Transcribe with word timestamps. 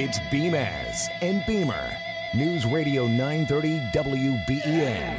It's 0.00 0.20
Beamaz 0.30 1.08
and 1.22 1.44
Beamer. 1.44 1.92
News 2.32 2.64
Radio 2.64 3.08
930 3.08 3.80
WBEN. 3.92 5.16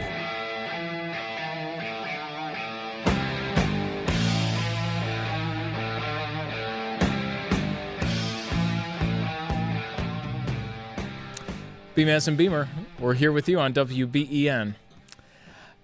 Beamaz 11.94 12.30
and 12.30 12.38
Beamer, 12.38 12.70
we're 13.00 13.16
here 13.16 13.34
with 13.34 13.50
you 13.50 13.60
on 13.60 13.74
WBEN. 13.74 14.76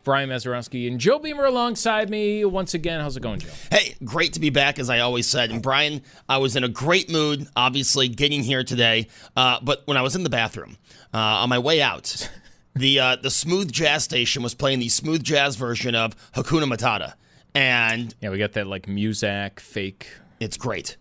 Brian 0.06 0.30
Mazurowski 0.30 0.88
and 0.88 1.00
Joe 1.00 1.20
Beamer 1.20 1.46
alongside 1.46 2.10
me 2.10 2.46
once 2.46 2.74
again. 2.76 3.02
How's 3.02 3.18
it 3.18 3.22
going, 3.22 3.40
Joe? 3.40 3.50
Hey, 3.72 3.96
great 4.06 4.34
to 4.34 4.40
be 4.40 4.52
back, 4.52 4.80
as 4.80 4.90
I 4.90 5.00
always 5.00 5.28
said. 5.28 5.50
And 5.52 5.62
Brian, 5.62 6.02
I 6.30 6.38
was 6.38 6.56
in 6.56 6.64
a 6.64 6.70
great 6.70 7.10
mood, 7.10 7.48
obviously, 7.56 8.08
getting 8.08 8.44
here 8.44 8.64
today. 8.64 9.08
Uh, 9.36 9.60
but 9.62 9.82
when 9.88 9.98
I 9.98 10.02
was 10.04 10.16
in 10.16 10.24
the 10.24 10.30
bathroom 10.30 10.78
uh, 11.14 11.18
on 11.18 11.50
my 11.50 11.60
way 11.60 11.82
out, 11.82 12.30
the 12.76 13.00
uh, 13.00 13.16
the 13.18 13.32
smooth 13.32 13.72
jazz 13.72 14.04
station 14.04 14.44
was 14.44 14.54
playing 14.54 14.80
the 14.80 14.90
smooth 14.90 15.24
jazz 15.24 15.56
version 15.56 15.96
of 15.96 16.16
Hakuna 16.34 16.72
Matata, 16.72 17.16
and 17.56 18.14
Yeah, 18.22 18.30
we 18.30 18.38
got 18.38 18.54
that 18.54 18.68
like 18.68 18.86
Muzak 18.86 19.60
fake. 19.60 20.08
it's 20.40 20.56
great. 20.56 20.98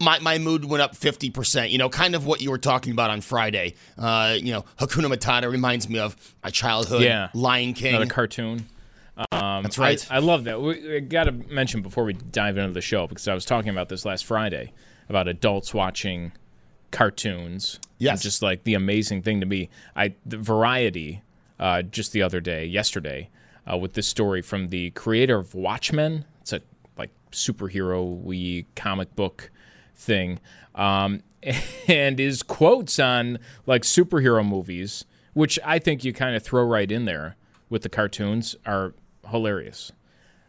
My, 0.00 0.18
my 0.20 0.38
mood 0.38 0.64
went 0.64 0.82
up 0.82 0.96
50%. 0.96 1.70
You 1.70 1.78
know, 1.78 1.88
kind 1.88 2.14
of 2.14 2.26
what 2.26 2.40
you 2.40 2.50
were 2.50 2.58
talking 2.58 2.92
about 2.92 3.10
on 3.10 3.20
Friday. 3.20 3.74
Uh, 3.98 4.36
you 4.38 4.52
know, 4.52 4.64
Hakuna 4.78 5.12
Matata 5.12 5.50
reminds 5.50 5.88
me 5.88 5.98
of 5.98 6.16
my 6.42 6.50
childhood. 6.50 7.02
Yeah. 7.02 7.28
Lion 7.34 7.74
King. 7.74 7.92
Not 7.92 8.02
a 8.02 8.06
cartoon. 8.06 8.66
Um, 9.32 9.62
That's 9.62 9.78
right. 9.78 10.04
I, 10.10 10.16
I 10.16 10.18
love 10.20 10.44
that. 10.44 10.60
We, 10.60 10.88
we 10.88 11.00
got 11.00 11.24
to 11.24 11.32
mention 11.32 11.82
before 11.82 12.04
we 12.04 12.14
dive 12.14 12.56
into 12.56 12.72
the 12.72 12.80
show 12.80 13.06
because 13.06 13.28
I 13.28 13.34
was 13.34 13.44
talking 13.44 13.68
about 13.68 13.88
this 13.88 14.04
last 14.04 14.24
Friday 14.24 14.72
about 15.08 15.28
adults 15.28 15.74
watching 15.74 16.32
cartoons. 16.90 17.78
Yes. 17.98 18.22
Just 18.22 18.42
like 18.42 18.64
the 18.64 18.74
amazing 18.74 19.22
thing 19.22 19.40
to 19.40 19.46
me, 19.46 19.68
I 19.94 20.14
the 20.24 20.38
Variety 20.38 21.22
uh, 21.58 21.82
just 21.82 22.12
the 22.12 22.22
other 22.22 22.40
day, 22.40 22.64
yesterday, 22.64 23.28
uh, 23.70 23.76
with 23.76 23.92
this 23.92 24.08
story 24.08 24.40
from 24.40 24.68
the 24.68 24.90
creator 24.90 25.38
of 25.38 25.54
Watchmen. 25.54 26.24
It's 26.40 26.54
a 26.54 26.62
like 26.96 27.10
superhero-y 27.30 28.64
comic 28.74 29.14
book 29.14 29.50
thing, 30.00 30.40
um, 30.74 31.22
and 31.88 32.18
his 32.18 32.42
quotes 32.42 32.98
on 32.98 33.38
like 33.66 33.82
superhero 33.82 34.46
movies, 34.46 35.04
which 35.34 35.58
I 35.64 35.78
think 35.78 36.04
you 36.04 36.12
kind 36.12 36.34
of 36.34 36.42
throw 36.42 36.64
right 36.64 36.90
in 36.90 37.04
there 37.04 37.36
with 37.68 37.82
the 37.82 37.88
cartoons, 37.88 38.56
are 38.66 38.94
hilarious. 39.28 39.92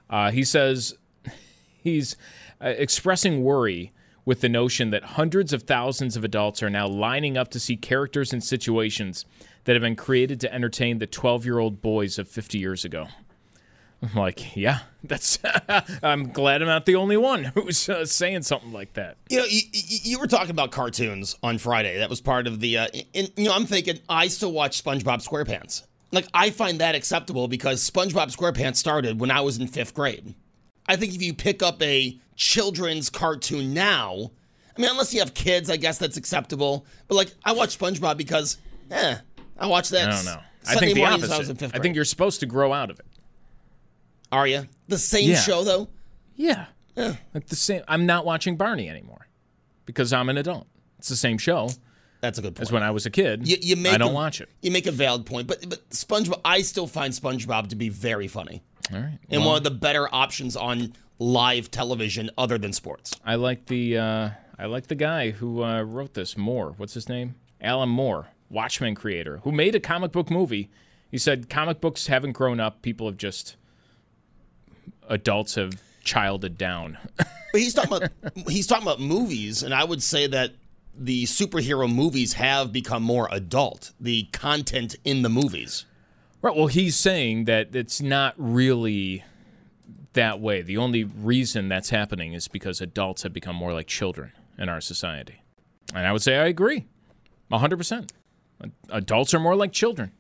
Uh, 0.10 0.32
he 0.32 0.44
says 0.44 0.96
he's 1.84 2.16
uh, 2.62 2.70
expressing 2.70 3.44
worry 3.44 3.94
with 4.26 4.42
the 4.42 4.50
notion 4.50 4.92
that 4.92 5.04
hundreds 5.04 5.52
of 5.52 5.64
thousands 5.64 6.16
of 6.16 6.24
adults 6.24 6.62
are 6.62 6.70
now 6.70 6.88
lining 6.88 7.38
up 7.38 7.50
to 7.50 7.60
see 7.60 7.76
characters 7.76 8.32
and 8.32 8.44
situations 8.44 9.26
that 9.64 9.74
have 9.74 9.82
been 9.82 9.96
created 9.96 10.40
to 10.40 10.54
entertain 10.54 11.00
the 11.00 11.08
12 11.08 11.46
year 11.46 11.60
old 11.60 11.82
boys 11.82 12.20
of 12.20 12.28
50 12.28 12.58
years 12.58 12.86
ago. 12.86 13.08
I'm 14.02 14.16
like, 14.16 14.56
yeah, 14.56 14.80
that's. 15.04 15.38
I'm 16.04 16.30
glad 16.30 16.62
I'm 16.62 16.68
not 16.68 16.86
the 16.86 16.96
only 16.96 17.18
one 17.18 17.44
who's 17.44 17.88
uh, 17.88 18.06
saying 18.06 18.42
something 18.44 18.72
like 18.72 18.94
that. 18.94 19.18
You 19.30 19.40
know, 19.40 19.46
you, 19.46 19.62
you 19.72 20.20
were 20.20 20.28
talking 20.28 20.50
about 20.50 20.72
cartoons 20.72 21.38
on 21.44 21.60
Friday. 21.60 22.00
That 22.00 22.10
was 22.10 22.20
part 22.20 22.48
of 22.48 22.60
the. 22.60 22.80
Uh, 22.80 22.88
and, 23.14 23.32
you 23.38 23.46
know, 23.46 23.54
I'm 23.54 23.66
thinking 23.66 24.00
I 24.10 24.28
still 24.28 24.52
watch 24.52 24.84
SpongeBob 24.84 25.28
SquarePants. 25.28 25.84
Like 26.12 26.28
I 26.34 26.50
find 26.50 26.80
that 26.80 26.96
acceptable 26.96 27.48
because 27.48 27.88
SpongeBob 27.90 28.36
SquarePants 28.36 28.78
started 28.78 29.20
when 29.20 29.32
I 29.32 29.42
was 29.42 29.58
in 29.58 29.68
fifth 29.68 29.94
grade. 29.94 30.34
I 30.88 30.96
think 30.96 31.14
if 31.14 31.22
you 31.22 31.34
pick 31.34 31.62
up 31.62 31.82
a 31.82 32.20
children's 32.36 33.10
cartoon 33.10 33.74
now, 33.74 34.32
I 34.76 34.82
mean, 34.82 34.90
unless 34.90 35.14
you 35.14 35.20
have 35.20 35.34
kids, 35.34 35.70
I 35.70 35.78
guess 35.78 36.00
that's 36.00 36.18
acceptable. 36.18 36.86
But 37.08 37.16
like, 37.16 37.34
I 37.46 37.54
watch 37.54 37.78
SpongeBob 37.78 38.18
because, 38.18 38.58
eh, 38.90 39.18
I 39.58 39.68
watch 39.68 39.90
that. 39.90 40.10
I 40.10 40.16
don't 40.16 40.26
know. 40.26 40.40
I 40.68 40.76
think 40.76 40.96
the 40.96 41.02
when 41.02 41.12
I 41.12 41.16
opposite. 41.16 41.64
I 41.76 41.80
think 41.80 41.96
you're 41.96 42.06
supposed 42.06 42.40
to 42.42 42.46
grow 42.46 42.74
out 42.74 42.90
of 42.90 43.00
it. 43.00 43.06
Are 44.32 44.48
you 44.48 44.68
the 44.88 44.98
same 44.98 45.30
Yeah. 45.30 45.36
show 45.40 45.64
though? 45.64 45.90
Yeah. 46.36 46.68
Like 46.96 47.48
the 47.48 47.56
same. 47.56 47.84
I'm 47.88 48.06
not 48.06 48.26
watching 48.26 48.58
Barney 48.58 48.90
anymore 48.90 49.28
because 49.86 50.14
I'm 50.14 50.30
an 50.30 50.38
adult. 50.38 50.68
It's 51.00 51.10
the 51.10 51.16
same 51.16 51.38
show 51.38 51.70
That's 52.20 52.38
a 52.38 52.42
good 52.42 52.56
point. 52.56 52.62
as 52.64 52.72
when 52.72 52.84
I 52.84 52.92
was 52.92 53.06
a 53.06 53.10
kid. 53.10 53.48
You, 53.48 53.58
you 53.62 53.76
make 53.76 53.94
I 53.94 53.98
don't 53.98 54.12
a, 54.12 54.14
watch 54.14 54.42
it. 54.42 54.50
You 54.62 54.72
make 54.72 54.86
a 54.88 54.92
valid 54.92 55.26
point, 55.26 55.48
but 55.48 55.68
but 55.70 55.90
SpongeBob, 55.90 56.42
I 56.46 56.62
still 56.62 56.88
find 56.88 57.14
SpongeBob 57.14 57.70
to 57.70 57.76
be 57.76 57.90
very 57.90 58.28
funny 58.28 58.62
All 58.94 59.00
right. 59.00 59.18
and 59.30 59.42
Well, 59.42 59.50
one 59.50 59.58
of 59.58 59.64
the 59.64 59.72
better 59.72 60.08
options 60.14 60.56
on 60.56 60.94
live 61.18 61.72
television 61.72 62.30
other 62.38 62.58
than 62.58 62.74
sports. 62.74 63.14
I 63.26 63.36
like 63.36 63.66
the 63.68 63.98
uh, 63.98 64.30
I 64.60 64.66
like 64.66 64.88
the 64.88 64.96
guy 64.96 65.32
who 65.32 65.64
uh, 65.64 65.82
wrote 65.82 66.14
this. 66.14 66.38
Moore. 66.38 66.74
What's 66.78 66.94
his 66.94 67.10
name? 67.10 67.36
Alan 67.62 67.90
Moore, 67.90 68.28
Watchmen 68.50 68.96
creator, 68.96 69.38
who 69.44 69.52
made 69.52 69.76
a 69.76 69.80
comic 69.80 70.12
book 70.12 70.30
movie. 70.30 70.70
He 71.10 71.18
said 71.18 71.50
comic 71.50 71.82
books 71.82 72.08
haven't 72.08 72.34
grown 72.34 72.60
up. 72.60 72.82
People 72.82 73.08
have 73.08 73.18
just 73.18 73.56
adults 75.10 75.56
have 75.56 75.82
childed 76.04 76.58
down. 76.58 76.98
But 77.54 77.60
he's 77.60 77.74
talking 77.74 77.98
about 77.98 78.12
he's 78.50 78.66
talking 78.66 78.88
about 78.88 79.02
movies, 79.02 79.62
and 79.62 79.74
I 79.74 79.84
would 79.84 80.02
say 80.02 80.26
that 80.26 80.52
the 80.98 81.26
superhero 81.26 81.94
movies 81.94 82.32
have 82.32 82.72
become 82.72 83.04
more 83.04 83.28
adult. 83.30 83.92
The 84.00 84.24
content 84.32 84.96
in 85.04 85.22
the 85.22 85.28
movies. 85.28 85.84
Right. 86.42 86.56
Well, 86.56 86.68
he's 86.68 86.96
saying 86.96 87.44
that 87.46 87.76
it's 87.76 88.00
not 88.02 88.36
really 88.38 89.26
that 90.14 90.40
way. 90.40 90.62
The 90.62 90.78
only 90.78 91.04
reason 91.04 91.68
that's 91.68 91.90
happening 91.90 92.32
is 92.32 92.48
because 92.48 92.80
adults 92.80 93.24
have 93.24 93.34
become 93.34 93.58
more 93.58 93.74
like 93.74 93.88
children 93.88 94.32
in 94.58 94.70
our 94.70 94.80
society. 94.80 95.42
And 95.94 96.08
I 96.08 96.14
would 96.14 96.22
say 96.22 96.38
I 96.38 96.46
agree. 96.46 96.86
100%. 97.52 98.12
Adults 98.92 99.34
are 99.34 99.40
more 99.40 99.58
like 99.58 99.74
children. 99.74 100.14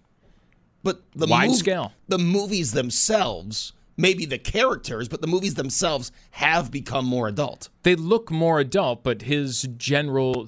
But 0.83 1.01
the 1.15 1.27
Wide 1.27 1.51
mov- 1.51 1.55
scale. 1.55 1.93
the 2.09 2.17
movies 2.17 2.73
themselves, 2.73 3.71
maybe 4.01 4.25
the 4.25 4.37
characters, 4.39 5.07
but 5.07 5.21
the 5.21 5.27
movies 5.27 5.53
themselves 5.53 6.11
have 6.31 6.71
become 6.71 7.05
more 7.05 7.27
adult. 7.27 7.69
They 7.83 7.95
look 7.95 8.31
more 8.31 8.59
adult, 8.59 9.03
but 9.03 9.21
his 9.23 9.61
general 9.77 10.47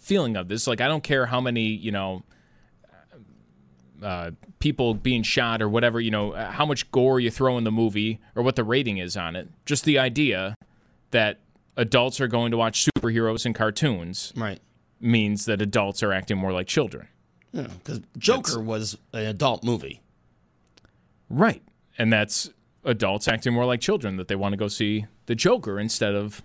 feeling 0.00 0.36
of 0.36 0.48
this, 0.48 0.66
like, 0.66 0.80
I 0.80 0.88
don't 0.88 1.02
care 1.02 1.26
how 1.26 1.40
many, 1.40 1.66
you 1.66 1.92
know, 1.92 2.22
uh, 4.02 4.30
people 4.58 4.94
being 4.94 5.22
shot 5.22 5.62
or 5.62 5.68
whatever, 5.68 6.00
you 6.00 6.10
know, 6.10 6.32
uh, 6.32 6.50
how 6.50 6.66
much 6.66 6.90
gore 6.90 7.18
you 7.20 7.30
throw 7.30 7.56
in 7.58 7.64
the 7.64 7.72
movie 7.72 8.20
or 8.34 8.42
what 8.42 8.56
the 8.56 8.64
rating 8.64 8.98
is 8.98 9.16
on 9.16 9.36
it. 9.36 9.48
Just 9.64 9.84
the 9.84 9.98
idea 9.98 10.54
that 11.10 11.40
adults 11.76 12.20
are 12.20 12.28
going 12.28 12.50
to 12.50 12.56
watch 12.56 12.86
superheroes 12.98 13.46
and 13.46 13.54
cartoons 13.54 14.32
Right. 14.36 14.60
means 15.00 15.44
that 15.46 15.60
adults 15.62 16.02
are 16.02 16.12
acting 16.12 16.36
more 16.38 16.52
like 16.52 16.66
children. 16.66 17.08
Because 17.52 18.00
Joker 18.18 18.60
was 18.60 18.98
an 19.14 19.24
adult 19.24 19.64
movie. 19.64 20.02
Right. 21.30 21.62
And 21.96 22.12
that's 22.12 22.50
adults 22.86 23.28
acting 23.28 23.52
more 23.52 23.66
like 23.66 23.80
children 23.80 24.16
that 24.16 24.28
they 24.28 24.36
want 24.36 24.52
to 24.52 24.56
go 24.56 24.68
see 24.68 25.06
the 25.26 25.34
Joker 25.34 25.78
instead 25.78 26.14
of 26.14 26.42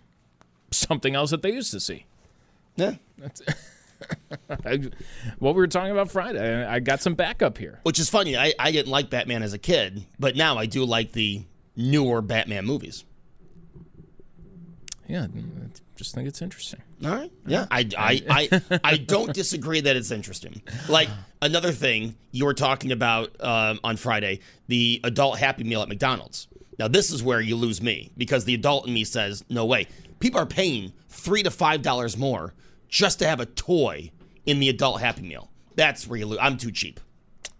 something 0.71 1.15
else 1.15 1.31
that 1.31 1.41
they 1.41 1.51
used 1.51 1.71
to 1.71 1.79
see. 1.79 2.05
Yeah. 2.75 2.95
I, 4.65 4.79
what 5.39 5.55
we 5.55 5.61
were 5.61 5.67
talking 5.67 5.91
about 5.91 6.11
Friday, 6.11 6.65
I, 6.65 6.75
I 6.75 6.79
got 6.79 7.01
some 7.01 7.13
backup 7.13 7.57
here. 7.57 7.79
Which 7.83 7.99
is 7.99 8.09
funny. 8.09 8.35
I, 8.35 8.53
I 8.57 8.71
didn't 8.71 8.91
like 8.91 9.09
Batman 9.09 9.43
as 9.43 9.53
a 9.53 9.59
kid, 9.59 10.05
but 10.19 10.35
now 10.35 10.57
I 10.57 10.65
do 10.65 10.83
like 10.83 11.11
the 11.11 11.43
newer 11.75 12.21
Batman 12.21 12.65
movies. 12.65 13.05
Yeah, 15.07 15.27
just 16.01 16.15
think 16.15 16.27
it's 16.27 16.41
interesting. 16.41 16.81
All 17.05 17.11
right. 17.11 17.31
Yeah. 17.45 17.67
I, 17.69 17.87
I, 17.95 18.21
I, 18.71 18.79
I 18.83 18.97
don't 18.97 19.33
disagree 19.33 19.81
that 19.81 19.95
it's 19.95 20.09
interesting. 20.09 20.63
Like 20.89 21.09
another 21.43 21.71
thing 21.71 22.15
you 22.31 22.45
were 22.45 22.55
talking 22.55 22.91
about 22.91 23.35
um, 23.39 23.79
on 23.83 23.97
Friday, 23.97 24.39
the 24.67 24.99
adult 25.03 25.37
Happy 25.37 25.63
Meal 25.63 25.83
at 25.83 25.89
McDonald's. 25.89 26.47
Now 26.79 26.87
this 26.87 27.11
is 27.11 27.21
where 27.21 27.39
you 27.39 27.55
lose 27.55 27.83
me 27.83 28.11
because 28.17 28.45
the 28.45 28.55
adult 28.55 28.87
in 28.87 28.93
me 28.95 29.03
says 29.03 29.43
no 29.47 29.63
way. 29.65 29.87
People 30.19 30.39
are 30.39 30.47
paying 30.47 30.91
three 31.09 31.43
to 31.43 31.51
five 31.51 31.83
dollars 31.83 32.17
more 32.17 32.55
just 32.89 33.19
to 33.19 33.27
have 33.27 33.39
a 33.39 33.45
toy 33.45 34.11
in 34.47 34.59
the 34.59 34.69
adult 34.69 35.01
Happy 35.01 35.21
Meal. 35.21 35.51
That's 35.75 36.07
where 36.07 36.17
you 36.17 36.25
lose. 36.25 36.39
I'm 36.41 36.57
too 36.57 36.71
cheap. 36.71 36.99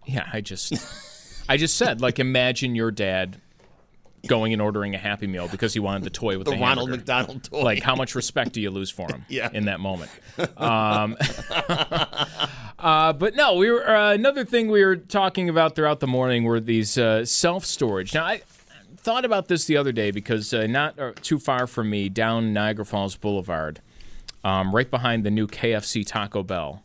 Yeah, 0.04 0.28
I 0.32 0.40
just, 0.40 1.44
I 1.48 1.56
just 1.56 1.76
said 1.76 2.00
like 2.00 2.18
imagine 2.18 2.74
your 2.74 2.90
dad 2.90 3.40
going 4.26 4.52
and 4.52 4.62
ordering 4.62 4.94
a 4.94 4.98
Happy 4.98 5.26
Meal 5.26 5.48
because 5.48 5.74
he 5.74 5.80
wanted 5.80 6.04
the 6.04 6.10
toy 6.10 6.38
with 6.38 6.46
The 6.46 6.52
the, 6.54 6.60
Ronald 6.60 6.90
hamburger. 6.90 6.96
McDonald 6.98 7.44
toy. 7.44 7.62
Like, 7.62 7.82
how 7.82 7.96
much 7.96 8.14
respect 8.14 8.52
do 8.52 8.60
you 8.60 8.70
lose 8.70 8.90
for 8.90 9.10
him 9.10 9.24
Yeah. 9.28 9.50
in 9.52 9.64
that 9.64 9.80
moment? 9.80 10.10
Um, 10.56 11.16
uh, 12.78 13.12
but 13.12 13.34
no, 13.34 13.54
we 13.56 13.70
were 13.70 13.88
uh, 13.88 14.12
another 14.12 14.44
thing 14.44 14.70
we 14.70 14.84
were 14.84 14.96
talking 14.96 15.48
about 15.48 15.74
throughout 15.74 16.00
the 16.00 16.06
morning 16.06 16.44
were 16.44 16.60
these 16.60 16.98
uh, 16.98 17.24
self 17.24 17.64
storage. 17.64 18.14
Now, 18.14 18.24
I 18.24 18.42
thought 18.96 19.24
about 19.24 19.48
this 19.48 19.64
the 19.64 19.76
other 19.76 19.92
day 19.92 20.10
because 20.10 20.52
uh, 20.54 20.66
not 20.66 20.98
uh, 20.98 21.12
too 21.20 21.38
far 21.38 21.66
from 21.66 21.90
me, 21.90 22.08
down 22.08 22.52
Niagara 22.52 22.84
Falls 22.86 23.16
Boulevard, 23.16 23.80
um, 24.44 24.74
right 24.74 24.90
behind 24.90 25.24
the 25.24 25.30
new 25.30 25.46
KFC 25.46 26.06
Taco 26.06 26.42
Bell. 26.42 26.82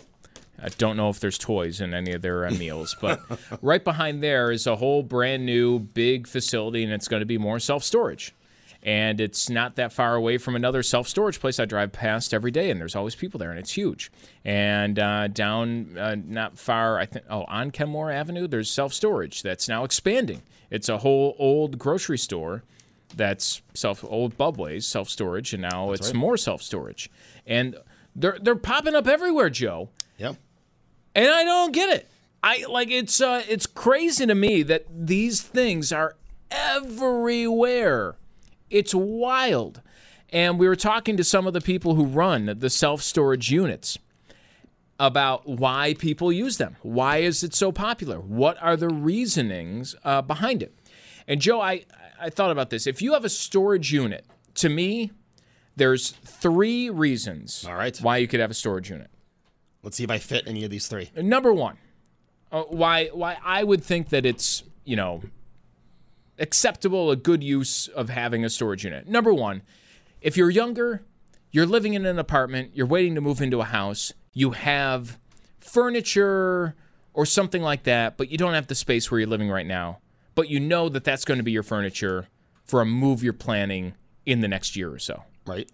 I 0.62 0.70
don't 0.70 0.98
know 0.98 1.10
if 1.10 1.20
there's 1.20 1.38
toys 1.38 1.82
in 1.82 1.94
any 1.94 2.14
of 2.14 2.22
their 2.22 2.46
uh, 2.46 2.52
meals, 2.52 2.96
but 3.00 3.22
right 3.62 3.84
behind 3.84 4.24
there 4.24 4.52
is 4.52 4.66
a 4.66 4.76
whole 4.76 5.04
brand 5.04 5.46
new 5.46 5.80
big 5.80 6.28
facility, 6.28 6.84
and 6.84 6.92
it's 6.92 7.08
going 7.08 7.20
to 7.20 7.26
be 7.26 7.38
more 7.38 7.60
self 7.60 7.84
storage. 7.84 8.34
And 8.84 9.20
it's 9.20 9.50
not 9.50 9.76
that 9.76 9.92
far 9.92 10.16
away 10.16 10.38
from 10.38 10.56
another 10.56 10.82
self 10.82 11.08
storage 11.08 11.40
place 11.40 11.60
I 11.60 11.66
drive 11.66 11.92
past 11.92 12.34
every 12.34 12.52
day, 12.52 12.72
and 12.72 12.80
there's 12.80 12.96
always 12.96 13.16
people 13.16 13.40
there, 13.40 13.52
and 13.52 13.60
it's 13.60 13.74
huge. 13.74 14.12
And 14.46 14.98
uh, 14.98 15.28
down 15.28 15.98
uh, 15.98 16.16
not 16.16 16.58
far, 16.58 16.98
I 16.98 17.06
think, 17.06 17.26
oh, 17.30 17.44
on 17.44 17.72
Kenmore 17.72 18.12
Avenue, 18.12 18.48
there's 18.48 18.72
self 18.72 18.94
storage 18.94 19.44
that's 19.44 19.68
now 19.68 19.84
expanding. 19.84 20.42
It's 20.70 20.90
a 20.90 21.00
whole 21.00 21.36
old 21.38 21.78
grocery 21.78 22.18
store 22.18 22.64
that's 23.16 23.62
self 23.74 24.04
old 24.04 24.38
Budwey's 24.38 24.88
self 24.88 25.10
storage, 25.10 25.54
and 25.54 25.62
now 25.62 25.92
it's 25.92 26.14
more 26.14 26.38
self 26.38 26.62
storage, 26.64 27.12
and 27.46 27.76
they're 28.16 28.38
they're 28.42 28.56
popping 28.56 28.96
up 28.96 29.08
everywhere, 29.08 29.50
Joe 29.50 29.90
yeah. 30.18 30.34
And 31.18 31.28
I 31.28 31.44
don't 31.44 31.74
get 31.74 31.90
it. 31.90 32.08
I 32.44 32.64
like 32.70 32.92
it's 32.92 33.20
uh, 33.20 33.44
it's 33.50 33.66
crazy 33.66 34.26
to 34.28 34.36
me 34.36 34.62
that 34.64 34.86
these 34.90 35.42
things 35.42 35.92
are 35.92 36.16
everywhere. 36.52 38.16
It's 38.70 38.94
wild. 38.94 39.82
And 40.30 40.60
we 40.60 40.68
were 40.68 40.76
talking 40.76 41.18
to 41.18 41.24
some 41.24 41.48
of 41.48 41.54
the 41.54 41.62
people 41.62 41.96
who 41.96 42.06
run 42.06 42.54
the 42.60 42.70
self 42.70 43.02
storage 43.02 43.52
units 43.52 43.98
about 45.00 45.48
why 45.48 45.96
people 45.98 46.32
use 46.32 46.58
them. 46.58 46.76
Why 46.82 47.18
is 47.18 47.44
it 47.44 47.56
so 47.56 47.72
popular? 47.72 48.20
What 48.20 48.62
are 48.62 48.76
the 48.76 48.90
reasonings 48.90 49.96
uh, 50.04 50.22
behind 50.22 50.62
it? 50.62 50.78
And 51.28 51.42
Joe, 51.42 51.62
I, 51.62 51.86
I 52.20 52.30
thought 52.30 52.52
about 52.52 52.70
this. 52.70 52.86
If 52.88 53.02
you 53.02 53.14
have 53.14 53.26
a 53.26 53.30
storage 53.30 53.92
unit, 53.92 54.26
to 54.56 54.70
me, 54.70 55.12
there's 55.76 56.12
three 56.12 56.90
reasons 56.90 57.66
All 57.68 57.76
right. 57.76 57.98
why 58.00 58.18
you 58.18 58.28
could 58.28 58.40
have 58.40 58.52
a 58.52 58.56
storage 58.56 58.90
unit. 58.90 59.10
Let's 59.84 59.98
see 59.98 60.04
if 60.04 60.12
I 60.12 60.18
fit 60.18 60.48
any 60.48 60.64
of 60.64 60.70
these 60.70 60.88
three. 60.88 61.12
Number 61.16 61.54
one, 61.54 61.78
uh, 62.52 62.64
why 62.64 63.08
why 63.08 63.38
I 63.44 63.64
would 63.64 63.84
think 63.84 64.10
that 64.10 64.26
it's 64.26 64.64
you 64.84 64.96
know 64.96 65.22
acceptable, 66.40 67.12
a 67.12 67.16
good 67.16 67.44
use 67.44 67.88
of 67.88 68.10
having 68.10 68.46
a 68.46 68.50
storage 68.50 68.84
unit. 68.84 69.08
Number 69.08 69.34
one, 69.34 69.64
if 70.22 70.38
you're 70.38 70.50
younger, 70.50 71.04
you're 71.52 71.66
living 71.66 71.94
in 71.94 72.06
an 72.06 72.20
apartment, 72.20 72.72
you're 72.74 72.86
waiting 72.86 73.16
to 73.16 73.22
move 73.22 73.42
into 73.42 73.62
a 73.62 73.66
house, 73.66 74.14
you 74.34 74.52
have 74.52 75.18
furniture 75.60 76.76
or 77.14 77.26
something 77.26 77.62
like 77.62 77.84
that, 77.84 78.18
but 78.18 78.30
you 78.30 78.38
don't 78.38 78.54
have 78.54 78.68
the 78.68 78.76
space 78.76 79.10
where 79.10 79.20
you're 79.20 79.30
living 79.30 79.50
right 79.50 79.66
now. 79.66 80.00
But 80.36 80.50
you 80.50 80.60
know 80.60 80.88
that 80.90 81.04
that's 81.04 81.26
going 81.26 81.40
to 81.40 81.44
be 81.44 81.52
your 81.52 81.64
furniture 81.64 82.28
for 82.64 82.82
a 82.82 82.86
move 82.86 83.24
you're 83.24 83.34
planning 83.34 83.96
in 84.26 84.42
the 84.42 84.48
next 84.48 84.76
year 84.76 84.92
or 84.92 85.00
so. 85.00 85.24
Right. 85.48 85.70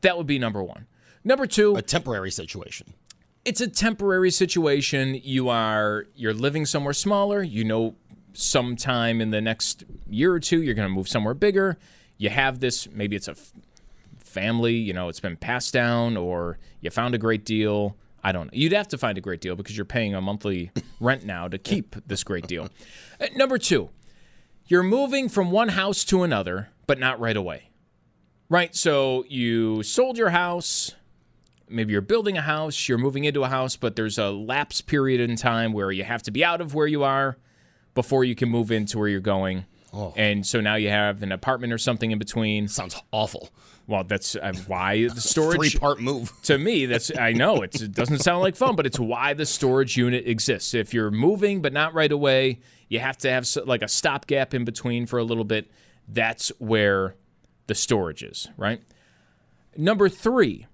That 0.00 0.18
would 0.18 0.26
be 0.26 0.38
number 0.38 0.62
one. 0.62 0.86
Number 1.22 1.46
two, 1.46 1.76
A 1.76 1.82
temporary 1.82 2.32
situation. 2.32 2.94
It's 3.44 3.60
a 3.60 3.68
temporary 3.68 4.30
situation. 4.30 5.20
You 5.22 5.48
are 5.48 6.06
you're 6.14 6.34
living 6.34 6.66
somewhere 6.66 6.92
smaller. 6.92 7.42
You 7.42 7.64
know, 7.64 7.94
sometime 8.32 9.20
in 9.20 9.30
the 9.30 9.40
next 9.40 9.84
year 10.08 10.32
or 10.32 10.40
two, 10.40 10.62
you're 10.62 10.74
going 10.74 10.88
to 10.88 10.94
move 10.94 11.08
somewhere 11.08 11.34
bigger. 11.34 11.78
You 12.18 12.30
have 12.30 12.60
this. 12.60 12.88
Maybe 12.90 13.16
it's 13.16 13.28
a 13.28 13.32
f- 13.32 13.52
family. 14.18 14.74
You 14.74 14.92
know, 14.92 15.08
it's 15.08 15.20
been 15.20 15.36
passed 15.36 15.72
down, 15.72 16.16
or 16.16 16.58
you 16.80 16.90
found 16.90 17.14
a 17.14 17.18
great 17.18 17.44
deal. 17.44 17.96
I 18.24 18.30
don't 18.30 18.46
know. 18.46 18.52
You'd 18.52 18.72
have 18.72 18.88
to 18.88 18.98
find 18.98 19.18
a 19.18 19.20
great 19.20 19.40
deal 19.40 19.56
because 19.56 19.76
you're 19.76 19.84
paying 19.84 20.14
a 20.14 20.20
monthly 20.20 20.70
rent 21.00 21.24
now 21.24 21.48
to 21.48 21.58
keep 21.58 21.96
this 22.06 22.22
great 22.22 22.46
deal. 22.46 22.68
Uh, 23.20 23.26
number 23.34 23.58
two, 23.58 23.90
you're 24.66 24.84
moving 24.84 25.28
from 25.28 25.50
one 25.50 25.70
house 25.70 26.04
to 26.04 26.22
another, 26.22 26.68
but 26.86 27.00
not 27.00 27.18
right 27.18 27.36
away. 27.36 27.70
Right? 28.48 28.74
So 28.76 29.24
you 29.28 29.82
sold 29.82 30.18
your 30.18 30.30
house, 30.30 30.94
maybe 31.72 31.92
you're 31.92 32.00
building 32.00 32.36
a 32.36 32.42
house, 32.42 32.88
you're 32.88 32.98
moving 32.98 33.24
into 33.24 33.42
a 33.44 33.48
house, 33.48 33.76
but 33.76 33.96
there's 33.96 34.18
a 34.18 34.30
lapse 34.30 34.80
period 34.80 35.20
in 35.20 35.36
time 35.36 35.72
where 35.72 35.90
you 35.90 36.04
have 36.04 36.22
to 36.24 36.30
be 36.30 36.44
out 36.44 36.60
of 36.60 36.74
where 36.74 36.86
you 36.86 37.02
are 37.02 37.36
before 37.94 38.24
you 38.24 38.34
can 38.34 38.48
move 38.48 38.70
into 38.70 38.98
where 38.98 39.08
you're 39.08 39.20
going. 39.20 39.64
Oh. 39.92 40.14
And 40.16 40.46
so 40.46 40.60
now 40.60 40.76
you 40.76 40.88
have 40.88 41.22
an 41.22 41.32
apartment 41.32 41.72
or 41.72 41.78
something 41.78 42.10
in 42.10 42.18
between. 42.18 42.66
Sounds 42.68 43.00
awful. 43.12 43.50
Well, 43.86 44.04
that's 44.04 44.36
uh, 44.36 44.52
why 44.66 45.08
the 45.08 45.20
storage 45.20 45.72
Three 45.72 45.78
part 45.78 46.00
move. 46.00 46.32
to 46.44 46.56
me 46.56 46.86
that's 46.86 47.14
i 47.18 47.32
know 47.32 47.62
it's, 47.62 47.80
it 47.80 47.92
doesn't 47.92 48.20
sound 48.20 48.40
like 48.40 48.56
fun 48.56 48.76
but 48.76 48.86
it's 48.86 48.98
why 48.98 49.34
the 49.34 49.44
storage 49.44 49.96
unit 49.96 50.26
exists 50.26 50.72
if 50.72 50.94
you're 50.94 51.10
moving 51.10 51.60
but 51.60 51.72
not 51.72 51.92
right 51.92 52.12
away 52.12 52.60
you 52.88 53.00
have 53.00 53.18
to 53.18 53.30
have 53.30 53.46
like 53.66 53.82
a 53.82 53.88
stopgap 53.88 54.54
in 54.54 54.64
between 54.64 55.06
for 55.06 55.18
a 55.18 55.24
little 55.24 55.44
bit 55.44 55.70
that's 56.08 56.48
where 56.58 57.16
the 57.66 57.74
storage 57.74 58.22
is 58.22 58.48
right 58.56 58.80
number 59.76 60.08
three 60.08 60.66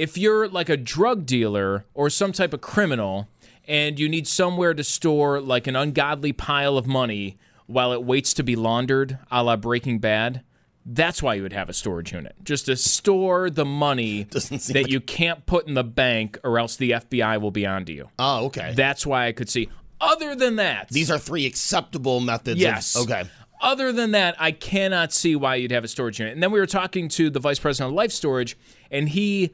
if 0.00 0.16
you're 0.16 0.48
like 0.48 0.68
a 0.68 0.76
drug 0.76 1.26
dealer 1.26 1.84
or 1.94 2.08
some 2.08 2.32
type 2.32 2.52
of 2.54 2.60
criminal 2.60 3.28
and 3.68 3.98
you 3.98 4.08
need 4.08 4.26
somewhere 4.26 4.72
to 4.74 4.82
store 4.82 5.40
like 5.40 5.66
an 5.66 5.76
ungodly 5.76 6.32
pile 6.32 6.78
of 6.78 6.86
money 6.86 7.36
while 7.66 7.92
it 7.92 8.02
waits 8.02 8.32
to 8.34 8.42
be 8.42 8.56
laundered 8.56 9.18
a 9.30 9.42
la 9.42 9.56
breaking 9.56 9.98
bad 9.98 10.42
that's 10.86 11.22
why 11.22 11.34
you 11.34 11.42
would 11.42 11.52
have 11.52 11.68
a 11.68 11.72
storage 11.74 12.12
unit 12.12 12.34
just 12.42 12.64
to 12.66 12.74
store 12.76 13.50
the 13.50 13.64
money 13.66 14.22
that 14.30 14.70
like- 14.74 14.88
you 14.88 15.00
can't 15.00 15.44
put 15.44 15.68
in 15.68 15.74
the 15.74 15.84
bank 15.84 16.38
or 16.42 16.58
else 16.58 16.76
the 16.76 16.92
fbi 16.92 17.38
will 17.40 17.50
be 17.50 17.66
onto 17.66 17.92
you 17.92 18.08
Oh, 18.18 18.46
okay. 18.46 18.72
that's 18.74 19.04
why 19.06 19.26
i 19.26 19.32
could 19.32 19.50
see 19.50 19.68
other 20.00 20.34
than 20.34 20.56
that 20.56 20.88
These 20.88 21.10
are 21.10 21.18
three 21.18 21.44
acceptable 21.44 22.20
methods. 22.20 22.56
of- 22.56 22.62
Yes. 22.62 22.96
okay. 22.96 23.24
Other 23.62 23.92
than 23.92 24.12
that, 24.12 24.34
I 24.38 24.52
cannot 24.52 25.12
see 25.12 25.36
why 25.36 25.56
you'd 25.56 25.70
have 25.72 25.84
a 25.84 25.88
storage 25.88 26.18
unit. 26.18 26.32
And 26.32 26.42
then 26.42 26.50
we 26.50 26.58
were 26.58 26.64
talking 26.80 27.10
to 27.10 27.28
the 27.28 27.38
vice 27.38 27.58
president 27.58 27.90
of 27.92 27.94
life 27.94 28.10
storage, 28.10 28.56
and 28.90 29.10
he 29.10 29.50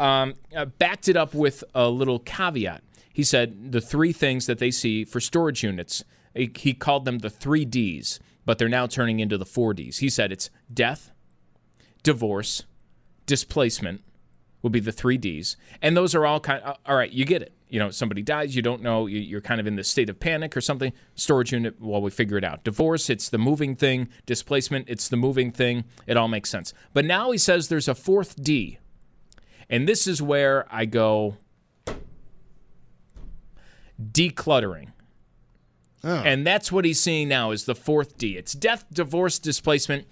um, 0.00 0.34
uh, 0.56 0.64
backed 0.64 1.08
it 1.08 1.16
up 1.16 1.34
with 1.34 1.62
a 1.74 1.88
little 1.88 2.18
caveat. 2.18 2.82
He 3.12 3.22
said 3.22 3.72
the 3.72 3.80
three 3.80 4.12
things 4.12 4.46
that 4.46 4.58
they 4.58 4.70
see 4.70 5.04
for 5.04 5.20
storage 5.20 5.62
units, 5.62 6.02
he, 6.34 6.74
called 6.74 7.04
them 7.04 7.18
the 7.18 7.30
three 7.30 7.64
Ds, 7.64 8.18
but 8.46 8.58
they're 8.58 8.68
now 8.68 8.86
turning 8.86 9.20
into 9.20 9.36
the 9.36 9.44
four 9.44 9.74
Ds. 9.74 9.98
He 9.98 10.08
said 10.08 10.32
it's 10.32 10.48
death, 10.72 11.10
divorce, 12.02 12.64
displacement 13.26 14.02
would 14.62 14.72
be 14.72 14.80
the 14.80 14.92
three 14.92 15.16
Ds, 15.16 15.56
and 15.80 15.96
those 15.96 16.14
are 16.14 16.26
all 16.26 16.38
kind. 16.40 16.62
Of, 16.62 16.76
all 16.86 16.96
right, 16.96 17.10
you 17.10 17.24
get 17.24 17.42
it. 17.42 17.52
You 17.68 17.78
know, 17.78 17.90
somebody 17.90 18.20
dies, 18.22 18.54
you 18.56 18.62
don't 18.62 18.82
know, 18.82 19.06
you- 19.06 19.20
you're 19.20 19.40
kind 19.40 19.60
of 19.60 19.66
in 19.66 19.76
this 19.76 19.88
state 19.88 20.10
of 20.10 20.18
panic 20.18 20.56
or 20.56 20.60
something. 20.60 20.92
Storage 21.14 21.52
unit, 21.52 21.80
while 21.80 22.02
we 22.02 22.10
figure 22.10 22.36
it 22.36 22.44
out. 22.44 22.64
Divorce, 22.64 23.08
it's 23.08 23.28
the 23.28 23.38
moving 23.38 23.76
thing. 23.76 24.08
Displacement, 24.26 24.88
it's 24.88 25.08
the 25.08 25.16
moving 25.16 25.50
thing. 25.52 25.84
It 26.06 26.16
all 26.16 26.28
makes 26.28 26.50
sense. 26.50 26.74
But 26.92 27.04
now 27.04 27.30
he 27.30 27.38
says 27.38 27.68
there's 27.68 27.88
a 27.88 27.94
fourth 27.94 28.42
D, 28.42 28.78
and 29.70 29.88
this 29.88 30.06
is 30.06 30.20
where 30.20 30.66
I 30.70 30.84
go 30.84 31.36
decluttering. 34.02 34.88
Oh. 36.02 36.14
And 36.16 36.46
that's 36.46 36.72
what 36.72 36.84
he's 36.84 37.00
seeing 37.00 37.28
now 37.28 37.52
is 37.52 37.64
the 37.64 37.74
fourth 37.74 38.18
D. 38.18 38.36
It's 38.36 38.52
death, 38.52 38.84
divorce, 38.92 39.38
displacement, 39.38 40.06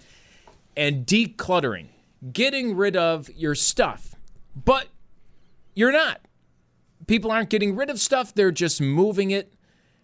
and 0.76 1.06
decluttering. 1.06 1.86
Getting 2.32 2.76
rid 2.76 2.96
of 2.96 3.28
your 3.30 3.54
stuff. 3.54 4.14
But 4.54 4.88
you're 5.74 5.92
not. 5.92 6.20
People 7.06 7.32
aren't 7.32 7.48
getting 7.48 7.74
rid 7.74 7.90
of 7.90 7.98
stuff, 7.98 8.34
they're 8.34 8.52
just 8.52 8.80
moving 8.80 9.30
it 9.30 9.54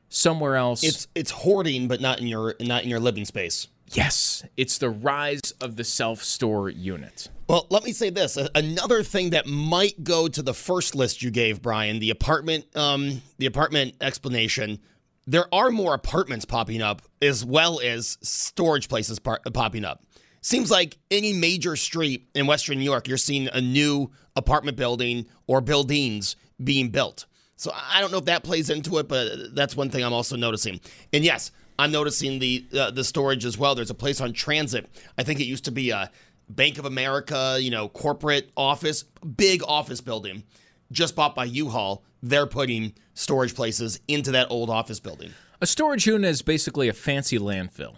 somewhere 0.09 0.57
else. 0.57 0.83
It's 0.83 1.07
it's 1.15 1.31
hoarding, 1.31 1.87
but 1.87 2.01
not 2.01 2.21
in 2.21 2.27
your 2.27 2.55
not 2.61 2.83
in 2.83 2.89
your 2.89 3.01
living 3.01 3.25
space. 3.25 3.69
Yes, 3.93 4.45
it's 4.57 4.79
the 4.79 4.91
rise 4.91 5.53
of 5.61 5.77
the 5.77 5.85
self-store 5.85 6.71
unit. 6.71 7.29
Well, 7.49 7.67
let 7.71 7.85
me 7.85 7.93
say 7.93 8.11
this: 8.11 8.39
another 8.55 9.03
thing 9.03 9.31
that 9.31 9.47
might 9.47 10.03
go 10.03 10.29
to 10.29 10.43
the 10.43 10.55
first 10.55 10.95
list 10.95 11.23
you 11.23 11.31
gave, 11.31 11.61
Brian, 11.63 11.99
the 11.99 12.11
apartment, 12.11 12.65
um, 12.77 13.23
the 13.39 13.47
apartment 13.47 13.95
explanation. 14.01 14.79
there 15.27 15.53
are 15.55 15.71
more 15.71 15.95
apartments 15.95 16.45
popping 16.45 16.83
up 16.83 17.03
as 17.23 17.45
well 17.45 17.81
as 17.81 18.19
storage 18.23 18.89
places 18.89 19.19
par- 19.19 19.41
popping 19.53 19.85
up. 19.85 20.05
Seems 20.41 20.71
like 20.71 20.99
any 21.11 21.33
major 21.33 21.77
street 21.77 22.29
in 22.35 22.47
Western 22.47 22.79
New 22.79 22.85
York, 22.85 23.09
you're 23.09 23.17
seeing 23.17 23.49
a 23.49 23.61
new 23.61 24.11
apartment 24.37 24.77
building 24.77 25.27
or 25.47 25.61
buildings 25.63 26.37
being 26.63 26.91
built. 26.91 27.25
So 27.57 27.73
I 27.75 28.01
don't 28.01 28.11
know 28.11 28.19
if 28.19 28.27
that 28.27 28.43
plays 28.43 28.69
into 28.69 28.99
it, 28.99 29.09
but 29.09 29.55
that's 29.55 29.77
one 29.77 29.89
thing 29.89 30.05
I'm 30.05 30.13
also 30.13 30.37
noticing. 30.37 30.81
And 31.13 31.25
yes, 31.25 31.51
I'm 31.79 31.93
noticing 31.93 32.39
the 32.39 32.67
uh, 32.79 32.91
the 32.91 33.05
storage 33.05 33.45
as 33.45 33.59
well. 33.59 33.75
There's 33.75 33.91
a 33.91 33.95
place 33.95 34.21
on 34.21 34.33
Transit. 34.33 34.89
I 35.19 35.23
think 35.23 35.41
it 35.41 35.45
used 35.45 35.65
to 35.65 35.73
be 35.73 35.91
a 35.91 36.11
Bank 36.49 36.79
of 36.79 36.85
America, 36.85 37.59
you 37.61 37.71
know, 37.71 37.89
corporate 37.89 38.51
office, 38.57 39.05
big 39.37 39.63
office 39.67 40.01
building, 40.01 40.45
just 40.93 41.17
bought 41.17 41.35
by 41.35 41.47
U-Haul. 41.47 42.05
They're 42.23 42.47
putting 42.47 42.95
storage 43.15 43.55
places 43.55 44.01
into 44.09 44.31
that 44.33 44.49
old 44.51 44.71
office 44.71 45.01
building. 45.01 45.33
A 45.61 45.67
storage 45.67 46.07
unit 46.07 46.31
is 46.31 46.43
basically 46.43 46.89
a 46.89 46.93
fancy 46.93 47.39
landfill. 47.39 47.97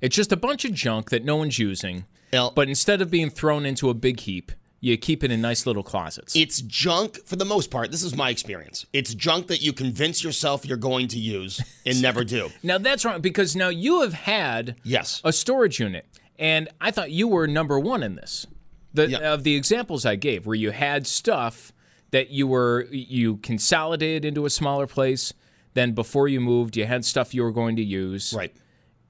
It's 0.00 0.14
just 0.14 0.32
a 0.32 0.36
bunch 0.36 0.64
of 0.66 0.74
junk 0.74 1.10
that 1.10 1.24
no 1.24 1.36
one's 1.36 1.58
using, 1.58 2.04
but 2.30 2.68
instead 2.68 3.00
of 3.00 3.10
being 3.10 3.30
thrown 3.30 3.64
into 3.64 3.88
a 3.88 3.94
big 3.94 4.20
heap, 4.20 4.52
you 4.84 4.96
keep 4.98 5.24
it 5.24 5.30
in 5.30 5.40
nice 5.40 5.66
little 5.66 5.82
closets. 5.82 6.36
It's 6.36 6.60
junk 6.60 7.24
for 7.24 7.36
the 7.36 7.44
most 7.44 7.70
part. 7.70 7.90
This 7.90 8.02
is 8.02 8.14
my 8.14 8.28
experience. 8.30 8.84
It's 8.92 9.14
junk 9.14 9.46
that 9.46 9.62
you 9.62 9.72
convince 9.72 10.22
yourself 10.22 10.66
you're 10.66 10.76
going 10.76 11.08
to 11.08 11.18
use 11.18 11.60
and 11.86 12.02
never 12.02 12.22
do. 12.24 12.50
Now 12.62 12.78
that's 12.78 13.04
wrong 13.04 13.20
because 13.20 13.56
now 13.56 13.68
you 13.68 14.02
have 14.02 14.12
had 14.12 14.76
Yes. 14.84 15.20
a 15.24 15.32
storage 15.32 15.80
unit, 15.80 16.06
and 16.38 16.68
I 16.80 16.90
thought 16.90 17.10
you 17.10 17.28
were 17.28 17.46
number 17.46 17.78
one 17.80 18.02
in 18.02 18.14
this. 18.16 18.46
The 18.92 19.08
Yeah. 19.08 19.32
of 19.32 19.42
the 19.42 19.54
examples 19.56 20.04
I 20.06 20.16
gave, 20.16 20.46
where 20.46 20.54
you 20.54 20.70
had 20.70 21.06
stuff 21.06 21.72
that 22.10 22.30
you 22.30 22.46
were 22.46 22.86
you 22.92 23.38
consolidated 23.38 24.24
into 24.24 24.44
a 24.46 24.50
smaller 24.50 24.86
place. 24.86 25.32
Then 25.72 25.92
before 25.92 26.28
you 26.28 26.40
moved, 26.40 26.76
you 26.76 26.84
had 26.86 27.04
stuff 27.04 27.34
you 27.34 27.42
were 27.42 27.50
going 27.50 27.74
to 27.76 27.82
use, 27.82 28.32
Right. 28.36 28.54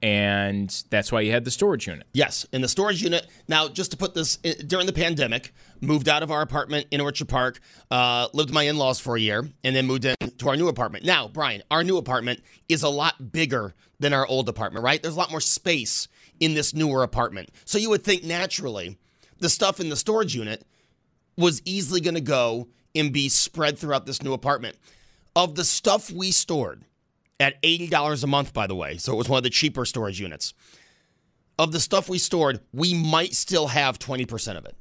And 0.05 0.69
that's 0.91 1.11
why 1.11 1.21
you 1.21 1.31
had 1.31 1.45
the 1.45 1.49
storage 1.49 1.87
unit. 1.87 2.05
Yes, 2.13 2.45
in 2.53 2.61
the 2.61 2.67
storage 2.67 3.01
unit. 3.01 3.25
Now, 3.47 3.67
just 3.67 3.89
to 3.89 3.97
put 3.97 4.13
this 4.13 4.37
during 4.37 4.85
the 4.85 4.93
pandemic, 4.93 5.51
moved 5.81 6.07
out 6.07 6.21
of 6.21 6.29
our 6.29 6.43
apartment 6.43 6.85
in 6.91 7.01
Orchard 7.01 7.27
Park, 7.27 7.59
uh, 7.89 8.27
lived 8.31 8.51
with 8.51 8.53
my 8.53 8.61
in 8.63 8.77
laws 8.77 8.99
for 8.99 9.17
a 9.17 9.19
year, 9.19 9.49
and 9.63 9.75
then 9.75 9.87
moved 9.87 10.05
in 10.05 10.15
to 10.37 10.49
our 10.49 10.55
new 10.55 10.67
apartment. 10.67 11.05
Now, 11.05 11.27
Brian, 11.27 11.63
our 11.71 11.83
new 11.83 11.97
apartment 11.97 12.43
is 12.69 12.83
a 12.83 12.87
lot 12.87 13.31
bigger 13.31 13.73
than 13.99 14.13
our 14.13 14.27
old 14.27 14.47
apartment, 14.47 14.85
right? 14.85 15.01
There's 15.01 15.15
a 15.15 15.17
lot 15.17 15.31
more 15.31 15.41
space 15.41 16.07
in 16.39 16.53
this 16.53 16.75
newer 16.75 17.01
apartment. 17.01 17.49
So 17.65 17.79
you 17.79 17.89
would 17.89 18.03
think 18.03 18.23
naturally 18.23 18.99
the 19.39 19.49
stuff 19.49 19.79
in 19.79 19.89
the 19.89 19.95
storage 19.95 20.35
unit 20.35 20.67
was 21.35 21.63
easily 21.65 21.99
going 21.99 22.13
to 22.13 22.21
go 22.21 22.67
and 22.93 23.11
be 23.11 23.27
spread 23.27 23.79
throughout 23.79 24.05
this 24.05 24.21
new 24.21 24.33
apartment. 24.33 24.77
Of 25.35 25.55
the 25.55 25.65
stuff 25.65 26.11
we 26.11 26.29
stored 26.29 26.83
at 27.39 27.61
$80 27.61 28.23
a 28.23 28.27
month, 28.27 28.53
by 28.53 28.67
the 28.67 28.75
way, 28.75 28.97
so 28.97 29.13
it 29.13 29.15
was 29.15 29.29
one 29.29 29.37
of 29.37 29.43
the 29.43 29.49
cheaper 29.49 29.85
storage 29.85 30.19
units 30.19 30.53
of 31.57 31.71
the 31.71 31.79
stuff 31.79 32.09
we 32.09 32.17
stored, 32.17 32.59
we 32.73 32.93
might 32.93 33.33
still 33.33 33.67
have 33.67 33.99
20% 33.99 34.57
of 34.57 34.65
it. 34.65 34.75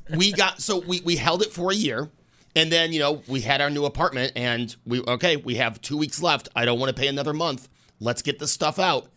we 0.16 0.32
got 0.32 0.62
so 0.62 0.78
we 0.78 1.00
we 1.00 1.16
held 1.16 1.42
it 1.42 1.52
for 1.52 1.72
a 1.72 1.74
year 1.74 2.08
and 2.54 2.70
then, 2.72 2.92
you 2.92 3.00
know, 3.00 3.22
we 3.26 3.40
had 3.40 3.60
our 3.60 3.68
new 3.68 3.84
apartment 3.84 4.32
and 4.36 4.74
we 4.86 5.00
okay, 5.02 5.36
we 5.36 5.56
have 5.56 5.80
2 5.80 5.96
weeks 5.96 6.22
left. 6.22 6.48
I 6.54 6.64
don't 6.64 6.78
want 6.78 6.94
to 6.94 6.98
pay 6.98 7.08
another 7.08 7.32
month. 7.32 7.68
Let's 8.00 8.22
get 8.22 8.38
this 8.38 8.52
stuff 8.52 8.78
out. 8.78 9.08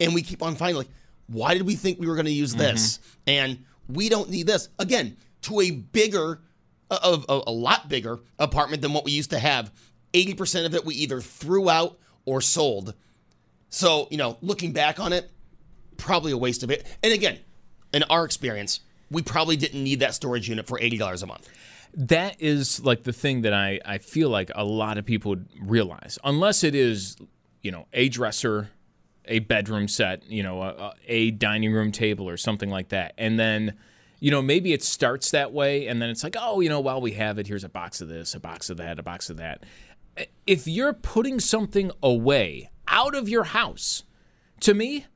And 0.00 0.14
we 0.14 0.22
keep 0.22 0.42
on 0.42 0.54
finding 0.54 0.76
like 0.76 0.88
why 1.26 1.54
did 1.54 1.62
we 1.62 1.74
think 1.74 1.98
we 1.98 2.06
were 2.06 2.14
going 2.14 2.26
to 2.26 2.32
use 2.32 2.52
mm-hmm. 2.52 2.60
this? 2.60 3.00
And 3.26 3.64
we 3.88 4.08
don't 4.08 4.30
need 4.30 4.46
this. 4.46 4.68
Again, 4.78 5.16
to 5.42 5.60
a 5.60 5.70
bigger 5.70 6.40
of 6.90 7.26
a, 7.28 7.40
a 7.46 7.52
lot 7.52 7.88
bigger 7.88 8.20
apartment 8.38 8.80
than 8.80 8.92
what 8.92 9.04
we 9.04 9.12
used 9.12 9.30
to 9.30 9.38
have. 9.38 9.70
80% 10.12 10.66
of 10.66 10.74
it 10.74 10.84
we 10.84 10.94
either 10.94 11.20
threw 11.20 11.68
out 11.68 11.98
or 12.24 12.40
sold. 12.40 12.94
So, 13.70 14.08
you 14.10 14.16
know, 14.16 14.38
looking 14.40 14.72
back 14.72 14.98
on 14.98 15.12
it, 15.12 15.30
probably 15.96 16.32
a 16.32 16.36
waste 16.36 16.62
of 16.62 16.70
it. 16.70 16.86
And 17.02 17.12
again, 17.12 17.38
in 17.92 18.02
our 18.04 18.24
experience, 18.24 18.80
we 19.10 19.22
probably 19.22 19.56
didn't 19.56 19.82
need 19.82 20.00
that 20.00 20.14
storage 20.14 20.48
unit 20.48 20.66
for 20.66 20.78
$80 20.78 21.22
a 21.22 21.26
month. 21.26 21.48
That 21.94 22.36
is 22.40 22.80
like 22.84 23.04
the 23.04 23.12
thing 23.12 23.42
that 23.42 23.54
I, 23.54 23.80
I 23.84 23.98
feel 23.98 24.28
like 24.28 24.50
a 24.54 24.64
lot 24.64 24.98
of 24.98 25.04
people 25.04 25.30
would 25.30 25.48
realize, 25.60 26.18
unless 26.22 26.62
it 26.62 26.74
is, 26.74 27.16
you 27.62 27.70
know, 27.70 27.86
a 27.92 28.08
dresser, 28.08 28.70
a 29.24 29.38
bedroom 29.40 29.88
set, 29.88 30.28
you 30.30 30.42
know, 30.42 30.62
a, 30.62 30.94
a 31.06 31.30
dining 31.30 31.72
room 31.72 31.92
table 31.92 32.28
or 32.28 32.36
something 32.36 32.70
like 32.70 32.90
that. 32.90 33.14
And 33.16 33.38
then, 33.38 33.74
you 34.20 34.30
know, 34.30 34.42
maybe 34.42 34.72
it 34.72 34.82
starts 34.82 35.30
that 35.30 35.52
way 35.52 35.86
and 35.86 36.00
then 36.02 36.10
it's 36.10 36.22
like, 36.22 36.36
oh, 36.38 36.60
you 36.60 36.68
know, 36.68 36.80
while 36.80 37.00
we 37.00 37.12
have 37.12 37.38
it, 37.38 37.46
here's 37.46 37.64
a 37.64 37.68
box 37.68 38.00
of 38.00 38.08
this, 38.08 38.34
a 38.34 38.40
box 38.40 38.68
of 38.68 38.76
that, 38.78 38.98
a 38.98 39.02
box 39.02 39.30
of 39.30 39.38
that. 39.38 39.62
If 40.46 40.66
you're 40.66 40.92
putting 40.92 41.40
something 41.40 41.90
away 42.02 42.70
out 42.86 43.14
of 43.14 43.28
your 43.28 43.44
house, 43.44 44.04
to 44.60 44.74
me, 44.74 45.06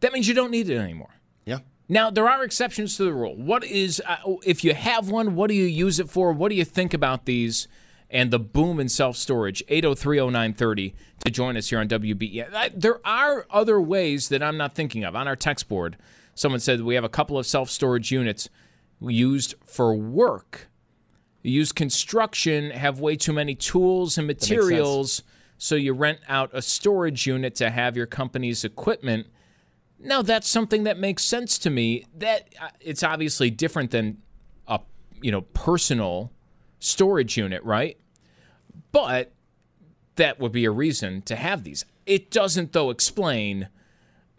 that 0.00 0.12
means 0.12 0.28
you 0.28 0.34
don't 0.34 0.50
need 0.50 0.68
it 0.68 0.76
anymore. 0.76 1.14
Yeah. 1.44 1.60
Now, 1.88 2.10
there 2.10 2.28
are 2.28 2.44
exceptions 2.44 2.96
to 2.96 3.04
the 3.04 3.12
rule. 3.12 3.36
What 3.36 3.64
is, 3.64 4.02
uh, 4.06 4.16
if 4.44 4.64
you 4.64 4.74
have 4.74 5.08
one, 5.08 5.34
what 5.34 5.48
do 5.48 5.54
you 5.54 5.64
use 5.64 5.98
it 5.98 6.08
for? 6.08 6.32
What 6.32 6.50
do 6.50 6.54
you 6.54 6.64
think 6.64 6.94
about 6.94 7.26
these 7.26 7.68
and 8.10 8.30
the 8.30 8.38
boom 8.38 8.80
in 8.80 8.88
self 8.88 9.16
storage? 9.16 9.64
8030930 9.66 10.94
to 11.24 11.30
join 11.30 11.56
us 11.56 11.70
here 11.70 11.78
on 11.78 11.88
WBE. 11.88 12.72
There 12.74 13.06
are 13.06 13.46
other 13.50 13.80
ways 13.80 14.28
that 14.28 14.42
I'm 14.42 14.56
not 14.56 14.74
thinking 14.74 15.04
of. 15.04 15.16
On 15.16 15.26
our 15.26 15.36
text 15.36 15.68
board, 15.68 15.96
someone 16.34 16.60
said 16.60 16.82
we 16.82 16.94
have 16.94 17.04
a 17.04 17.08
couple 17.08 17.38
of 17.38 17.46
self 17.46 17.70
storage 17.70 18.10
units 18.10 18.48
used 19.00 19.54
for 19.64 19.94
work. 19.94 20.68
Use 21.46 21.72
construction, 21.72 22.70
have 22.70 23.00
way 23.00 23.16
too 23.16 23.34
many 23.34 23.54
tools 23.54 24.16
and 24.16 24.26
materials, 24.26 25.22
so 25.58 25.74
you 25.74 25.92
rent 25.92 26.20
out 26.26 26.48
a 26.54 26.62
storage 26.62 27.26
unit 27.26 27.54
to 27.56 27.68
have 27.68 27.98
your 27.98 28.06
company's 28.06 28.64
equipment. 28.64 29.26
Now 29.98 30.22
that's 30.22 30.48
something 30.48 30.84
that 30.84 30.98
makes 30.98 31.22
sense 31.22 31.58
to 31.58 31.68
me. 31.68 32.06
That 32.16 32.48
uh, 32.58 32.70
it's 32.80 33.02
obviously 33.02 33.50
different 33.50 33.90
than 33.90 34.22
a 34.66 34.80
you 35.20 35.30
know 35.30 35.42
personal 35.42 36.32
storage 36.78 37.36
unit, 37.36 37.62
right? 37.62 37.98
But 38.90 39.32
that 40.16 40.40
would 40.40 40.52
be 40.52 40.64
a 40.64 40.70
reason 40.70 41.20
to 41.22 41.36
have 41.36 41.62
these. 41.62 41.84
It 42.06 42.30
doesn't 42.30 42.72
though 42.72 42.88
explain 42.88 43.68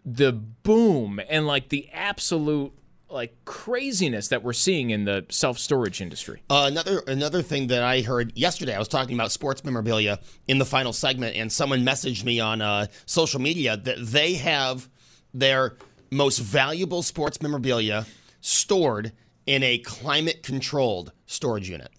the 0.04 0.32
boom 0.32 1.20
and 1.28 1.46
like 1.46 1.68
the 1.68 1.88
absolute 1.92 2.75
like 3.08 3.44
craziness 3.44 4.28
that 4.28 4.42
we're 4.42 4.52
seeing 4.52 4.90
in 4.90 5.04
the 5.04 5.24
self-storage 5.28 6.00
industry. 6.00 6.42
Uh, 6.50 6.64
another 6.70 7.02
another 7.06 7.42
thing 7.42 7.68
that 7.68 7.82
I 7.82 8.00
heard 8.00 8.36
yesterday, 8.36 8.74
I 8.74 8.78
was 8.78 8.88
talking 8.88 9.14
about 9.14 9.32
sports 9.32 9.64
memorabilia 9.64 10.18
in 10.48 10.58
the 10.58 10.64
final 10.64 10.92
segment, 10.92 11.36
and 11.36 11.50
someone 11.50 11.84
messaged 11.84 12.24
me 12.24 12.40
on 12.40 12.60
uh, 12.60 12.86
social 13.06 13.40
media 13.40 13.76
that 13.76 13.98
they 13.98 14.34
have 14.34 14.88
their 15.32 15.76
most 16.10 16.38
valuable 16.38 17.02
sports 17.02 17.40
memorabilia 17.42 18.06
stored 18.40 19.12
in 19.46 19.62
a 19.62 19.78
climate 19.78 20.42
controlled 20.42 21.12
storage 21.26 21.68
unit. 21.68 21.90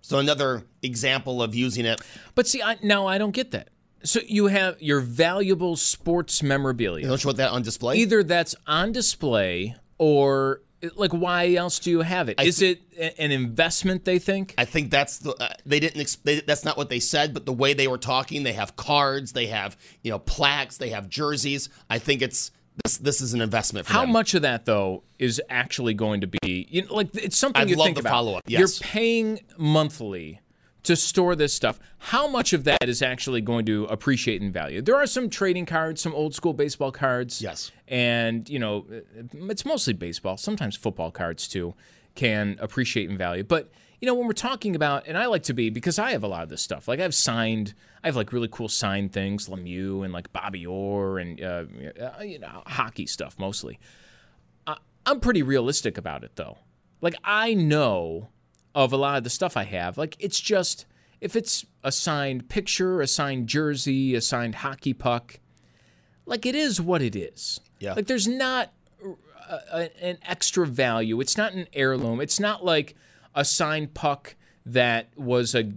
So 0.00 0.18
another 0.18 0.64
example 0.82 1.42
of 1.42 1.54
using 1.54 1.86
it. 1.86 2.00
But 2.34 2.46
see, 2.46 2.62
I, 2.62 2.76
now 2.82 3.06
I 3.06 3.18
don't 3.18 3.30
get 3.30 3.52
that. 3.52 3.70
So 4.02 4.20
you 4.26 4.48
have 4.48 4.80
your 4.82 5.00
valuable 5.00 5.76
sports 5.76 6.42
memorabilia. 6.42 7.06
Don't 7.06 7.24
you 7.24 7.28
want 7.28 7.38
that 7.38 7.50
on 7.50 7.62
display? 7.62 7.96
Either 7.96 8.22
that's 8.22 8.54
on 8.66 8.92
display 8.92 9.76
or 9.98 10.60
like 10.96 11.12
why 11.12 11.54
else 11.54 11.78
do 11.78 11.90
you 11.90 12.00
have 12.02 12.28
it? 12.28 12.40
Is 12.40 12.60
it 12.62 12.80
an 13.18 13.30
investment 13.32 14.04
they 14.04 14.18
think? 14.18 14.54
I 14.58 14.64
think 14.64 14.90
that's 14.90 15.18
the 15.18 15.34
uh, 15.34 15.54
they 15.64 15.80
didn't 15.80 16.00
ex- 16.00 16.16
they, 16.16 16.40
that's 16.40 16.64
not 16.64 16.76
what 16.76 16.88
they 16.88 17.00
said, 17.00 17.32
but 17.32 17.46
the 17.46 17.52
way 17.52 17.74
they 17.74 17.88
were 17.88 17.98
talking, 17.98 18.42
they 18.42 18.52
have 18.52 18.76
cards, 18.76 19.32
they 19.32 19.46
have 19.46 19.76
you 20.02 20.10
know 20.10 20.18
plaques, 20.18 20.76
they 20.78 20.90
have 20.90 21.08
jerseys. 21.08 21.68
I 21.88 21.98
think 21.98 22.22
it's 22.22 22.50
this 22.84 22.98
this 22.98 23.20
is 23.20 23.34
an 23.34 23.40
investment. 23.40 23.86
For 23.86 23.92
How 23.92 24.02
them. 24.02 24.12
much 24.12 24.34
of 24.34 24.42
that 24.42 24.64
though 24.66 25.04
is 25.18 25.40
actually 25.48 25.94
going 25.94 26.20
to 26.22 26.26
be 26.26 26.66
you 26.70 26.84
know, 26.84 26.94
like 26.94 27.08
it's 27.14 27.38
something 27.38 27.62
I'd 27.62 27.70
you 27.70 27.76
love 27.76 27.86
think 27.86 27.96
the 27.96 28.00
about. 28.00 28.10
follow-up, 28.10 28.42
yes. 28.46 28.80
You're 28.80 28.88
paying 28.88 29.40
monthly 29.56 30.40
to 30.84 30.96
store 30.96 31.34
this 31.34 31.52
stuff. 31.52 31.80
How 31.98 32.28
much 32.28 32.52
of 32.52 32.64
that 32.64 32.88
is 32.88 33.02
actually 33.02 33.40
going 33.40 33.66
to 33.66 33.84
appreciate 33.86 34.40
in 34.40 34.52
value? 34.52 34.80
There 34.80 34.96
are 34.96 35.06
some 35.06 35.28
trading 35.28 35.66
cards, 35.66 36.00
some 36.00 36.14
old 36.14 36.34
school 36.34 36.52
baseball 36.52 36.92
cards. 36.92 37.42
Yes. 37.42 37.72
And, 37.88 38.48
you 38.48 38.58
know, 38.58 38.86
it's 39.32 39.64
mostly 39.64 39.94
baseball, 39.94 40.36
sometimes 40.36 40.76
football 40.76 41.10
cards 41.10 41.48
too 41.48 41.74
can 42.14 42.56
appreciate 42.60 43.10
in 43.10 43.18
value. 43.18 43.42
But, 43.42 43.72
you 44.00 44.06
know, 44.06 44.14
when 44.14 44.26
we're 44.26 44.34
talking 44.34 44.76
about, 44.76 45.06
and 45.06 45.18
I 45.18 45.26
like 45.26 45.44
to 45.44 45.54
be, 45.54 45.70
because 45.70 45.98
I 45.98 46.12
have 46.12 46.22
a 46.22 46.28
lot 46.28 46.42
of 46.42 46.48
this 46.48 46.62
stuff. 46.62 46.86
Like 46.86 47.00
I've 47.00 47.14
signed, 47.14 47.74
I 48.02 48.08
have 48.08 48.16
like 48.16 48.32
really 48.32 48.48
cool 48.50 48.68
signed 48.68 49.12
things, 49.12 49.48
Lemieux 49.48 50.04
and 50.04 50.12
like 50.12 50.32
Bobby 50.32 50.66
Orr 50.66 51.18
and, 51.18 51.42
uh, 51.42 51.64
uh, 52.00 52.22
you 52.22 52.38
know, 52.38 52.62
hockey 52.66 53.06
stuff 53.06 53.38
mostly. 53.38 53.80
I, 54.66 54.76
I'm 55.06 55.20
pretty 55.20 55.42
realistic 55.42 55.96
about 55.96 56.24
it 56.24 56.36
though. 56.36 56.58
Like 57.00 57.16
I 57.24 57.54
know 57.54 58.28
of 58.74 58.92
a 58.92 58.96
lot 58.96 59.18
of 59.18 59.24
the 59.24 59.30
stuff 59.30 59.56
I 59.56 59.64
have. 59.64 59.96
Like 59.98 60.16
it's 60.18 60.40
just 60.40 60.86
if 61.20 61.36
it's 61.36 61.64
a 61.82 61.92
signed 61.92 62.48
picture, 62.48 63.00
a 63.00 63.06
signed 63.06 63.48
jersey, 63.48 64.14
a 64.14 64.20
signed 64.20 64.56
hockey 64.56 64.92
puck, 64.92 65.38
like 66.26 66.44
it 66.46 66.54
is 66.54 66.80
what 66.80 67.02
it 67.02 67.14
is. 67.16 67.60
Yeah. 67.78 67.94
Like 67.94 68.06
there's 68.06 68.28
not 68.28 68.72
a, 69.48 69.56
a- 69.72 70.04
an 70.04 70.18
extra 70.22 70.66
value. 70.66 71.20
It's 71.20 71.36
not 71.36 71.52
an 71.52 71.66
heirloom. 71.72 72.20
It's 72.20 72.40
not 72.40 72.64
like 72.64 72.94
a 73.34 73.44
signed 73.44 73.94
puck 73.94 74.36
that 74.66 75.08
was 75.16 75.54
a, 75.54 75.72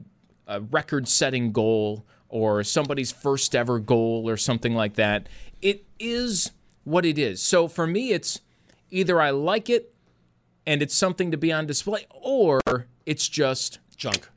a 0.47 0.61
record-setting 0.61 1.51
goal 1.51 2.05
or 2.29 2.63
somebody's 2.63 3.11
first 3.11 3.55
ever 3.55 3.79
goal 3.79 4.29
or 4.29 4.37
something 4.37 4.73
like 4.75 4.93
that. 4.95 5.27
It 5.61 5.85
is 5.99 6.51
what 6.83 7.05
it 7.05 7.17
is. 7.17 7.41
So 7.41 7.67
for 7.67 7.85
me, 7.87 8.11
it's 8.11 8.39
either 8.89 9.19
I 9.21 9.31
like 9.31 9.69
it 9.69 9.93
and 10.67 10.83
it's 10.83 10.93
something 10.93 11.31
to 11.31 11.37
be 11.37 11.51
on 11.51 11.65
display, 11.65 12.05
or 12.11 12.59
it's 13.05 13.27
just 13.27 13.79
Junk. 13.95 14.29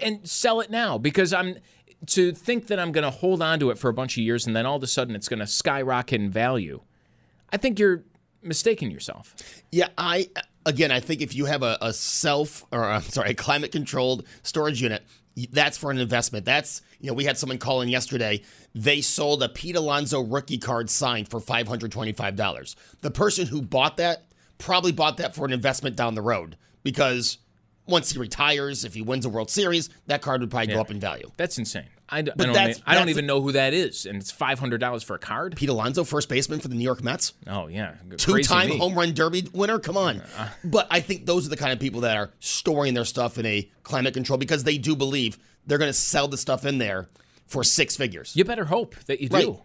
and 0.00 0.26
sell 0.26 0.60
it 0.60 0.70
now 0.70 0.96
because 0.96 1.34
I'm 1.34 1.56
to 2.06 2.32
think 2.32 2.68
that 2.68 2.78
I'm 2.78 2.92
going 2.92 3.02
to 3.04 3.10
hold 3.10 3.42
on 3.42 3.58
to 3.58 3.70
it 3.70 3.78
for 3.78 3.90
a 3.90 3.92
bunch 3.92 4.16
of 4.16 4.22
years 4.22 4.46
and 4.46 4.54
then 4.54 4.64
all 4.64 4.76
of 4.76 4.82
a 4.84 4.86
sudden 4.86 5.16
it's 5.16 5.28
going 5.28 5.40
to 5.40 5.46
skyrocket 5.48 6.20
in 6.20 6.30
value. 6.30 6.80
I 7.52 7.56
think 7.56 7.78
you're 7.80 8.04
mistaking 8.40 8.90
yourself. 8.90 9.34
Yeah, 9.72 9.88
I 9.98 10.30
again, 10.64 10.92
I 10.92 11.00
think 11.00 11.20
if 11.20 11.34
you 11.34 11.46
have 11.46 11.62
a, 11.62 11.76
a 11.82 11.92
self 11.92 12.64
or 12.70 12.84
I'm 12.84 13.02
sorry, 13.02 13.30
a 13.30 13.34
climate 13.34 13.72
controlled 13.72 14.24
storage 14.44 14.80
unit, 14.80 15.02
that's 15.50 15.76
for 15.76 15.90
an 15.90 15.98
investment. 15.98 16.44
That's 16.44 16.82
you 17.00 17.08
know, 17.08 17.14
we 17.14 17.24
had 17.24 17.36
someone 17.36 17.58
call 17.58 17.80
in 17.80 17.88
yesterday. 17.88 18.42
They 18.74 19.00
sold 19.00 19.42
a 19.42 19.48
Pete 19.48 19.76
Alonso 19.76 20.20
rookie 20.20 20.58
card 20.58 20.90
signed 20.90 21.28
for 21.28 21.40
five 21.40 21.66
hundred 21.66 21.90
twenty 21.90 22.12
five 22.12 22.36
dollars. 22.36 22.76
The 23.00 23.10
person 23.10 23.46
who 23.46 23.62
bought 23.62 23.96
that 23.96 24.24
probably 24.58 24.92
bought 24.92 25.16
that 25.18 25.34
for 25.34 25.44
an 25.46 25.52
investment 25.52 25.96
down 25.96 26.14
the 26.14 26.22
road 26.22 26.56
because 26.82 27.38
once 27.86 28.12
he 28.12 28.18
retires, 28.18 28.84
if 28.84 28.92
he 28.94 29.00
wins 29.02 29.24
a 29.24 29.28
World 29.28 29.50
Series, 29.50 29.88
that 30.06 30.20
card 30.20 30.40
would 30.42 30.50
probably 30.50 30.68
go 30.74 30.80
up 30.80 30.90
in 30.90 31.00
value. 31.00 31.30
That's 31.38 31.56
insane. 31.58 31.84
I, 32.10 32.22
d- 32.22 32.30
I 32.30 32.34
But 32.36 32.44
don't, 32.44 32.52
that's- 32.54 32.82
I 32.86 32.94
don't 32.94 33.02
that's- 33.02 33.10
even 33.16 33.26
know 33.26 33.40
who 33.42 33.52
that 33.52 33.74
is, 33.74 34.06
and 34.06 34.16
it's 34.20 34.30
five 34.30 34.58
hundred 34.58 34.78
dollars 34.78 35.02
for 35.02 35.14
a 35.14 35.18
card. 35.18 35.56
Pete 35.56 35.68
Alonso, 35.68 36.04
first 36.04 36.28
baseman 36.28 36.58
for 36.60 36.68
the 36.68 36.74
New 36.74 36.84
York 36.84 37.02
Mets. 37.02 37.34
Oh 37.46 37.66
yeah, 37.66 37.94
two-time. 38.16 38.72
Uh, 38.72 38.76
home 38.76 38.94
run 38.94 39.12
derby 39.14 39.46
winner. 39.52 39.78
Come 39.78 39.96
on. 39.98 40.22
But 40.64 40.86
I 40.90 41.00
think 41.00 41.26
those 41.26 41.46
are 41.46 41.50
the 41.50 41.56
kind 41.56 41.72
of 41.72 41.78
people 41.80 42.00
that 42.02 42.16
are 42.16 42.30
storing 42.40 42.94
their 42.94 43.04
stuff 43.04 43.36
in 43.38 43.44
a 43.46 43.70
climate 43.82 44.14
control 44.14 44.38
because 44.38 44.64
they 44.64 44.78
do 44.78 44.96
believe 44.96 45.38
they're 45.66 45.76
going 45.78 45.90
to 45.90 45.92
sell 45.94 46.28
the 46.28 46.38
stuff 46.38 46.64
in 46.64 46.78
there 46.78 47.08
for 47.46 47.62
six 47.62 47.94
figures. 47.96 48.34
You 48.34 48.44
better 48.44 48.64
hope 48.64 48.94
that 49.06 49.20
you 49.20 49.28
do, 49.28 49.36
Right. 49.36 49.60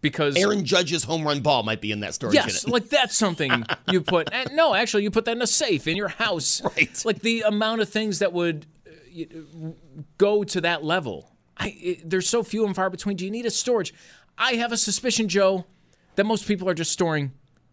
Because 0.00 0.36
Aaron 0.36 0.64
Judge's 0.64 1.04
home 1.04 1.24
run 1.24 1.40
ball 1.40 1.62
might 1.62 1.80
be 1.80 1.92
in 1.92 2.00
that 2.00 2.14
storage 2.14 2.34
Yes, 2.34 2.64
unit. 2.64 2.72
like 2.72 2.88
that's 2.90 3.16
something 3.16 3.64
you 3.90 4.00
put. 4.00 4.30
No, 4.52 4.74
actually, 4.74 5.02
you 5.02 5.10
put 5.10 5.24
that 5.24 5.36
in 5.36 5.42
a 5.42 5.46
safe 5.46 5.86
in 5.86 5.96
your 5.96 6.08
house. 6.08 6.62
Right. 6.62 7.02
Like 7.04 7.20
the 7.20 7.42
amount 7.42 7.80
of 7.80 7.88
things 7.88 8.20
that 8.20 8.32
would 8.32 8.66
uh, 8.86 9.24
go 10.18 10.44
to 10.44 10.60
that 10.60 10.84
level. 10.84 11.30
I, 11.56 11.76
it, 11.80 12.08
there's 12.10 12.28
so 12.28 12.42
few 12.42 12.64
and 12.66 12.74
far 12.74 12.90
between. 12.90 13.16
Do 13.16 13.24
you 13.24 13.30
need 13.30 13.46
a 13.46 13.50
storage? 13.50 13.92
I 14.36 14.52
have 14.54 14.70
a 14.70 14.76
suspicion, 14.76 15.28
Joe, 15.28 15.64
that 16.14 16.24
most 16.24 16.46
people 16.46 16.68
are 16.68 16.74
just 16.74 16.92
storing 16.92 17.32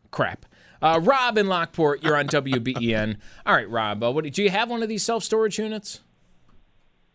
crap. 0.10 0.46
Uh, 0.82 1.00
Rob 1.02 1.38
in 1.38 1.48
Lockport, 1.48 2.04
you're 2.04 2.18
on 2.18 2.28
WBEN. 2.28 3.18
All 3.46 3.56
right, 3.56 3.70
Rob, 3.70 4.04
uh, 4.04 4.12
what, 4.12 4.32
do 4.32 4.44
you 4.44 4.50
have 4.50 4.70
one 4.70 4.84
of 4.84 4.90
these 4.90 5.04
self 5.04 5.24
storage 5.24 5.58
units? 5.60 6.00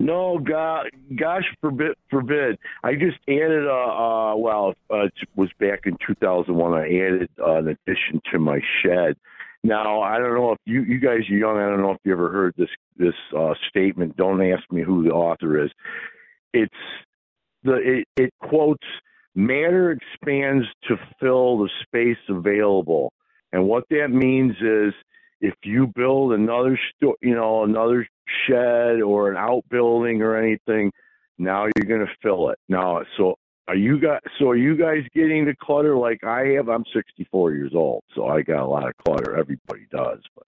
No, 0.01 0.39
God, 0.39 0.87
gosh 1.15 1.45
forbid, 1.61 1.95
forbid. 2.09 2.59
I 2.83 2.95
just 2.95 3.19
added 3.29 3.67
a, 3.67 3.71
uh, 3.71 4.35
well, 4.35 4.73
uh, 4.91 5.05
it 5.05 5.13
was 5.37 5.51
back 5.61 5.81
in 5.85 5.99
2001. 6.07 6.73
I 6.73 6.87
added 6.87 7.29
uh, 7.39 7.57
an 7.57 7.69
addition 7.69 8.23
to 8.33 8.39
my 8.39 8.61
shed. 8.83 9.17
Now, 9.63 10.01
I 10.01 10.19
don't 10.19 10.35
know 10.35 10.53
if 10.53 10.59
you, 10.65 10.85
you 10.85 11.01
guys 11.01 11.29
are 11.29 11.35
young. 11.35 11.59
I 11.59 11.69
don't 11.69 11.83
know 11.83 11.91
if 11.91 11.99
you 12.03 12.13
ever 12.13 12.33
heard 12.33 12.55
this, 12.57 12.71
this 12.97 13.13
uh, 13.37 13.53
statement. 13.69 14.17
Don't 14.17 14.41
ask 14.41 14.63
me 14.73 14.81
who 14.83 15.05
the 15.05 15.11
author 15.11 15.63
is. 15.63 15.71
It's 16.55 16.73
the, 17.63 17.75
it, 17.75 18.09
it 18.17 18.33
quotes, 18.41 18.87
matter 19.35 19.91
expands 19.91 20.65
to 20.89 20.97
fill 21.21 21.59
the 21.59 21.69
space 21.83 22.17
available. 22.31 23.13
And 23.53 23.67
what 23.67 23.85
that 23.91 24.09
means 24.09 24.55
is 24.63 24.95
if 25.43 25.55
you 25.63 25.89
build 25.95 26.33
another 26.33 26.81
store, 26.97 27.17
you 27.21 27.35
know, 27.35 27.65
another 27.65 28.09
shed 28.47 29.01
or 29.01 29.31
an 29.31 29.37
outbuilding 29.37 30.23
or 30.23 30.37
anything, 30.37 30.93
now 31.39 31.67
you're 31.77 31.87
going 31.87 32.07
to 32.07 32.13
fill 32.23 32.51
it. 32.51 32.59
Now, 32.69 33.03
so 33.17 33.37
are 33.69 33.77
you 33.77 34.01
guys? 34.01 34.21
So 34.39 34.49
are 34.49 34.57
you 34.57 34.77
guys 34.77 35.05
getting 35.15 35.45
the 35.45 35.55
clutter 35.63 35.97
like 35.97 36.25
I 36.25 36.47
have? 36.57 36.69
I'm 36.69 36.85
64 36.93 37.53
years 37.55 37.73
old, 37.75 38.03
so 38.15 38.27
I 38.27 38.43
got 38.43 38.65
a 38.65 38.67
lot 38.67 38.89
of 38.89 38.97
clutter. 38.97 39.37
Everybody 39.37 39.87
does, 39.93 40.19
but 40.35 40.45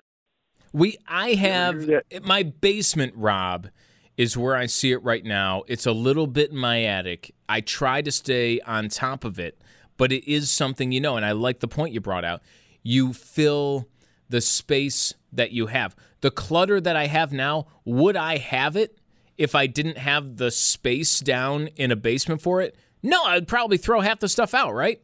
We, 0.72 0.98
I 1.06 1.34
have 1.34 1.88
my 2.24 2.42
basement, 2.42 3.14
Rob, 3.16 3.68
is 4.16 4.36
where 4.36 4.56
I 4.56 4.66
see 4.66 4.90
it 4.92 5.02
right 5.04 5.24
now. 5.24 5.62
It's 5.68 5.86
a 5.86 5.92
little 5.92 6.26
bit 6.26 6.50
in 6.50 6.56
my 6.56 6.82
attic. 6.82 7.32
I 7.48 7.60
try 7.60 8.02
to 8.02 8.10
stay 8.10 8.60
on 8.60 8.88
top 8.88 9.24
of 9.24 9.38
it, 9.38 9.56
but 9.96 10.10
it 10.12 10.28
is 10.30 10.50
something 10.50 10.90
you 10.90 11.00
know, 11.00 11.16
and 11.16 11.24
I 11.24 11.32
like 11.32 11.60
the 11.60 11.68
point 11.68 11.94
you 11.94 12.00
brought 12.00 12.24
out. 12.24 12.42
You 12.82 13.12
fill 13.12 13.86
the 14.32 14.40
space 14.40 15.14
that 15.30 15.52
you 15.52 15.66
have. 15.66 15.94
The 16.22 16.30
clutter 16.30 16.80
that 16.80 16.96
I 16.96 17.06
have 17.06 17.32
now, 17.32 17.66
would 17.84 18.16
I 18.16 18.38
have 18.38 18.76
it 18.76 18.98
if 19.36 19.54
I 19.54 19.66
didn't 19.66 19.98
have 19.98 20.38
the 20.38 20.50
space 20.50 21.20
down 21.20 21.68
in 21.76 21.92
a 21.92 21.96
basement 21.96 22.40
for 22.40 22.60
it? 22.60 22.74
No, 23.02 23.22
I'd 23.24 23.46
probably 23.46 23.76
throw 23.76 24.00
half 24.00 24.20
the 24.20 24.28
stuff 24.28 24.54
out, 24.54 24.72
right? 24.72 25.00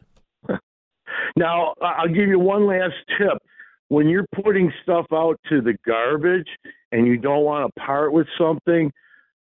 Now, 1.36 1.74
I'll 1.82 2.08
give 2.08 2.28
you 2.28 2.38
one 2.38 2.66
last 2.66 2.94
tip. 3.18 3.38
When 3.88 4.08
you're 4.08 4.26
putting 4.42 4.72
stuff 4.82 5.06
out 5.12 5.38
to 5.50 5.60
the 5.60 5.76
garbage 5.86 6.48
and 6.90 7.06
you 7.06 7.16
don't 7.18 7.44
want 7.44 7.72
to 7.74 7.80
part 7.80 8.12
with 8.12 8.26
something, 8.38 8.90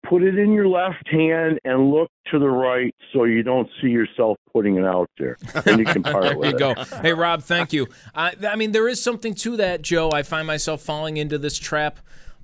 put 0.09 0.23
it 0.23 0.39
in 0.39 0.53
your 0.53 0.67
left 0.67 1.07
hand 1.11 1.59
and 1.65 1.91
look 1.91 2.11
to 2.31 2.39
the 2.39 2.49
right 2.49 2.95
so 3.13 3.25
you 3.25 3.43
don't 3.43 3.69
see 3.81 3.89
yourself 3.89 4.39
putting 4.53 4.77
it 4.77 4.85
out 4.85 5.11
there. 5.19 5.37
Then 5.65 5.79
you 5.79 5.85
can 5.85 6.03
part 6.03 6.23
There 6.25 6.39
with 6.39 6.51
you 6.51 6.57
it. 6.57 6.59
go. 6.59 6.75
Hey, 7.03 7.13
Rob, 7.13 7.43
thank 7.43 7.73
you. 7.73 7.87
I, 8.15 8.35
I 8.49 8.57
mean, 8.57 8.73
there 8.73 8.89
is 8.89 9.03
something 9.03 9.35
to 9.37 9.57
that, 9.59 9.83
Joe. 9.83 10.11
I 10.13 10.23
find 10.23 10.47
myself 10.47 10.83
falling 10.83 11.17
into 11.17 11.39
this 11.39 11.59
trap 11.59 11.99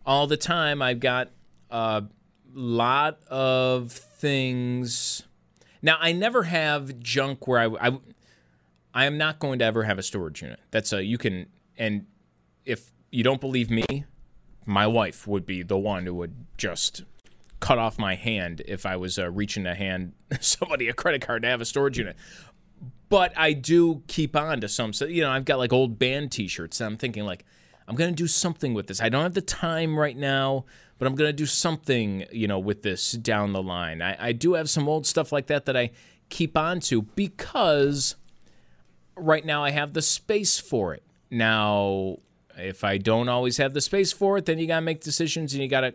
all 0.05 0.27
the 0.27 0.37
time. 0.37 0.83
I've 0.83 1.01
got 1.01 1.31
a 1.71 2.05
lot 2.53 3.21
of 3.29 3.93
things. 3.93 5.23
Now, 5.83 5.97
I 6.01 6.13
never 6.13 6.45
have 6.45 6.99
junk 7.01 7.47
where 7.47 7.61
I, 7.61 7.89
I, 7.89 7.99
I 8.95 9.07
am 9.07 9.19
not 9.19 9.39
going 9.39 9.59
to 9.61 9.65
ever 9.65 9.85
have 9.85 9.99
a 9.99 10.03
storage 10.03 10.43
unit. 10.43 10.61
That's 10.71 10.93
a, 10.93 11.03
you 11.05 11.19
can, 11.19 11.47
and 11.79 12.07
if 12.65 12.91
you 13.11 13.23
don't 13.23 13.41
believe 13.41 13.71
me, 13.71 14.05
my 14.65 14.87
wife 14.87 15.27
would 15.27 15.47
be 15.47 15.63
the 15.63 15.79
one 15.79 16.07
who 16.07 16.15
would 16.15 16.35
just 16.57 17.05
cut 17.67 17.79
off 17.79 17.99
my 17.99 18.15
hand 18.15 18.63
if 18.69 18.87
I 18.87 18.95
was 18.95 19.19
uh, 19.19 19.29
reaching 19.29 19.65
to 19.65 19.75
hand 19.75 20.13
somebody 20.41 20.87
a 20.87 20.93
credit 20.93 21.21
card 21.23 21.43
to 21.43 21.49
have 21.49 21.61
a 21.61 21.65
storage 21.65 21.99
unit. 21.99 22.17
But 23.09 23.37
I 23.37 23.55
do 23.55 24.05
keep 24.07 24.37
on 24.37 24.61
to 24.61 24.69
some. 24.69 24.93
So, 24.93 25.05
you 25.05 25.23
know, 25.23 25.31
I've 25.31 25.45
got 25.45 25.59
like 25.59 25.73
old 25.73 25.99
band 25.99 26.31
T-shirts. 26.31 26.81
I'm 26.81 26.97
thinking 26.97 27.25
like, 27.25 27.45
I'm 27.89 27.97
gonna 27.97 28.13
do 28.13 28.29
something 28.29 28.73
with 28.73 28.87
this. 28.87 29.01
I 29.01 29.09
don't 29.09 29.25
have 29.25 29.35
the 29.35 29.41
time 29.41 29.99
right 29.99 30.17
now, 30.17 30.65
but 30.99 31.09
I'm 31.09 31.17
gonna 31.17 31.33
do 31.33 31.47
something, 31.47 32.25
you 32.31 32.47
know, 32.47 32.61
with 32.61 32.83
this 32.83 33.13
down 33.13 33.53
the 33.53 33.63
line. 33.63 34.01
I, 34.01 34.29
I 34.29 34.33
do 34.33 34.55
have 34.55 34.71
some 34.71 34.89
old 34.89 35.05
stuff 35.05 35.33
like 35.33 35.49
that 35.49 35.67
that 35.67 35.77
I 35.77 35.91
keep 36.29 36.57
on 36.57 36.79
to 36.81 37.03
because 37.03 38.15
right 39.17 39.45
now 39.45 39.65
I 39.65 39.71
have 39.71 39.93
the 39.93 40.03
space 40.03 40.61
for 40.61 40.95
it. 40.95 41.03
Now, 41.33 42.19
if 42.57 42.85
I 42.85 42.99
don't 42.99 43.29
always 43.29 43.57
have 43.57 43.75
the 43.75 43.81
space 43.81 44.13
for 44.13 44.39
it, 44.39 44.47
then 44.47 44.61
you 44.61 44.69
gotta 44.69 44.83
make 44.83 45.01
decisions 45.01 45.53
and 45.53 45.63
you 45.63 45.69
gotta 45.69 45.95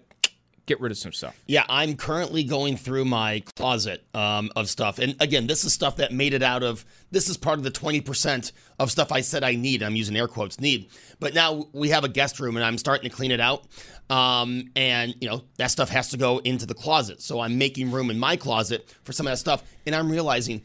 get 0.65 0.79
rid 0.79 0.91
of 0.91 0.97
some 0.97 1.11
stuff. 1.11 1.39
Yeah, 1.47 1.63
I'm 1.67 1.95
currently 1.95 2.43
going 2.43 2.77
through 2.77 3.05
my 3.05 3.43
closet 3.55 4.05
um, 4.13 4.51
of 4.55 4.69
stuff. 4.69 4.99
And 4.99 5.15
again, 5.19 5.47
this 5.47 5.63
is 5.63 5.73
stuff 5.73 5.97
that 5.97 6.13
made 6.13 6.33
it 6.33 6.43
out 6.43 6.63
of, 6.63 6.85
this 7.11 7.29
is 7.29 7.37
part 7.37 7.57
of 7.57 7.63
the 7.63 7.71
20% 7.71 8.51
of 8.79 8.91
stuff 8.91 9.11
I 9.11 9.21
said 9.21 9.43
I 9.43 9.55
need. 9.55 9.83
I'm 9.83 9.95
using 9.95 10.15
air 10.15 10.27
quotes, 10.27 10.59
need. 10.59 10.89
But 11.19 11.33
now 11.33 11.67
we 11.73 11.89
have 11.89 12.03
a 12.03 12.09
guest 12.09 12.39
room 12.39 12.55
and 12.55 12.65
I'm 12.65 12.77
starting 12.77 13.09
to 13.09 13.15
clean 13.15 13.31
it 13.31 13.39
out. 13.39 13.65
Um, 14.09 14.69
and, 14.75 15.15
you 15.19 15.29
know, 15.29 15.43
that 15.57 15.67
stuff 15.67 15.89
has 15.89 16.09
to 16.09 16.17
go 16.17 16.39
into 16.39 16.65
the 16.65 16.73
closet. 16.75 17.21
So 17.21 17.39
I'm 17.39 17.57
making 17.57 17.91
room 17.91 18.09
in 18.09 18.19
my 18.19 18.35
closet 18.35 18.93
for 19.03 19.13
some 19.13 19.25
of 19.27 19.31
that 19.31 19.37
stuff. 19.37 19.63
And 19.85 19.95
I'm 19.95 20.11
realizing, 20.11 20.63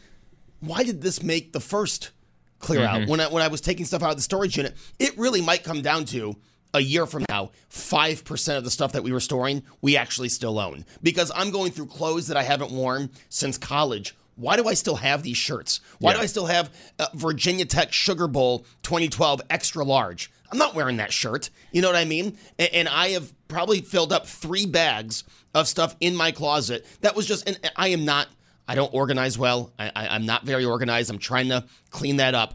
why 0.60 0.82
did 0.82 1.00
this 1.00 1.22
make 1.22 1.52
the 1.52 1.60
first 1.60 2.10
clear 2.58 2.82
out? 2.82 3.08
When 3.08 3.20
I, 3.20 3.28
when 3.28 3.42
I 3.42 3.48
was 3.48 3.60
taking 3.60 3.86
stuff 3.86 4.02
out 4.02 4.10
of 4.10 4.16
the 4.16 4.22
storage 4.22 4.56
unit, 4.56 4.76
it 4.98 5.16
really 5.16 5.40
might 5.40 5.64
come 5.64 5.80
down 5.82 6.04
to 6.06 6.36
a 6.74 6.80
year 6.80 7.06
from 7.06 7.24
now, 7.28 7.50
5% 7.70 8.56
of 8.56 8.64
the 8.64 8.70
stuff 8.70 8.92
that 8.92 9.02
we 9.02 9.12
were 9.12 9.20
storing, 9.20 9.62
we 9.80 9.96
actually 9.96 10.28
still 10.28 10.58
own. 10.58 10.84
Because 11.02 11.32
I'm 11.34 11.50
going 11.50 11.72
through 11.72 11.86
clothes 11.86 12.28
that 12.28 12.36
I 12.36 12.42
haven't 12.42 12.70
worn 12.70 13.10
since 13.28 13.58
college. 13.58 14.14
Why 14.36 14.56
do 14.56 14.68
I 14.68 14.74
still 14.74 14.96
have 14.96 15.22
these 15.22 15.38
shirts? 15.38 15.80
Why 15.98 16.12
do 16.12 16.20
I 16.20 16.26
still 16.26 16.46
have 16.46 16.70
uh, 16.98 17.06
Virginia 17.14 17.64
Tech 17.64 17.92
Sugar 17.92 18.28
Bowl 18.28 18.66
2012 18.82 19.40
extra 19.48 19.82
large? 19.82 20.30
I'm 20.52 20.58
not 20.58 20.74
wearing 20.74 20.98
that 20.98 21.12
shirt. 21.12 21.50
You 21.72 21.82
know 21.82 21.88
what 21.88 21.96
I 21.96 22.04
mean? 22.04 22.36
And, 22.58 22.68
and 22.72 22.88
I 22.88 23.08
have 23.08 23.32
probably 23.48 23.80
filled 23.80 24.12
up 24.12 24.26
three 24.26 24.66
bags 24.66 25.24
of 25.54 25.66
stuff 25.66 25.96
in 26.00 26.14
my 26.14 26.32
closet 26.32 26.84
that 27.00 27.16
was 27.16 27.26
just, 27.26 27.48
and 27.48 27.58
I 27.76 27.88
am 27.88 28.04
not, 28.04 28.28
I 28.68 28.74
don't 28.74 28.92
organize 28.92 29.38
well. 29.38 29.72
I, 29.78 29.90
I, 29.96 30.08
I'm 30.08 30.26
not 30.26 30.44
very 30.44 30.64
organized. 30.64 31.10
I'm 31.10 31.18
trying 31.18 31.48
to 31.48 31.64
clean 31.90 32.18
that 32.18 32.34
up. 32.34 32.54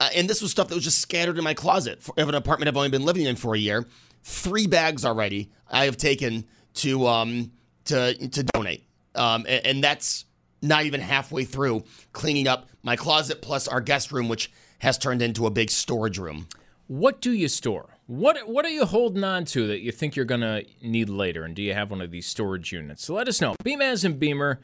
Uh, 0.00 0.08
and 0.14 0.28
this 0.28 0.40
was 0.40 0.50
stuff 0.50 0.68
that 0.68 0.74
was 0.74 0.84
just 0.84 0.98
scattered 0.98 1.38
in 1.38 1.44
my 1.44 1.54
closet 1.54 2.02
for, 2.02 2.14
of 2.16 2.28
an 2.28 2.34
apartment 2.34 2.68
I've 2.68 2.76
only 2.76 2.88
been 2.88 3.04
living 3.04 3.26
in 3.26 3.36
for 3.36 3.54
a 3.54 3.58
year. 3.58 3.86
Three 4.22 4.66
bags 4.66 5.04
already 5.04 5.50
I 5.70 5.84
have 5.86 5.96
taken 5.96 6.44
to 6.74 7.06
um 7.06 7.52
to 7.86 8.14
to 8.28 8.42
donate, 8.42 8.84
um, 9.14 9.44
and, 9.48 9.66
and 9.66 9.84
that's 9.84 10.24
not 10.62 10.84
even 10.84 11.00
halfway 11.00 11.44
through 11.44 11.84
cleaning 12.12 12.48
up 12.48 12.68
my 12.82 12.96
closet 12.96 13.42
plus 13.42 13.68
our 13.68 13.80
guest 13.80 14.12
room, 14.12 14.28
which 14.28 14.50
has 14.80 14.98
turned 14.98 15.22
into 15.22 15.46
a 15.46 15.50
big 15.50 15.70
storage 15.70 16.18
room. 16.18 16.48
What 16.86 17.20
do 17.20 17.32
you 17.32 17.48
store? 17.48 17.98
What 18.06 18.48
what 18.48 18.64
are 18.64 18.70
you 18.70 18.86
holding 18.86 19.24
on 19.24 19.44
to 19.46 19.66
that 19.68 19.80
you 19.80 19.92
think 19.92 20.16
you're 20.16 20.24
gonna 20.24 20.62
need 20.82 21.08
later? 21.08 21.44
And 21.44 21.54
do 21.54 21.62
you 21.62 21.74
have 21.74 21.90
one 21.90 22.00
of 22.00 22.10
these 22.10 22.26
storage 22.26 22.72
units? 22.72 23.04
So 23.04 23.14
let 23.14 23.28
us 23.28 23.40
know. 23.40 23.54
Beamaz 23.64 24.04
and 24.04 24.18
Beamer. 24.18 24.60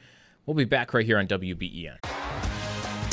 We'll 0.46 0.54
be 0.54 0.64
back 0.64 0.92
right 0.92 1.06
here 1.06 1.18
on 1.18 1.26
WBEN. 1.26 2.13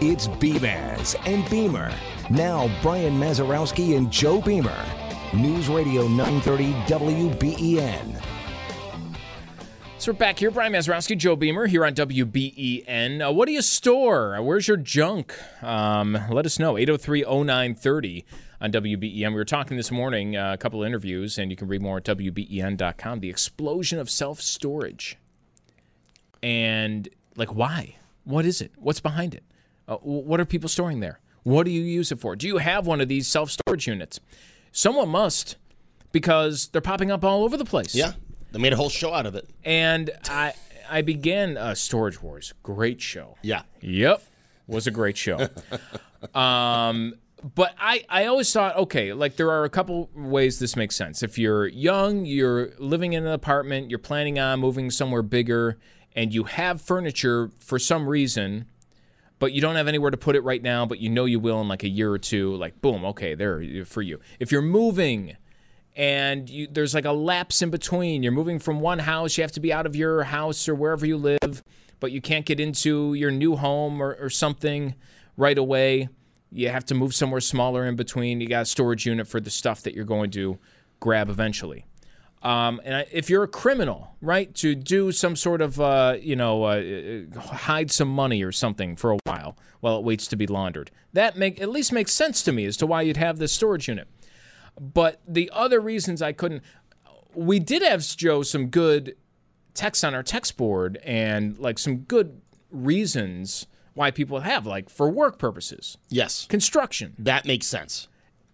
It's 0.00 0.26
Beamaz 0.26 1.14
and 1.24 1.48
Beamer. 1.48 1.92
Now, 2.28 2.68
Brian 2.82 3.14
Mazurowski 3.14 3.96
and 3.96 4.10
Joe 4.10 4.40
Beamer. 4.40 4.76
News 5.32 5.68
Radio 5.68 6.08
930 6.08 6.72
WBEN. 6.92 8.22
So 9.98 10.12
we're 10.12 10.18
back 10.18 10.40
here. 10.40 10.50
Brian 10.50 10.72
Mazurowski, 10.72 11.16
Joe 11.16 11.36
Beamer 11.36 11.66
here 11.66 11.84
on 11.86 11.94
WBEN. 11.94 13.26
Uh, 13.26 13.32
what 13.32 13.46
do 13.46 13.52
you 13.52 13.62
store? 13.62 14.36
Uh, 14.36 14.42
where's 14.42 14.66
your 14.66 14.76
junk? 14.76 15.32
Um, 15.62 16.18
let 16.28 16.44
us 16.44 16.58
know. 16.58 16.74
803-0930 16.74 18.24
on 18.60 18.72
WBEN. 18.72 19.28
We 19.28 19.34
were 19.34 19.44
talking 19.44 19.76
this 19.76 19.92
morning, 19.92 20.36
uh, 20.36 20.54
a 20.54 20.58
couple 20.58 20.82
of 20.82 20.86
interviews, 20.88 21.38
and 21.38 21.52
you 21.52 21.56
can 21.56 21.68
read 21.68 21.80
more 21.82 21.98
at 21.98 22.04
WBEN.com. 22.04 23.20
The 23.20 23.30
explosion 23.30 24.00
of 24.00 24.10
self-storage. 24.10 25.18
And, 26.42 27.08
like, 27.36 27.54
why? 27.54 27.94
What 28.24 28.44
is 28.44 28.60
it? 28.60 28.72
What's 28.76 29.00
behind 29.00 29.34
it? 29.34 29.44
Uh, 29.86 29.96
what 29.96 30.40
are 30.40 30.44
people 30.44 30.68
storing 30.68 31.00
there? 31.00 31.20
What 31.42 31.64
do 31.64 31.70
you 31.70 31.82
use 31.82 32.10
it 32.10 32.20
for? 32.20 32.36
Do 32.36 32.46
you 32.46 32.58
have 32.58 32.86
one 32.86 33.00
of 33.00 33.08
these 33.08 33.28
self 33.28 33.50
storage 33.50 33.86
units? 33.86 34.20
Someone 34.72 35.08
must, 35.08 35.56
because 36.12 36.68
they're 36.68 36.80
popping 36.80 37.10
up 37.10 37.24
all 37.24 37.44
over 37.44 37.56
the 37.56 37.64
place. 37.64 37.94
Yeah, 37.94 38.12
they 38.52 38.58
made 38.58 38.72
a 38.72 38.76
whole 38.76 38.88
show 38.88 39.12
out 39.12 39.26
of 39.26 39.34
it. 39.34 39.48
And 39.64 40.10
I 40.28 40.54
I 40.88 41.02
began 41.02 41.56
uh, 41.56 41.74
Storage 41.74 42.20
Wars. 42.22 42.54
Great 42.62 43.00
show. 43.00 43.36
Yeah. 43.42 43.62
Yep. 43.80 44.22
Was 44.66 44.86
a 44.86 44.90
great 44.90 45.16
show. 45.16 45.48
um, 46.34 47.14
but 47.54 47.74
I, 47.78 48.04
I 48.08 48.26
always 48.26 48.50
thought, 48.50 48.76
okay, 48.76 49.12
like 49.12 49.36
there 49.36 49.50
are 49.50 49.64
a 49.64 49.68
couple 49.68 50.08
ways 50.14 50.58
this 50.58 50.76
makes 50.76 50.96
sense. 50.96 51.22
If 51.22 51.38
you're 51.38 51.66
young, 51.66 52.24
you're 52.24 52.70
living 52.78 53.12
in 53.12 53.26
an 53.26 53.32
apartment, 53.32 53.90
you're 53.90 53.98
planning 53.98 54.38
on 54.38 54.60
moving 54.60 54.90
somewhere 54.90 55.22
bigger, 55.22 55.78
and 56.16 56.32
you 56.32 56.44
have 56.44 56.80
furniture 56.80 57.50
for 57.58 57.78
some 57.78 58.08
reason 58.08 58.66
but 59.38 59.52
you 59.52 59.60
don't 59.60 59.76
have 59.76 59.88
anywhere 59.88 60.10
to 60.10 60.16
put 60.16 60.36
it 60.36 60.42
right 60.42 60.62
now, 60.62 60.86
but 60.86 60.98
you 61.00 61.10
know 61.10 61.24
you 61.24 61.40
will 61.40 61.60
in 61.60 61.68
like 61.68 61.82
a 61.82 61.88
year 61.88 62.10
or 62.10 62.18
two, 62.18 62.54
like 62.56 62.80
boom, 62.80 63.04
okay, 63.04 63.34
there 63.34 63.84
for 63.84 64.02
you. 64.02 64.20
If 64.38 64.52
you're 64.52 64.62
moving 64.62 65.36
and 65.96 66.48
you, 66.48 66.66
there's 66.70 66.94
like 66.94 67.04
a 67.04 67.12
lapse 67.12 67.62
in 67.62 67.70
between, 67.70 68.22
you're 68.22 68.32
moving 68.32 68.58
from 68.58 68.80
one 68.80 69.00
house, 69.00 69.36
you 69.36 69.42
have 69.42 69.52
to 69.52 69.60
be 69.60 69.72
out 69.72 69.86
of 69.86 69.94
your 69.96 70.24
house 70.24 70.68
or 70.68 70.74
wherever 70.74 71.06
you 71.06 71.16
live, 71.16 71.62
but 72.00 72.12
you 72.12 72.20
can't 72.20 72.46
get 72.46 72.60
into 72.60 73.14
your 73.14 73.30
new 73.30 73.56
home 73.56 74.02
or, 74.02 74.16
or 74.20 74.30
something 74.30 74.94
right 75.36 75.58
away. 75.58 76.08
You 76.50 76.68
have 76.68 76.84
to 76.86 76.94
move 76.94 77.14
somewhere 77.14 77.40
smaller 77.40 77.84
in 77.84 77.96
between. 77.96 78.40
You 78.40 78.48
got 78.48 78.62
a 78.62 78.66
storage 78.66 79.06
unit 79.06 79.26
for 79.26 79.40
the 79.40 79.50
stuff 79.50 79.82
that 79.82 79.94
you're 79.94 80.04
going 80.04 80.30
to 80.32 80.58
grab 81.00 81.28
eventually. 81.28 81.84
Um, 82.44 82.80
and 82.84 83.06
if 83.10 83.30
you're 83.30 83.42
a 83.42 83.48
criminal, 83.48 84.14
right, 84.20 84.54
to 84.56 84.74
do 84.74 85.12
some 85.12 85.34
sort 85.34 85.62
of, 85.62 85.80
uh, 85.80 86.16
you 86.20 86.36
know, 86.36 86.64
uh, 86.64 87.40
hide 87.40 87.90
some 87.90 88.08
money 88.08 88.42
or 88.42 88.52
something 88.52 88.96
for 88.96 89.12
a 89.12 89.18
while 89.24 89.56
while 89.80 89.98
it 89.98 90.04
waits 90.04 90.26
to 90.28 90.36
be 90.36 90.46
laundered, 90.46 90.90
that 91.14 91.38
make 91.38 91.58
at 91.60 91.70
least 91.70 91.90
makes 91.90 92.12
sense 92.12 92.42
to 92.42 92.52
me 92.52 92.66
as 92.66 92.76
to 92.76 92.86
why 92.86 93.00
you'd 93.00 93.16
have 93.16 93.38
this 93.38 93.52
storage 93.52 93.88
unit. 93.88 94.08
But 94.78 95.22
the 95.26 95.50
other 95.54 95.80
reasons 95.80 96.20
I 96.20 96.32
couldn't, 96.32 96.62
we 97.34 97.58
did 97.58 97.82
have 97.82 98.02
Joe 98.16 98.42
some 98.42 98.66
good 98.66 99.16
text 99.72 100.04
on 100.04 100.14
our 100.14 100.22
text 100.22 100.58
board 100.58 100.98
and 101.02 101.58
like 101.58 101.78
some 101.78 101.98
good 101.98 102.42
reasons 102.70 103.66
why 103.94 104.10
people 104.10 104.40
have 104.40 104.66
like 104.66 104.90
for 104.90 105.08
work 105.08 105.38
purposes. 105.38 105.96
Yes, 106.10 106.46
construction. 106.46 107.14
That 107.18 107.46
makes 107.46 107.66
sense. 107.66 108.08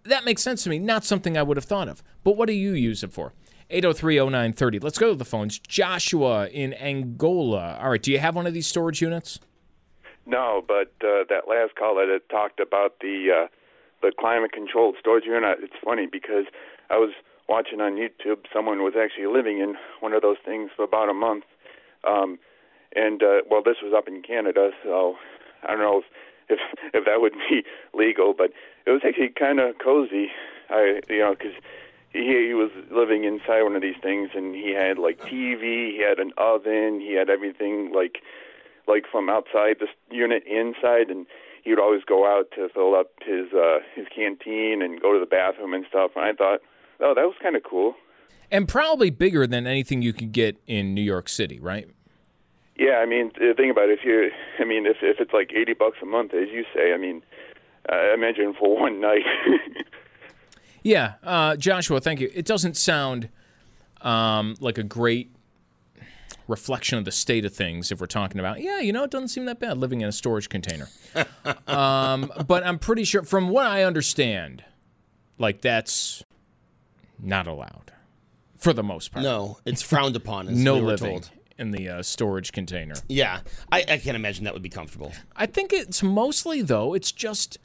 That 0.04 0.24
makes 0.24 0.42
sense 0.42 0.62
to 0.64 0.70
me. 0.70 0.78
Not 0.78 1.04
something 1.04 1.36
I 1.36 1.42
would 1.42 1.56
have 1.56 1.64
thought 1.64 1.88
of. 1.88 2.02
But 2.22 2.36
what 2.36 2.46
do 2.46 2.52
you 2.52 2.72
use 2.72 3.02
it 3.02 3.12
for? 3.12 3.32
8030930. 3.70 4.82
Let's 4.82 4.98
go 4.98 5.10
to 5.10 5.16
the 5.16 5.24
phones. 5.24 5.58
Joshua 5.58 6.48
in 6.48 6.74
Angola. 6.74 7.78
All 7.80 7.90
right, 7.90 8.02
do 8.02 8.12
you 8.12 8.18
have 8.18 8.34
one 8.34 8.46
of 8.46 8.54
these 8.54 8.66
storage 8.66 9.00
units? 9.00 9.40
No, 10.26 10.62
but 10.66 10.92
uh, 11.02 11.24
that 11.28 11.48
last 11.48 11.74
caller 11.76 12.06
that 12.06 12.28
talked 12.28 12.60
about 12.60 13.00
the 13.00 13.44
uh, 13.44 13.46
the 14.02 14.12
climate 14.18 14.52
controlled 14.52 14.96
storage 14.98 15.24
unit, 15.24 15.58
it's 15.62 15.74
funny 15.84 16.06
because 16.10 16.44
I 16.88 16.96
was 16.96 17.10
watching 17.48 17.80
on 17.80 17.96
YouTube. 17.96 18.46
Someone 18.52 18.82
was 18.82 18.94
actually 19.00 19.26
living 19.26 19.58
in 19.58 19.74
one 20.00 20.12
of 20.12 20.22
those 20.22 20.36
things 20.44 20.70
for 20.76 20.84
about 20.84 21.08
a 21.08 21.14
month, 21.14 21.44
um, 22.04 22.38
and 22.94 23.22
uh, 23.22 23.42
well, 23.50 23.62
this 23.62 23.76
was 23.82 23.92
up 23.96 24.08
in 24.08 24.22
Canada, 24.22 24.70
so 24.84 25.16
I 25.62 25.72
don't 25.72 25.80
know 25.80 25.98
if 25.98 26.04
if, 26.50 26.58
if 26.94 27.04
that 27.04 27.20
would 27.20 27.34
be 27.48 27.62
legal, 27.94 28.34
but 28.36 28.52
it 28.86 28.90
was 28.90 29.02
actually 29.06 29.30
kind 29.30 29.60
of 29.60 29.78
cozy. 29.82 30.28
I 30.68 31.00
you 31.08 31.18
know 31.18 31.34
because 31.36 31.54
he, 32.12 32.48
he 32.48 32.54
was 32.54 32.70
living 32.90 33.24
inside 33.24 33.62
one 33.62 33.76
of 33.76 33.82
these 33.82 33.96
things, 34.02 34.30
and 34.34 34.54
he 34.54 34.72
had 34.72 34.98
like 34.98 35.20
TV, 35.20 35.92
he 35.92 36.04
had 36.06 36.18
an 36.18 36.32
oven, 36.36 37.00
he 37.00 37.14
had 37.14 37.30
everything 37.30 37.92
like 37.94 38.22
like 38.88 39.04
from 39.10 39.28
outside 39.28 39.76
this 39.78 39.90
unit 40.10 40.42
inside, 40.46 41.10
and 41.10 41.26
he 41.62 41.70
would 41.70 41.78
always 41.78 42.02
go 42.04 42.26
out 42.26 42.50
to 42.56 42.68
fill 42.70 42.94
up 42.94 43.10
his 43.24 43.52
uh, 43.52 43.78
his 43.94 44.06
canteen 44.14 44.82
and 44.82 45.00
go 45.00 45.12
to 45.12 45.20
the 45.20 45.26
bathroom 45.26 45.74
and 45.74 45.84
stuff. 45.88 46.12
And 46.16 46.24
I 46.24 46.32
thought, 46.32 46.60
oh, 47.00 47.14
that 47.14 47.24
was 47.24 47.36
kind 47.40 47.56
of 47.56 47.62
cool. 47.62 47.94
And 48.50 48.66
probably 48.66 49.10
bigger 49.10 49.46
than 49.46 49.66
anything 49.66 50.02
you 50.02 50.12
could 50.12 50.32
get 50.32 50.56
in 50.66 50.92
New 50.92 51.02
York 51.02 51.28
City, 51.28 51.60
right? 51.60 51.88
Yeah, 52.76 52.96
I 52.96 53.06
mean, 53.06 53.30
think 53.30 53.70
about 53.70 53.90
it. 53.90 53.98
If 54.00 54.04
you, 54.04 54.30
I 54.58 54.64
mean, 54.64 54.86
if 54.86 54.96
if 55.02 55.20
it's 55.20 55.32
like 55.32 55.52
eighty 55.54 55.74
bucks 55.74 55.98
a 56.02 56.06
month, 56.06 56.34
as 56.34 56.48
you 56.48 56.64
say, 56.74 56.92
I 56.92 56.96
mean, 56.96 57.22
uh, 57.92 58.12
imagine 58.14 58.54
for 58.58 58.80
one 58.80 59.00
night. 59.00 59.22
Yeah, 60.82 61.14
uh, 61.22 61.56
Joshua, 61.56 62.00
thank 62.00 62.20
you. 62.20 62.30
It 62.34 62.46
doesn't 62.46 62.76
sound 62.76 63.28
um, 64.00 64.56
like 64.60 64.78
a 64.78 64.82
great 64.82 65.30
reflection 66.50 66.98
of 66.98 67.04
the 67.04 67.12
state 67.12 67.44
of 67.44 67.54
things 67.54 67.90
if 67.92 68.00
we're 68.00 68.06
talking 68.06 68.38
about, 68.38 68.60
yeah, 68.60 68.80
you 68.80 68.92
know, 68.92 69.04
it 69.04 69.10
doesn't 69.10 69.28
seem 69.28 69.44
that 69.46 69.60
bad 69.60 69.78
living 69.78 70.00
in 70.00 70.08
a 70.08 70.12
storage 70.12 70.48
container. 70.48 70.88
um, 71.66 72.30
but 72.46 72.66
I'm 72.66 72.78
pretty 72.78 73.04
sure, 73.04 73.22
from 73.22 73.48
what 73.48 73.66
I 73.66 73.84
understand, 73.84 74.64
like 75.38 75.62
that's 75.62 76.22
not 77.18 77.46
allowed 77.46 77.92
for 78.58 78.72
the 78.72 78.82
most 78.82 79.12
part. 79.12 79.22
No, 79.22 79.58
it's 79.64 79.82
frowned 79.82 80.16
upon. 80.16 80.46
no 80.62 80.74
we 80.76 80.82
living 80.82 81.10
told. 81.10 81.30
in 81.58 81.70
the 81.70 81.88
uh, 81.88 82.02
storage 82.02 82.52
container. 82.52 82.94
Yeah, 83.08 83.40
I, 83.72 83.84
I 83.88 83.98
can't 83.98 84.16
imagine 84.16 84.44
that 84.44 84.52
would 84.52 84.62
be 84.62 84.68
comfortable. 84.68 85.12
I 85.36 85.46
think 85.46 85.72
it's 85.72 86.02
mostly 86.02 86.62
though. 86.62 86.94
It's 86.94 87.12
just 87.12 87.58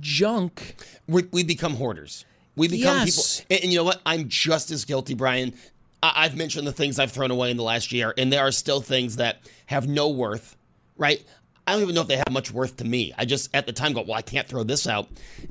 junk. 0.00 0.76
We, 1.06 1.24
we 1.32 1.44
become 1.44 1.74
hoarders. 1.74 2.24
We 2.56 2.68
become 2.68 2.98
Yes. 3.06 3.40
people. 3.40 3.46
And, 3.56 3.64
and 3.64 3.72
you 3.72 3.78
know 3.78 3.84
what? 3.84 4.00
I'm 4.04 4.28
just 4.28 4.70
as 4.70 4.84
guilty, 4.84 5.14
Brian. 5.14 5.54
I, 6.02 6.12
I've 6.16 6.36
mentioned 6.36 6.66
the 6.66 6.72
things 6.72 6.98
I've 6.98 7.12
thrown 7.12 7.30
away 7.30 7.50
in 7.50 7.56
the 7.56 7.62
last 7.62 7.92
year, 7.92 8.12
and 8.16 8.32
there 8.32 8.42
are 8.42 8.52
still 8.52 8.80
things 8.80 9.16
that 9.16 9.40
have 9.66 9.88
no 9.88 10.08
worth, 10.10 10.56
right? 10.96 11.22
I 11.66 11.72
don't 11.72 11.82
even 11.82 11.94
know 11.94 12.00
if 12.02 12.08
they 12.08 12.16
have 12.16 12.30
much 12.32 12.50
worth 12.52 12.78
to 12.78 12.84
me. 12.84 13.14
I 13.16 13.24
just 13.24 13.48
at 13.54 13.66
the 13.66 13.72
time 13.72 13.92
go, 13.92 14.02
well, 14.02 14.14
I 14.14 14.22
can't 14.22 14.48
throw 14.48 14.64
this 14.64 14.86
out, 14.86 15.08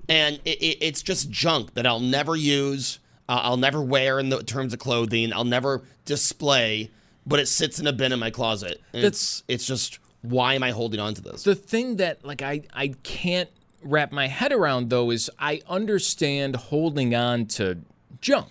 and 0.09 0.39
it, 0.45 0.61
it, 0.61 0.77
it's 0.81 1.01
just 1.01 1.29
junk 1.31 1.73
that 1.75 1.87
I'll 1.87 2.01
never 2.01 2.35
use. 2.35 2.99
Uh, 3.29 3.39
I'll 3.43 3.57
never 3.57 3.81
wear 3.81 4.19
in 4.19 4.27
the 4.29 4.43
terms 4.43 4.73
of 4.73 4.79
clothing. 4.79 5.31
I'll 5.31 5.45
never 5.45 5.83
display, 6.03 6.91
but 7.25 7.39
it 7.39 7.47
sits 7.47 7.79
in 7.79 7.87
a 7.87 7.93
bin 7.93 8.11
in 8.11 8.19
my 8.19 8.29
closet. 8.29 8.81
It's 8.93 9.43
it's 9.47 9.65
just 9.65 9.99
why 10.21 10.53
am 10.55 10.63
I 10.63 10.71
holding 10.71 10.99
on 10.99 11.13
to 11.13 11.21
this? 11.21 11.43
The 11.43 11.55
thing 11.55 11.95
that 11.97 12.25
like 12.25 12.41
I 12.41 12.63
I 12.73 12.89
can't 13.03 13.49
wrap 13.81 14.11
my 14.11 14.27
head 14.27 14.51
around 14.51 14.89
though 14.89 15.11
is 15.11 15.29
I 15.39 15.61
understand 15.67 16.55
holding 16.55 17.15
on 17.15 17.45
to 17.47 17.79
junk 18.19 18.49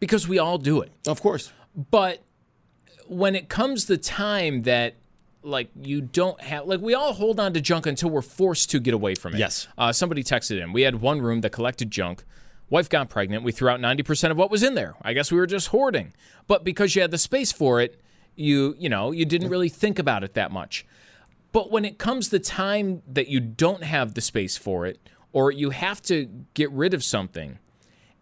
because 0.00 0.28
we 0.28 0.38
all 0.38 0.58
do 0.58 0.80
it. 0.80 0.92
Of 1.06 1.20
course. 1.20 1.52
But 1.90 2.22
when 3.06 3.34
it 3.34 3.48
comes 3.48 3.86
the 3.86 3.96
time 3.96 4.62
that 4.62 4.96
like 5.42 5.68
you 5.80 6.00
don't 6.00 6.40
have 6.40 6.66
like 6.66 6.80
we 6.80 6.94
all 6.94 7.12
hold 7.12 7.38
on 7.38 7.52
to 7.52 7.60
junk 7.60 7.86
until 7.86 8.10
we're 8.10 8.22
forced 8.22 8.70
to 8.70 8.80
get 8.80 8.94
away 8.94 9.14
from 9.14 9.34
it. 9.34 9.38
Yes. 9.38 9.68
Uh, 9.76 9.92
somebody 9.92 10.24
texted 10.24 10.60
in. 10.62 10.72
We 10.72 10.82
had 10.82 11.00
one 11.00 11.20
room 11.20 11.42
that 11.42 11.50
collected 11.50 11.90
junk. 11.90 12.24
Wife 12.70 12.88
got 12.88 13.10
pregnant. 13.10 13.44
We 13.44 13.52
threw 13.52 13.68
out 13.68 13.78
90% 13.78 14.30
of 14.30 14.38
what 14.38 14.50
was 14.50 14.62
in 14.62 14.74
there. 14.74 14.94
I 15.02 15.12
guess 15.12 15.30
we 15.30 15.38
were 15.38 15.46
just 15.46 15.68
hoarding. 15.68 16.14
But 16.46 16.64
because 16.64 16.96
you 16.96 17.02
had 17.02 17.10
the 17.10 17.18
space 17.18 17.52
for 17.52 17.80
it, 17.80 18.00
you 18.36 18.74
you 18.78 18.88
know, 18.88 19.12
you 19.12 19.24
didn't 19.26 19.48
really 19.48 19.68
think 19.68 19.98
about 19.98 20.24
it 20.24 20.34
that 20.34 20.50
much. 20.50 20.86
But 21.54 21.70
when 21.70 21.84
it 21.84 21.98
comes 21.98 22.30
the 22.30 22.40
time 22.40 23.02
that 23.06 23.28
you 23.28 23.38
don't 23.38 23.84
have 23.84 24.14
the 24.14 24.20
space 24.20 24.56
for 24.56 24.86
it 24.86 24.98
or 25.32 25.52
you 25.52 25.70
have 25.70 26.02
to 26.02 26.28
get 26.52 26.68
rid 26.72 26.92
of 26.94 27.04
something 27.04 27.60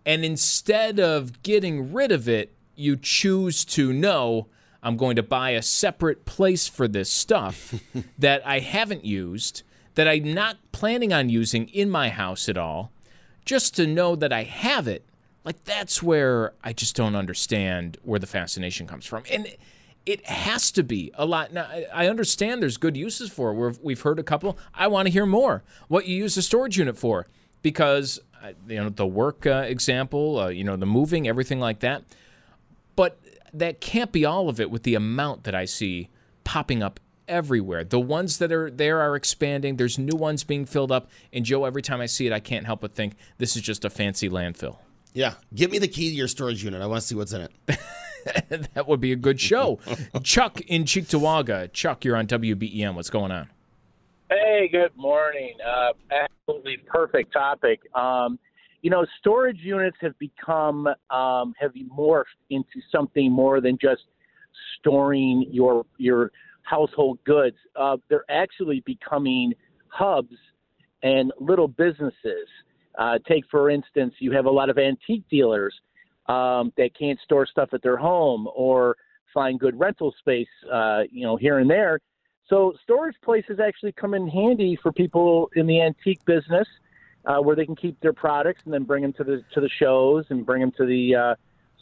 and 0.05 0.23
instead 0.23 1.01
of 1.01 1.43
getting 1.43 1.95
rid 1.95 2.13
of 2.13 2.29
it, 2.29 2.55
you 2.77 2.95
choose 2.95 3.65
to 3.65 3.91
know 3.91 4.49
I'm 4.83 4.99
going 4.99 5.17
to 5.17 5.23
buy 5.23 5.53
a 5.53 5.63
separate 5.63 6.27
place 6.27 6.69
for 6.69 6.87
this 6.87 7.11
stuff 7.11 7.75
that 8.19 8.47
I 8.47 8.59
haven't 8.59 9.07
used, 9.07 9.63
that 9.95 10.07
I'm 10.07 10.35
not 10.35 10.59
planning 10.73 11.15
on 11.15 11.31
using 11.31 11.71
in 11.71 11.89
my 11.89 12.11
house 12.11 12.51
at 12.51 12.59
all, 12.59 12.93
just 13.47 13.75
to 13.77 13.87
know 13.87 14.15
that 14.15 14.35
I 14.35 14.43
have 14.43 14.87
it. 14.87 15.07
Like 15.43 15.65
that's 15.65 16.03
where 16.03 16.53
I 16.63 16.75
just 16.75 16.95
don't 16.97 17.17
understand 17.17 17.97
where 18.03 18.21
the 18.21 18.27
fascination 18.27 18.87
comes 18.87 19.07
from. 19.07 19.23
And 19.31 19.57
it 20.05 20.27
has 20.27 20.71
to 20.73 20.83
be 20.83 21.13
a 21.15 21.25
lot. 21.25 21.53
Now, 21.53 21.69
I- 21.93 22.09
understand 22.09 22.63
there's 22.63 22.77
good 22.77 22.97
uses 22.97 23.31
for 23.31 23.51
it. 23.51 23.55
We've, 23.55 23.79
we've 23.83 24.01
heard 24.01 24.19
a 24.19 24.23
couple. 24.23 24.59
I 24.75 24.87
want 24.89 25.07
to 25.07 25.13
hear 25.13 25.27
more. 25.27 25.63
What 25.89 26.07
you 26.07 26.17
use 26.17 26.35
the 26.35 26.43
storage 26.43 26.79
unit 26.79 26.97
for, 26.99 27.29
because 27.63 28.19
uh, 28.43 28.53
you 28.69 28.77
know 28.77 28.89
the 28.89 29.07
work 29.07 29.47
uh, 29.47 29.65
example, 29.67 30.39
uh, 30.39 30.49
you 30.49 30.65
know 30.65 30.77
the 30.77 30.87
moving, 30.87 31.29
everything 31.29 31.61
like 31.61 31.81
that. 31.81 32.03
But 32.97 33.19
that 33.55 33.81
can't 33.81 34.13
be 34.13 34.25
all 34.25 34.49
of 34.49 34.61
it 34.61 34.71
with 34.71 34.83
the 34.83 34.95
amount 34.95 35.45
that 35.45 35.55
I 35.55 35.65
see 35.65 36.09
popping 36.45 36.83
up 36.83 36.99
everywhere. 37.29 37.85
The 37.85 38.01
ones 38.01 38.39
that 38.39 38.53
are 38.53 38.71
there 38.71 39.01
are 39.01 39.15
expanding. 39.17 39.77
There's 39.77 39.99
new 39.99 40.17
ones 40.17 40.45
being 40.45 40.67
filled 40.67 40.93
up. 40.93 41.11
And 41.33 41.45
Joe, 41.45 41.65
every 41.65 41.83
time 41.83 42.01
I 42.01 42.07
see 42.07 42.27
it, 42.27 42.33
I 42.33 42.41
can't 42.41 42.67
help 42.67 42.81
but 42.81 42.95
think 42.95 43.15
this 43.39 43.57
is 43.57 43.63
just 43.63 43.85
a 43.85 43.91
fancy 43.91 44.29
landfill. 44.29 44.79
Yeah, 45.15 45.35
give 45.55 45.71
me 45.71 45.79
the 45.79 45.89
key 45.89 46.09
to 46.09 46.15
your 46.15 46.29
storage 46.29 46.65
unit. 46.65 46.81
I 46.81 46.87
want 46.87 47.03
to 47.03 47.07
see 47.07 47.15
what's 47.15 47.33
in 47.33 47.43
it. 47.43 47.53
that 48.75 48.87
would 48.87 49.01
be 49.01 49.13
a 49.13 49.17
good 49.17 49.41
show. 49.41 49.79
Chuck 50.23 50.61
in 50.63 50.85
Cheektowaga. 50.85 51.73
Chuck, 51.73 52.05
you're 52.05 52.17
on 52.17 52.27
WBEN. 52.27 52.95
What's 52.95 53.11
going 53.11 53.33
on? 53.33 53.49
Hey, 54.31 54.69
good 54.71 54.97
morning. 54.97 55.55
Uh, 55.67 55.93
absolutely 56.11 56.79
perfect 56.87 57.33
topic. 57.33 57.81
Um, 57.95 58.39
you 58.81 58.91
know, 58.91 59.07
storage 59.21 59.59
units 59.61 59.97
have 60.01 60.19
become 60.19 60.89
um, 61.11 61.55
have 61.61 61.73
morphed 61.97 62.25
into 62.51 62.81
something 62.91 63.31
more 63.31 63.61
than 63.61 63.79
just 63.81 64.03
storing 64.79 65.47
your 65.51 65.85
your 65.99 66.33
household 66.63 67.19
goods. 67.25 67.57
Uh, 67.77 67.97
they're 68.09 68.25
actually 68.31 68.83
becoming 68.87 69.53
hubs 69.89 70.37
and 71.03 71.33
little 71.39 71.69
businesses. 71.69 72.49
Uh, 72.99 73.19
take 73.29 73.45
for 73.51 73.71
instance, 73.71 74.15
you 74.19 74.33
have 74.33 74.47
a 74.47 74.51
lot 74.51 74.71
of 74.71 74.79
antique 74.79 75.25
dealers 75.31 75.75
um, 76.27 76.73
that 76.77 76.91
can't 76.99 77.19
store 77.21 77.47
stuff 77.47 77.71
at 77.73 77.83
their 77.83 77.97
home 77.97 78.49
or 78.55 78.97
find 79.33 79.59
good 79.59 79.79
rental 79.79 80.15
space, 80.19 80.49
uh, 80.73 81.03
you 81.11 81.25
know, 81.25 81.37
here 81.37 81.59
and 81.59 81.69
there. 81.71 82.01
So 82.49 82.75
storage 82.83 83.17
places 83.25 83.59
actually 83.61 83.93
come 83.93 84.15
in 84.15 84.29
handy 84.29 84.79
for 84.83 84.93
people 84.93 85.51
in 85.57 85.67
the 85.67 85.81
antique 85.81 86.25
business, 86.25 86.69
uh, 87.25 87.39
where 87.39 87.57
they 87.57 87.65
can 87.65 87.77
keep 87.77 87.99
their 88.01 88.13
products 88.13 88.63
and 88.65 88.75
then 88.75 88.85
bring 88.85 89.03
them 89.03 89.13
to 89.15 89.25
the 89.25 89.45
to 89.55 89.61
the 89.61 89.71
shows 89.79 90.27
and 90.29 90.45
bring 90.45 90.61
them 90.61 90.73
to 90.73 90.85
the 90.85 91.15
uh, 91.15 91.35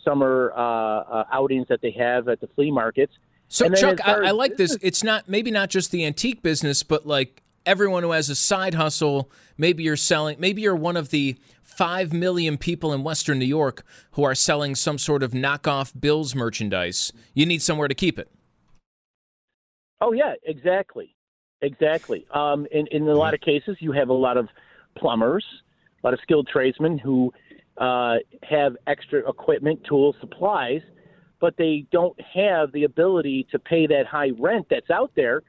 summer 0.05 0.53
uh, 0.57 0.61
uh, 0.61 1.25
outings 1.33 1.67
that 1.69 1.81
they 1.81 1.91
have 1.91 2.29
at 2.29 2.41
the 2.41 2.47
flea 2.49 2.71
markets. 2.71 3.13
So, 3.49 3.69
Chuck, 3.71 4.07
I, 4.07 4.29
I 4.29 4.31
like 4.31 4.57
this. 4.57 4.77
It's 4.81 5.03
not 5.03 5.29
maybe 5.29 5.51
not 5.51 5.71
just 5.71 5.91
the 5.91 6.05
antique 6.05 6.43
business, 6.43 6.85
but 6.85 7.05
like 7.05 7.43
everyone 7.67 8.03
who 8.03 8.13
has 8.13 8.29
a 8.29 8.35
side 8.35 8.75
hustle. 8.75 9.31
Maybe 9.57 9.83
you're 9.83 9.97
selling. 9.97 10.37
Maybe 10.39 10.63
you're 10.63 10.77
one 10.77 10.97
of 10.97 11.11
the 11.11 11.37
five 11.63 12.13
million 12.13 12.59
people 12.59 12.93
in 12.93 13.03
Western 13.03 13.39
New 13.39 13.47
York 13.47 13.85
who 14.13 14.25
are 14.25 14.35
selling 14.35 14.75
some 14.75 14.99
sort 14.99 15.23
of 15.23 15.33
knockoff 15.33 15.99
Bills 15.99 16.35
merchandise. 16.35 17.13
You 17.35 17.47
need 17.47 17.63
somewhere 17.63 17.89
to 17.89 17.95
keep 17.95 18.19
it. 18.19 18.29
Oh 20.01 20.13
yeah, 20.13 20.35
exactly, 20.45 21.15
exactly. 21.61 22.27
Um, 22.33 22.67
in 22.71 22.87
in 22.89 23.09
a 23.09 23.15
lot 23.15 23.35
of 23.35 23.41
cases, 23.41 23.77
you 23.81 23.93
have 23.93 24.09
a 24.09 24.15
lot 24.15 24.37
of 24.37 24.49
plumbers, 24.97 25.45
a 26.03 26.07
lot 26.07 26.15
of 26.15 26.21
skilled 26.21 26.49
tradesmen 26.49 26.99
who 26.99 27.33
uh, 27.79 28.17
have 28.43 28.77
extra 28.87 29.29
equipment, 29.29 29.83
tools, 29.85 30.17
supplies, 30.21 30.83
but 31.41 31.57
they 31.57 31.87
don't 31.91 32.19
have 32.21 32.73
the 32.73 32.85
ability 32.85 33.47
to 33.51 33.59
pay 33.59 33.87
that 33.87 34.07
high 34.07 34.31
rent 34.39 34.67
that's 34.71 34.91
out 34.91 35.13
there. 35.15 35.43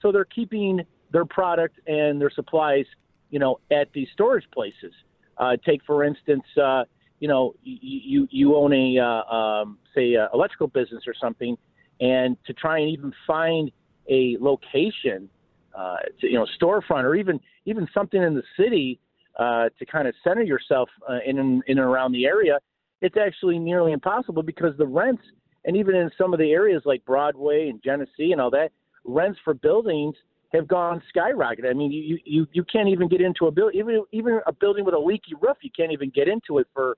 So 0.00 0.10
they're 0.10 0.24
keeping 0.24 0.82
their 1.12 1.24
product 1.24 1.78
and 1.86 2.20
their 2.20 2.30
supplies, 2.30 2.86
you 3.30 3.38
know, 3.38 3.58
at 3.70 3.92
these 3.92 4.08
storage 4.12 4.44
places. 4.52 4.92
Uh, 5.38 5.56
take 5.64 5.82
for 5.84 6.04
instance, 6.04 6.44
uh, 6.62 6.84
you 7.20 7.28
know, 7.28 7.54
you 7.62 8.26
you, 8.30 8.56
own 8.56 8.72
a 8.72 8.98
uh, 8.98 9.34
um, 9.34 9.78
say 9.94 10.14
a 10.14 10.28
electrical 10.34 10.66
business 10.66 11.04
or 11.06 11.14
something, 11.18 11.56
and 12.00 12.36
to 12.46 12.52
try 12.52 12.78
and 12.78 12.90
even 12.90 13.12
find 13.26 13.70
a 14.10 14.36
location, 14.40 15.28
uh, 15.74 15.96
to, 16.20 16.26
you 16.26 16.34
know, 16.34 16.46
storefront 16.60 17.04
or 17.04 17.14
even 17.14 17.40
even 17.64 17.86
something 17.94 18.22
in 18.22 18.34
the 18.34 18.42
city 18.58 18.98
uh, 19.38 19.68
to 19.78 19.86
kind 19.86 20.08
of 20.08 20.14
center 20.24 20.42
yourself 20.42 20.88
uh, 21.08 21.18
in, 21.24 21.38
in 21.38 21.62
in 21.66 21.78
and 21.78 21.86
around 21.86 22.12
the 22.12 22.26
area, 22.26 22.58
it's 23.00 23.16
actually 23.16 23.58
nearly 23.58 23.92
impossible 23.92 24.42
because 24.42 24.76
the 24.76 24.86
rents 24.86 25.22
and 25.64 25.76
even 25.76 25.94
in 25.94 26.10
some 26.18 26.32
of 26.32 26.38
the 26.38 26.50
areas 26.50 26.82
like 26.84 27.04
Broadway 27.04 27.68
and 27.68 27.80
Genesee 27.82 28.32
and 28.32 28.40
all 28.40 28.50
that, 28.50 28.70
rents 29.04 29.38
for 29.44 29.54
buildings 29.54 30.16
have 30.52 30.68
gone 30.68 31.02
skyrocketed. 31.14 31.68
I 31.68 31.72
mean, 31.72 31.90
you 31.90 32.18
you 32.24 32.46
you 32.52 32.64
can't 32.64 32.88
even 32.88 33.08
get 33.08 33.20
into 33.20 33.46
a 33.46 33.50
building, 33.50 33.78
even 33.78 34.04
even 34.12 34.40
a 34.46 34.52
building 34.52 34.84
with 34.84 34.94
a 34.94 34.98
leaky 34.98 35.34
roof, 35.40 35.56
you 35.62 35.70
can't 35.74 35.92
even 35.92 36.10
get 36.10 36.28
into 36.28 36.58
it 36.58 36.66
for 36.74 36.96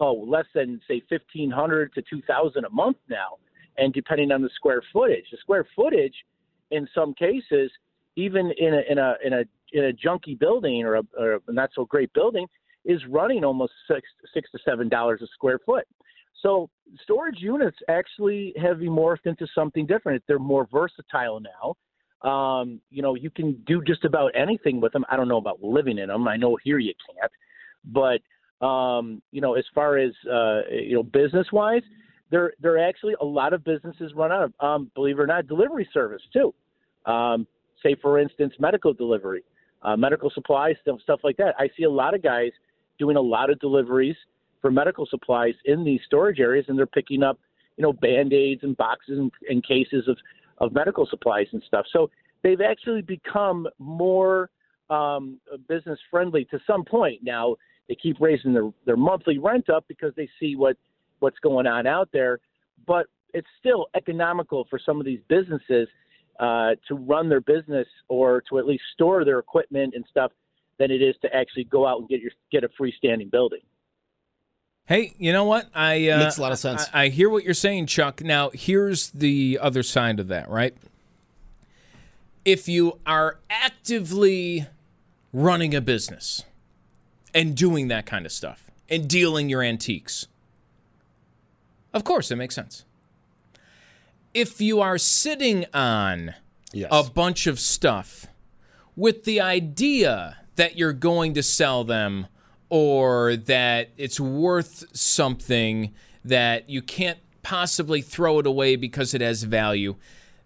oh 0.00 0.12
less 0.12 0.46
than 0.54 0.80
say 0.86 1.02
fifteen 1.08 1.50
hundred 1.50 1.92
to 1.94 2.02
two 2.02 2.20
thousand 2.22 2.64
a 2.64 2.70
month 2.70 2.98
now, 3.08 3.38
and 3.78 3.92
depending 3.92 4.32
on 4.32 4.42
the 4.42 4.50
square 4.54 4.82
footage, 4.92 5.24
the 5.30 5.38
square 5.38 5.66
footage 5.74 6.14
in 6.70 6.86
some 6.94 7.14
cases, 7.14 7.70
even 8.16 8.52
in 8.58 8.74
a 8.74 8.82
in 8.90 8.98
a 8.98 9.14
in 9.24 9.32
a 9.32 9.44
in 9.72 9.84
a 9.86 9.92
junky 9.92 10.38
building 10.38 10.84
or 10.84 10.96
a, 10.96 11.02
or 11.18 11.40
a 11.46 11.52
not 11.52 11.70
so 11.74 11.84
great 11.84 12.12
building, 12.12 12.46
is 12.84 13.00
running 13.08 13.44
almost 13.44 13.72
six 13.88 14.02
six 14.34 14.50
to 14.50 14.58
seven 14.64 14.88
dollars 14.88 15.22
a 15.22 15.26
square 15.28 15.58
foot. 15.64 15.86
So 16.42 16.70
storage 17.02 17.38
units 17.40 17.76
actually 17.88 18.54
have 18.60 18.78
morphed 18.78 19.26
into 19.26 19.46
something 19.54 19.86
different. 19.86 20.22
They're 20.26 20.38
more 20.38 20.66
versatile 20.72 21.40
now. 21.40 21.76
Um, 22.22 22.80
you 22.90 23.02
know, 23.02 23.14
you 23.14 23.30
can 23.30 23.54
do 23.66 23.82
just 23.82 24.04
about 24.04 24.32
anything 24.34 24.80
with 24.80 24.92
them. 24.92 25.04
I 25.10 25.16
don't 25.16 25.28
know 25.28 25.38
about 25.38 25.62
living 25.62 25.98
in 25.98 26.08
them. 26.08 26.28
I 26.28 26.36
know 26.36 26.58
here 26.62 26.78
you 26.78 26.92
can't, 27.08 27.32
but 27.84 28.20
um, 28.64 29.22
you 29.30 29.40
know, 29.40 29.54
as 29.54 29.64
far 29.74 29.96
as 29.96 30.12
uh, 30.30 30.60
you 30.70 30.94
know, 30.94 31.02
business 31.02 31.46
wise, 31.52 31.82
there 32.30 32.52
there 32.60 32.74
are 32.74 32.88
actually 32.88 33.14
a 33.20 33.24
lot 33.24 33.52
of 33.52 33.64
businesses 33.64 34.12
run 34.14 34.32
out 34.32 34.44
of, 34.44 34.52
um, 34.60 34.90
believe 34.94 35.18
it 35.18 35.22
or 35.22 35.26
not, 35.26 35.46
delivery 35.46 35.88
service 35.92 36.22
too. 36.32 36.52
Um, 37.10 37.46
say 37.82 37.96
for 38.02 38.18
instance, 38.18 38.52
medical 38.58 38.92
delivery, 38.92 39.42
uh, 39.82 39.96
medical 39.96 40.30
supplies, 40.30 40.76
stuff 41.02 41.20
like 41.24 41.36
that. 41.38 41.54
I 41.58 41.70
see 41.76 41.84
a 41.84 41.90
lot 41.90 42.14
of 42.14 42.22
guys 42.22 42.50
doing 42.98 43.16
a 43.16 43.20
lot 43.20 43.50
of 43.50 43.58
deliveries 43.60 44.16
for 44.60 44.70
medical 44.70 45.06
supplies 45.06 45.54
in 45.64 45.84
these 45.84 46.00
storage 46.04 46.38
areas, 46.38 46.66
and 46.68 46.78
they're 46.78 46.86
picking 46.86 47.22
up, 47.22 47.38
you 47.76 47.82
know, 47.82 47.92
band 47.94 48.32
aids 48.32 48.62
and 48.62 48.76
boxes 48.76 49.18
and, 49.18 49.32
and 49.48 49.66
cases 49.66 50.06
of 50.06 50.18
of 50.60 50.72
medical 50.72 51.06
supplies 51.06 51.46
and 51.52 51.62
stuff. 51.66 51.86
So 51.92 52.10
they've 52.42 52.60
actually 52.60 53.02
become 53.02 53.66
more 53.78 54.50
um, 54.88 55.38
business 55.68 55.98
friendly 56.10 56.44
to 56.46 56.58
some 56.66 56.84
point. 56.84 57.20
Now 57.22 57.56
they 57.88 57.94
keep 57.94 58.20
raising 58.20 58.52
their, 58.52 58.70
their 58.86 58.96
monthly 58.96 59.38
rent 59.38 59.70
up 59.70 59.84
because 59.88 60.12
they 60.16 60.28
see 60.38 60.56
what 60.56 60.76
what's 61.20 61.38
going 61.40 61.66
on 61.66 61.86
out 61.86 62.08
there, 62.12 62.40
but 62.86 63.06
it's 63.34 63.46
still 63.58 63.88
economical 63.94 64.66
for 64.70 64.78
some 64.78 64.98
of 64.98 65.04
these 65.04 65.20
businesses 65.28 65.86
uh, 66.40 66.70
to 66.88 66.94
run 66.94 67.28
their 67.28 67.42
business 67.42 67.86
or 68.08 68.42
to 68.48 68.58
at 68.58 68.66
least 68.66 68.82
store 68.94 69.24
their 69.24 69.38
equipment 69.38 69.92
and 69.94 70.04
stuff 70.08 70.32
than 70.78 70.90
it 70.90 71.02
is 71.02 71.14
to 71.20 71.28
actually 71.34 71.64
go 71.64 71.86
out 71.86 72.00
and 72.00 72.08
get 72.08 72.20
your 72.20 72.30
get 72.50 72.64
a 72.64 72.68
freestanding 72.80 73.30
building. 73.30 73.60
Hey, 74.86 75.14
you 75.18 75.32
know 75.32 75.44
what? 75.44 75.68
I 75.74 76.08
uh, 76.08 76.18
Makes 76.18 76.38
a 76.38 76.42
lot 76.42 76.52
of 76.52 76.58
sense. 76.58 76.86
I, 76.92 77.04
I 77.04 77.08
hear 77.08 77.30
what 77.30 77.44
you're 77.44 77.54
saying, 77.54 77.86
Chuck. 77.86 78.22
Now, 78.22 78.50
here's 78.52 79.10
the 79.10 79.58
other 79.62 79.82
side 79.82 80.18
of 80.18 80.28
that, 80.28 80.48
right? 80.50 80.74
If 82.44 82.68
you 82.68 82.98
are 83.06 83.38
actively 83.48 84.66
running 85.32 85.74
a 85.74 85.80
business 85.80 86.42
and 87.32 87.56
doing 87.56 87.88
that 87.88 88.04
kind 88.06 88.26
of 88.26 88.32
stuff 88.32 88.68
and 88.88 89.08
dealing 89.08 89.48
your 89.48 89.62
antiques, 89.62 90.26
of 91.94 92.02
course, 92.02 92.30
it 92.32 92.36
makes 92.36 92.54
sense. 92.56 92.84
If 94.34 94.60
you 94.60 94.80
are 94.80 94.98
sitting 94.98 95.66
on 95.72 96.34
Yes. 96.72 96.88
a 96.92 97.02
bunch 97.10 97.48
of 97.48 97.58
stuff 97.58 98.26
with 98.96 99.24
the 99.24 99.40
idea 99.40 100.38
that 100.54 100.76
you're 100.76 100.92
going 100.92 101.34
to 101.34 101.42
sell 101.42 101.82
them 101.82 102.28
or 102.70 103.36
that 103.36 103.90
it's 103.96 104.18
worth 104.18 104.84
something 104.96 105.92
that 106.24 106.70
you 106.70 106.80
can't 106.80 107.18
possibly 107.42 108.00
throw 108.00 108.38
it 108.38 108.46
away 108.46 108.76
because 108.76 109.12
it 109.12 109.20
has 109.20 109.42
value, 109.42 109.96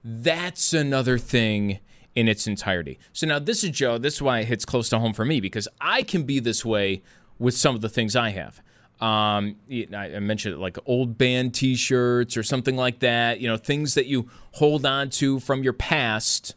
that's 0.03 0.73
another 0.73 1.19
thing 1.19 1.79
in 2.15 2.29
its 2.29 2.47
entirety. 2.47 2.99
So 3.13 3.27
now 3.27 3.39
this 3.39 3.63
is 3.65 3.71
Joe, 3.71 3.99
this 3.99 4.15
is 4.15 4.23
why 4.23 4.41
it 4.41 4.47
hits 4.47 4.65
close 4.65 4.89
to 4.91 4.99
home 4.99 5.13
for 5.13 5.25
me 5.25 5.41
because 5.41 5.69
I 5.81 6.03
can 6.03 6.25
be 6.25 6.41
this 6.41 6.65
way 6.65 7.03
with 7.39 7.55
some 7.55 7.75
of 7.75 7.81
the 7.81 7.89
things 7.89 8.17
I 8.17 8.31
have. 8.31 8.63
Um, 9.01 9.57
I 9.71 10.19
mentioned 10.21 10.55
it, 10.55 10.59
like 10.59 10.79
old 10.87 11.19
band 11.19 11.55
T-shirts 11.55 12.37
or 12.37 12.43
something 12.43 12.77
like 12.77 13.01
that. 13.01 13.41
You 13.41 13.49
know, 13.49 13.57
things 13.57 13.95
that 13.95 14.07
you 14.07 14.31
hold 14.53 14.87
on 14.87 15.11
to 15.11 15.41
from 15.41 15.63
your 15.63 15.73
past 15.73 16.55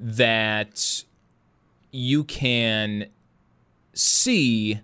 that 0.00 1.04
you 1.92 2.24
can 2.24 3.06
see 3.94 4.80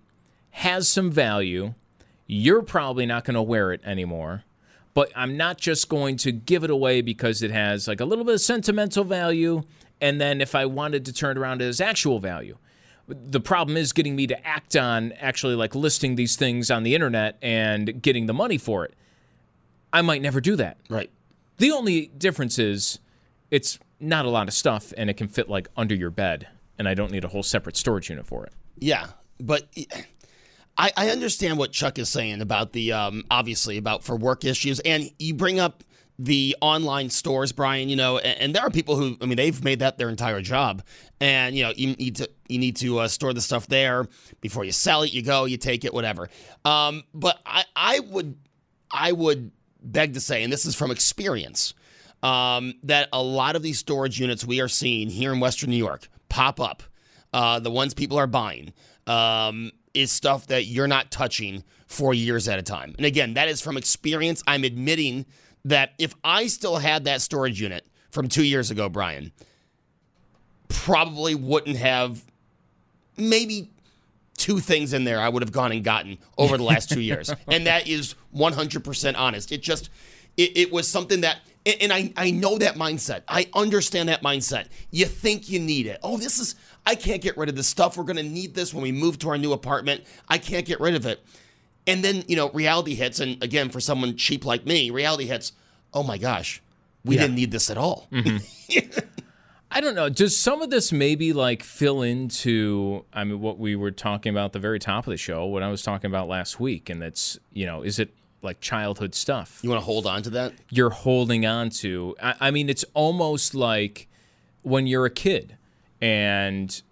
has 0.56 0.88
some 0.88 1.10
value. 1.10 1.74
You're 2.26 2.62
probably 2.62 3.04
not 3.04 3.24
going 3.24 3.34
to 3.34 3.42
wear 3.42 3.74
it 3.74 3.82
anymore, 3.84 4.44
but 4.94 5.12
I'm 5.14 5.36
not 5.36 5.58
just 5.58 5.90
going 5.90 6.16
to 6.18 6.32
give 6.32 6.64
it 6.64 6.70
away 6.70 7.02
because 7.02 7.42
it 7.42 7.50
has 7.50 7.86
like 7.86 8.00
a 8.00 8.06
little 8.06 8.24
bit 8.24 8.32
of 8.32 8.40
sentimental 8.40 9.04
value. 9.04 9.64
And 10.00 10.18
then 10.18 10.40
if 10.40 10.54
I 10.54 10.64
wanted 10.64 11.04
to 11.04 11.12
turn 11.12 11.36
it 11.36 11.40
around 11.40 11.60
as 11.60 11.78
actual 11.78 12.20
value, 12.20 12.56
the 13.06 13.38
problem 13.38 13.76
is 13.76 13.92
getting 13.92 14.16
me 14.16 14.26
to 14.28 14.46
act 14.46 14.76
on 14.76 15.12
actually 15.20 15.56
like 15.56 15.74
listing 15.74 16.16
these 16.16 16.36
things 16.36 16.70
on 16.70 16.84
the 16.84 16.94
internet 16.94 17.36
and 17.42 18.00
getting 18.00 18.24
the 18.24 18.34
money 18.34 18.56
for 18.56 18.86
it. 18.86 18.94
I 19.92 20.00
might 20.00 20.22
never 20.22 20.40
do 20.40 20.56
that. 20.56 20.78
Right. 20.88 21.10
The 21.58 21.70
only 21.70 22.06
difference 22.16 22.58
is 22.58 22.98
it's 23.50 23.78
not 24.00 24.24
a 24.24 24.30
lot 24.30 24.48
of 24.48 24.54
stuff 24.54 24.94
and 24.96 25.10
it 25.10 25.18
can 25.18 25.28
fit 25.28 25.50
like 25.50 25.68
under 25.76 25.94
your 25.94 26.10
bed 26.10 26.48
and 26.78 26.88
I 26.88 26.94
don't 26.94 27.12
need 27.12 27.24
a 27.24 27.28
whole 27.28 27.42
separate 27.42 27.76
storage 27.76 28.08
unit 28.08 28.26
for 28.26 28.46
it. 28.46 28.54
Yeah, 28.78 29.08
but 29.38 29.68
I, 30.78 30.92
I 30.96 31.08
understand 31.10 31.58
what 31.58 31.72
Chuck 31.72 31.98
is 31.98 32.08
saying 32.08 32.40
about 32.40 32.72
the 32.72 32.92
um, 32.92 33.24
obviously 33.30 33.78
about 33.78 34.04
for 34.04 34.16
work 34.16 34.44
issues, 34.44 34.80
and 34.80 35.10
you 35.18 35.34
bring 35.34 35.58
up 35.58 35.82
the 36.18 36.56
online 36.60 37.10
stores, 37.10 37.52
Brian. 37.52 37.88
You 37.88 37.96
know, 37.96 38.18
and, 38.18 38.40
and 38.40 38.54
there 38.54 38.62
are 38.62 38.70
people 38.70 38.96
who 38.96 39.16
I 39.20 39.26
mean 39.26 39.36
they've 39.36 39.64
made 39.64 39.78
that 39.80 39.98
their 39.98 40.08
entire 40.08 40.40
job, 40.42 40.82
and 41.20 41.56
you 41.56 41.64
know 41.64 41.72
you 41.76 41.94
need 41.94 42.16
to 42.16 42.30
you 42.48 42.58
need 42.58 42.76
to 42.76 43.00
uh, 43.00 43.08
store 43.08 43.32
the 43.32 43.40
stuff 43.40 43.66
there 43.66 44.06
before 44.40 44.64
you 44.64 44.72
sell 44.72 45.02
it. 45.02 45.12
You 45.12 45.22
go, 45.22 45.44
you 45.44 45.56
take 45.56 45.84
it, 45.84 45.94
whatever. 45.94 46.28
Um, 46.64 47.04
but 47.14 47.40
I 47.46 47.64
I 47.74 48.00
would 48.00 48.36
I 48.90 49.12
would 49.12 49.52
beg 49.82 50.14
to 50.14 50.20
say, 50.20 50.42
and 50.42 50.52
this 50.52 50.66
is 50.66 50.74
from 50.74 50.90
experience, 50.90 51.74
um, 52.22 52.74
that 52.82 53.08
a 53.12 53.22
lot 53.22 53.56
of 53.56 53.62
these 53.62 53.78
storage 53.78 54.20
units 54.20 54.44
we 54.44 54.60
are 54.60 54.68
seeing 54.68 55.08
here 55.08 55.32
in 55.32 55.40
Western 55.40 55.70
New 55.70 55.76
York 55.76 56.08
pop 56.28 56.60
up, 56.60 56.82
uh, 57.32 57.60
the 57.60 57.70
ones 57.70 57.94
people 57.94 58.18
are 58.18 58.26
buying, 58.26 58.72
um, 59.06 59.70
is 59.96 60.12
stuff 60.12 60.46
that 60.48 60.66
you're 60.66 60.86
not 60.86 61.10
touching 61.10 61.64
for 61.86 62.12
years 62.12 62.48
at 62.48 62.58
a 62.58 62.62
time. 62.62 62.94
And 62.98 63.06
again, 63.06 63.34
that 63.34 63.48
is 63.48 63.60
from 63.60 63.76
experience. 63.76 64.42
I'm 64.46 64.64
admitting 64.64 65.26
that 65.64 65.94
if 65.98 66.14
I 66.22 66.46
still 66.46 66.76
had 66.76 67.04
that 67.04 67.22
storage 67.22 67.60
unit 67.60 67.86
from 68.10 68.28
two 68.28 68.44
years 68.44 68.70
ago, 68.70 68.88
Brian, 68.88 69.32
probably 70.68 71.34
wouldn't 71.34 71.76
have 71.76 72.24
maybe 73.16 73.70
two 74.36 74.58
things 74.58 74.92
in 74.92 75.04
there 75.04 75.20
I 75.20 75.28
would 75.28 75.42
have 75.42 75.52
gone 75.52 75.72
and 75.72 75.82
gotten 75.82 76.18
over 76.36 76.56
the 76.56 76.62
last 76.62 76.90
two 76.90 77.00
years. 77.00 77.32
And 77.48 77.66
that 77.66 77.88
is 77.88 78.14
100% 78.34 79.14
honest. 79.16 79.50
It 79.50 79.62
just, 79.62 79.88
it, 80.36 80.56
it 80.56 80.72
was 80.72 80.86
something 80.88 81.22
that, 81.22 81.38
and 81.64 81.76
and 81.80 81.92
I, 81.92 82.12
I 82.16 82.30
know 82.30 82.58
that 82.58 82.76
mindset. 82.76 83.22
I 83.26 83.48
understand 83.54 84.08
that 84.08 84.22
mindset. 84.22 84.66
You 84.90 85.06
think 85.06 85.48
you 85.48 85.58
need 85.58 85.86
it. 85.86 85.98
Oh, 86.02 86.16
this 86.16 86.38
is, 86.38 86.54
I 86.86 86.94
can't 86.94 87.20
get 87.20 87.36
rid 87.36 87.48
of 87.48 87.56
this 87.56 87.66
stuff. 87.66 87.96
We're 87.96 88.04
going 88.04 88.16
to 88.16 88.22
need 88.22 88.54
this 88.54 88.72
when 88.72 88.82
we 88.82 88.92
move 88.92 89.18
to 89.20 89.28
our 89.30 89.36
new 89.38 89.52
apartment. 89.52 90.04
I 90.28 90.38
can't 90.38 90.64
get 90.64 90.78
rid 90.80 90.94
of 90.94 91.04
it. 91.04 91.20
And 91.86 92.02
then, 92.04 92.24
you 92.28 92.36
know, 92.36 92.50
reality 92.50 92.94
hits. 92.94 93.18
And 93.20 93.42
again, 93.42 93.70
for 93.70 93.80
someone 93.80 94.16
cheap 94.16 94.44
like 94.44 94.64
me, 94.66 94.90
reality 94.90 95.26
hits. 95.26 95.52
Oh 95.92 96.02
my 96.02 96.16
gosh, 96.18 96.62
we 97.04 97.16
Yeah. 97.16 97.22
didn't 97.22 97.36
need 97.36 97.50
this 97.50 97.70
at 97.70 97.76
all. 97.78 98.08
Mm-hmm. 98.12 98.88
I 99.70 99.80
don't 99.80 99.94
know. 99.94 100.08
Does 100.08 100.36
some 100.36 100.62
of 100.62 100.70
this 100.70 100.92
maybe 100.92 101.32
like 101.32 101.62
fill 101.62 102.02
into 102.02 103.04
I 103.12 103.24
mean 103.24 103.40
what 103.40 103.58
we 103.58 103.76
were 103.76 103.90
talking 103.90 104.30
about 104.30 104.46
at 104.46 104.52
the 104.52 104.58
very 104.58 104.78
top 104.78 105.06
of 105.06 105.10
the 105.10 105.16
show, 105.16 105.44
what 105.46 105.62
I 105.62 105.70
was 105.70 105.82
talking 105.82 106.08
about 106.10 106.28
last 106.28 106.58
week, 106.60 106.88
and 106.88 107.02
that's 107.02 107.38
you 107.52 107.66
know, 107.66 107.82
is 107.82 107.98
it 107.98 108.10
like 108.42 108.60
childhood 108.60 109.14
stuff? 109.14 109.58
You 109.62 109.70
want 109.70 109.80
to 109.82 109.84
hold 109.84 110.06
on 110.06 110.22
to 110.22 110.30
that? 110.30 110.54
You're 110.70 110.90
holding 110.90 111.44
on 111.46 111.70
to. 111.70 112.14
I, 112.22 112.34
I 112.40 112.50
mean, 112.52 112.68
it's 112.70 112.84
almost 112.94 113.54
like 113.54 114.08
when 114.62 114.86
you're 114.86 115.04
a 115.04 115.10
kid 115.10 115.56
and 116.00 116.82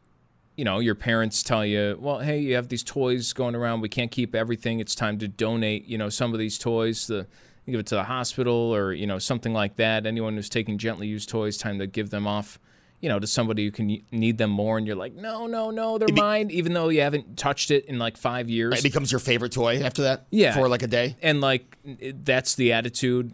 you 0.57 0.65
know 0.65 0.79
your 0.79 0.95
parents 0.95 1.43
tell 1.43 1.65
you 1.65 1.97
well 2.01 2.21
hey 2.21 2.39
you 2.39 2.55
have 2.55 2.69
these 2.69 2.83
toys 2.83 3.33
going 3.33 3.55
around 3.55 3.81
we 3.81 3.89
can't 3.89 4.11
keep 4.11 4.35
everything 4.35 4.81
it's 4.81 4.95
time 4.95 5.19
to 5.19 5.29
donate 5.29 5.87
you 5.87 5.99
know 5.99 6.09
some 6.09 6.33
of 6.33 6.39
these 6.39 6.59
toys 6.59 7.07
to 7.07 7.27
give 7.67 7.81
it 7.81 7.87
to 7.87 7.95
the 7.95 8.05
hospital 8.05 8.55
or 8.75 8.93
you 8.93 9.07
know 9.07 9.19
something 9.19 9.53
like 9.53 9.77
that 9.77 10.07
anyone 10.07 10.35
who's 10.35 10.49
taking 10.49 10.79
gently 10.79 11.07
used 11.07 11.29
toys 11.29 11.57
time 11.57 11.79
to 11.79 11.87
give 11.87 12.11
them 12.11 12.27
off 12.27 12.59
you 13.01 13.09
know 13.09 13.19
to 13.19 13.27
somebody 13.27 13.65
who 13.65 13.71
can 13.71 14.01
need 14.13 14.39
them 14.39 14.51
more 14.51 14.79
and 14.79 14.87
you're 14.87 14.97
like 14.97 15.15
no 15.15 15.47
no 15.47 15.71
no 15.71 15.99
they're 15.99 16.09
mine 16.15 16.51
even 16.51 16.73
though 16.73 16.89
you 16.89 17.01
haven't 17.01 17.37
touched 17.37 17.71
it 17.71 17.85
in 17.87 17.99
like 17.99 18.17
five 18.17 18.49
years 18.49 18.79
It 18.79 18.83
becomes 18.83 19.11
your 19.13 19.19
favorite 19.19 19.53
toy 19.53 19.83
after 19.83 20.03
that? 20.03 20.27
Yeah. 20.31 20.55
For 20.55 20.69
like 20.69 20.83
a 20.83 20.87
day? 20.87 21.17
and 21.21 21.41
like 21.41 21.77
that's 22.23 22.55
the 22.55 22.73
attitude 22.73 23.33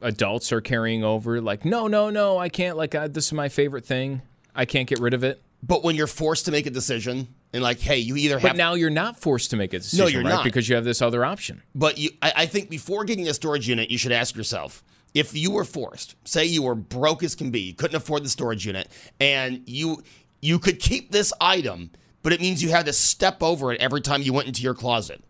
adults 0.00 0.52
are 0.52 0.60
carrying 0.60 1.02
over 1.04 1.40
like 1.40 1.64
no 1.64 1.86
no 1.86 2.10
no 2.10 2.38
i 2.38 2.48
can't 2.48 2.76
like 2.76 2.94
uh, 2.94 3.08
this 3.08 3.26
is 3.26 3.32
my 3.32 3.48
favorite 3.48 3.84
thing 3.84 4.22
i 4.54 4.64
can't 4.64 4.88
get 4.88 5.00
rid 5.00 5.14
of 5.14 5.24
it 5.24 5.42
But 5.62 5.82
when 5.82 5.96
you're 5.96 6.06
forced 6.06 6.44
to 6.44 6.52
make 6.52 6.66
a 6.66 6.70
decision 6.70 7.28
and 7.52 7.62
like, 7.62 7.80
hey, 7.80 7.96
you 7.98 8.14
either 8.16 8.38
have 8.38 8.50
but 8.50 8.56
now 8.56 8.74
you're 8.74 8.90
not 8.90 9.18
forced 9.18 9.50
to 9.50 9.56
make 9.56 9.72
a 9.72 9.78
decision 9.78 10.08
you're 10.12 10.22
right 10.22 10.36
not. 10.36 10.44
because 10.44 10.68
you 10.68 10.74
have 10.76 10.84
this 10.84 11.00
other 11.02 11.24
option 11.24 11.62
But 11.74 11.96
you, 11.98 12.10
I, 12.20 12.32
I 12.36 12.46
think 12.46 12.68
before 12.70 13.04
getting 13.04 13.26
a 13.26 13.34
storage 13.34 13.66
unit, 13.66 13.90
you 13.90 13.96
should 13.98 14.12
ask 14.12 14.36
yourself 14.36 14.84
if 15.14 15.34
you 15.34 15.50
were 15.50 15.64
forced, 15.64 16.14
say 16.24 16.44
you 16.44 16.62
were 16.62 16.74
broke 16.74 17.22
as 17.22 17.34
can 17.34 17.50
be, 17.50 17.60
you 17.60 17.74
couldn't 17.74 17.96
afford 17.96 18.22
the 18.22 18.28
storage 18.28 18.66
unit, 18.66 18.88
and 19.18 19.62
you 19.66 20.02
you 20.42 20.58
could 20.58 20.78
keep 20.78 21.10
this 21.10 21.32
item, 21.40 21.90
but 22.22 22.32
it 22.34 22.40
means 22.42 22.62
you 22.62 22.68
had 22.68 22.84
to 22.86 22.92
step 22.92 23.42
over 23.42 23.72
it 23.72 23.80
every 23.80 24.02
time 24.02 24.20
you 24.20 24.34
went 24.34 24.46
into 24.46 24.60
your 24.62 24.74
closet. 24.74 25.24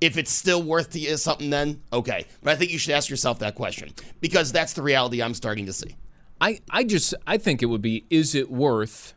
If 0.00 0.16
it's 0.16 0.30
still 0.30 0.62
worth 0.62 0.90
to 0.90 0.98
you 1.00 1.16
something, 1.16 1.50
then 1.50 1.80
okay. 1.92 2.26
But 2.42 2.52
I 2.52 2.56
think 2.56 2.70
you 2.70 2.78
should 2.78 2.94
ask 2.94 3.10
yourself 3.10 3.40
that 3.40 3.54
question 3.56 3.92
because 4.20 4.52
that's 4.52 4.72
the 4.74 4.82
reality 4.82 5.20
I'm 5.22 5.34
starting 5.34 5.66
to 5.66 5.72
see. 5.72 5.96
I, 6.40 6.60
I 6.70 6.84
just 6.84 7.14
I 7.26 7.36
think 7.36 7.62
it 7.62 7.66
would 7.66 7.82
be 7.82 8.04
is 8.10 8.34
it 8.36 8.48
worth 8.50 9.14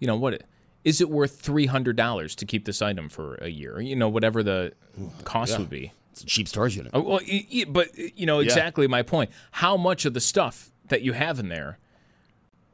you 0.00 0.06
know 0.06 0.16
what 0.16 0.42
is 0.84 1.00
it 1.00 1.08
worth 1.08 1.40
three 1.40 1.64
hundred 1.66 1.96
dollars 1.96 2.34
to 2.36 2.44
keep 2.44 2.66
this 2.66 2.82
item 2.82 3.08
for 3.08 3.36
a 3.36 3.48
year 3.48 3.80
you 3.80 3.96
know 3.96 4.10
whatever 4.10 4.42
the 4.42 4.72
cost 5.24 5.52
Yeah. 5.52 5.58
would 5.60 5.70
be 5.70 5.92
It's 6.12 6.22
a 6.22 6.26
cheap 6.26 6.46
storage 6.46 6.76
unit. 6.76 6.90
Oh, 6.92 7.00
well, 7.00 7.20
but 7.68 7.96
you 7.96 8.26
know 8.26 8.40
exactly 8.40 8.86
my 8.86 9.00
point 9.00 9.30
how 9.52 9.78
much 9.78 10.04
of 10.04 10.12
the 10.12 10.20
stuff 10.20 10.70
that 10.88 11.00
you 11.00 11.14
have 11.14 11.38
in 11.38 11.48
there 11.48 11.78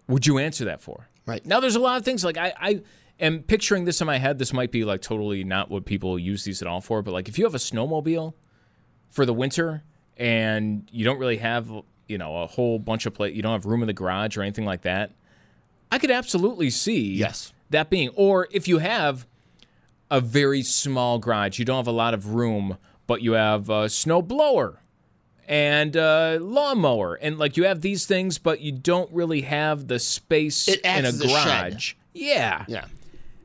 would 0.09 0.27
you 0.27 0.39
answer 0.39 0.65
that 0.65 0.81
for 0.81 1.07
Right. 1.25 1.47
now 1.47 1.61
there's 1.61 1.77
a 1.77 1.81
lot 1.81 1.97
of 1.97 2.05
things 2.05 2.25
like 2.25 2.37
I, 2.37 2.53
I 2.61 2.81
am 3.21 3.43
picturing 3.43 3.85
this 3.85 4.01
in 4.01 4.07
my 4.07 4.19
head 4.19 4.39
this 4.39 4.53
might 4.53 4.71
be 4.73 4.85
like 4.85 5.01
totally 5.03 5.45
not 5.45 5.71
what 5.71 5.85
people 5.85 6.19
use 6.19 6.45
these 6.45 6.61
at 6.63 6.69
all 6.69 6.81
for 6.81 7.03
but 7.03 7.13
like 7.13 7.29
if 7.29 7.39
you 7.39 7.45
have 7.45 7.55
a 7.55 7.59
snowmobile 7.59 8.35
for 9.11 9.27
the 9.27 9.35
winter 9.35 9.83
and 10.17 10.89
you 10.93 11.05
don't 11.05 11.19
really 11.19 11.37
have 11.39 11.71
you 12.09 12.19
know 12.19 12.43
a 12.43 12.47
whole 12.47 12.79
bunch 12.79 13.07
of 13.07 13.15
play 13.15 13.31
you 13.31 13.43
don't 13.43 13.53
have 13.53 13.67
room 13.67 13.83
in 13.83 13.87
the 13.87 13.93
garage 13.93 14.37
or 14.37 14.43
anything 14.43 14.65
like 14.65 14.83
that 14.83 15.11
i 15.93 15.99
could 15.99 16.11
absolutely 16.11 16.71
see 16.71 17.15
Yes. 17.15 17.53
that 17.71 17.91
being 17.91 18.09
or 18.17 18.49
if 18.51 18.67
you 18.69 18.79
have 18.79 19.27
a 20.11 20.21
very 20.21 20.63
small 20.63 21.19
garage 21.19 21.59
you 21.59 21.65
don't 21.65 21.77
have 21.77 21.87
a 21.87 21.93
lot 21.93 22.15
of 22.15 22.35
room 22.35 22.79
but 23.07 23.23
you 23.23 23.33
have 23.33 23.69
a 23.71 23.89
snow 23.89 24.23
blower 24.23 24.81
and 25.49 25.97
a 25.97 26.39
lawnmower 26.41 27.15
and 27.17 27.39
like 27.39 27.57
you 27.57 27.65
have 27.65 27.81
these 27.81 28.07
things 28.07 28.39
but 28.39 28.61
you 28.61 28.71
don't 28.73 29.11
really 29.13 29.41
have 29.43 29.89
the 29.89 29.99
space 29.99 30.69
It 30.69 30.81
in 30.83 31.05
a 31.05 31.09
as 31.09 31.21
a 31.21 31.29
shed. 31.29 31.71
garage 31.73 31.95
yeah 32.15 32.65
Yeah. 32.69 32.85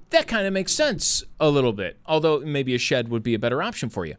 That 0.09 0.27
kind 0.27 0.47
of 0.47 0.53
makes 0.53 0.71
sense 0.71 1.23
a 1.39 1.49
little 1.49 1.73
bit. 1.73 1.97
Although 2.05 2.39
maybe 2.39 2.75
a 2.75 2.77
shed 2.77 3.09
would 3.09 3.23
be 3.23 3.33
a 3.33 3.39
better 3.39 3.61
option 3.61 3.89
for 3.89 4.05
you. 4.05 4.15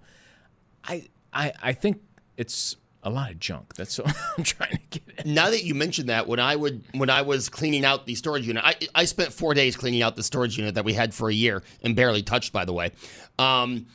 I 0.84 1.08
I 1.32 1.52
I 1.62 1.72
think 1.72 2.00
it's 2.36 2.76
a 3.02 3.10
lot 3.10 3.30
of 3.30 3.38
junk. 3.38 3.74
That's 3.74 3.98
what 3.98 4.14
I'm 4.36 4.44
trying 4.44 4.72
to 4.72 4.80
get 4.90 5.02
at. 5.18 5.26
Now 5.26 5.50
that 5.50 5.64
you 5.64 5.74
mentioned 5.74 6.08
that, 6.08 6.26
when 6.26 6.40
I 6.40 6.56
would 6.56 6.84
when 6.92 7.08
I 7.08 7.22
was 7.22 7.48
cleaning 7.48 7.84
out 7.84 8.06
the 8.06 8.14
storage 8.14 8.46
unit, 8.46 8.62
I 8.64 8.74
I 8.94 9.04
spent 9.04 9.32
four 9.32 9.54
days 9.54 9.76
cleaning 9.76 10.02
out 10.02 10.16
the 10.16 10.22
storage 10.22 10.58
unit 10.58 10.74
that 10.74 10.84
we 10.84 10.92
had 10.92 11.14
for 11.14 11.30
a 11.30 11.34
year 11.34 11.62
and 11.82 11.94
barely 11.96 12.22
touched, 12.22 12.52
by 12.52 12.64
the 12.64 12.72
way. 12.72 12.92
Um, 13.38 13.86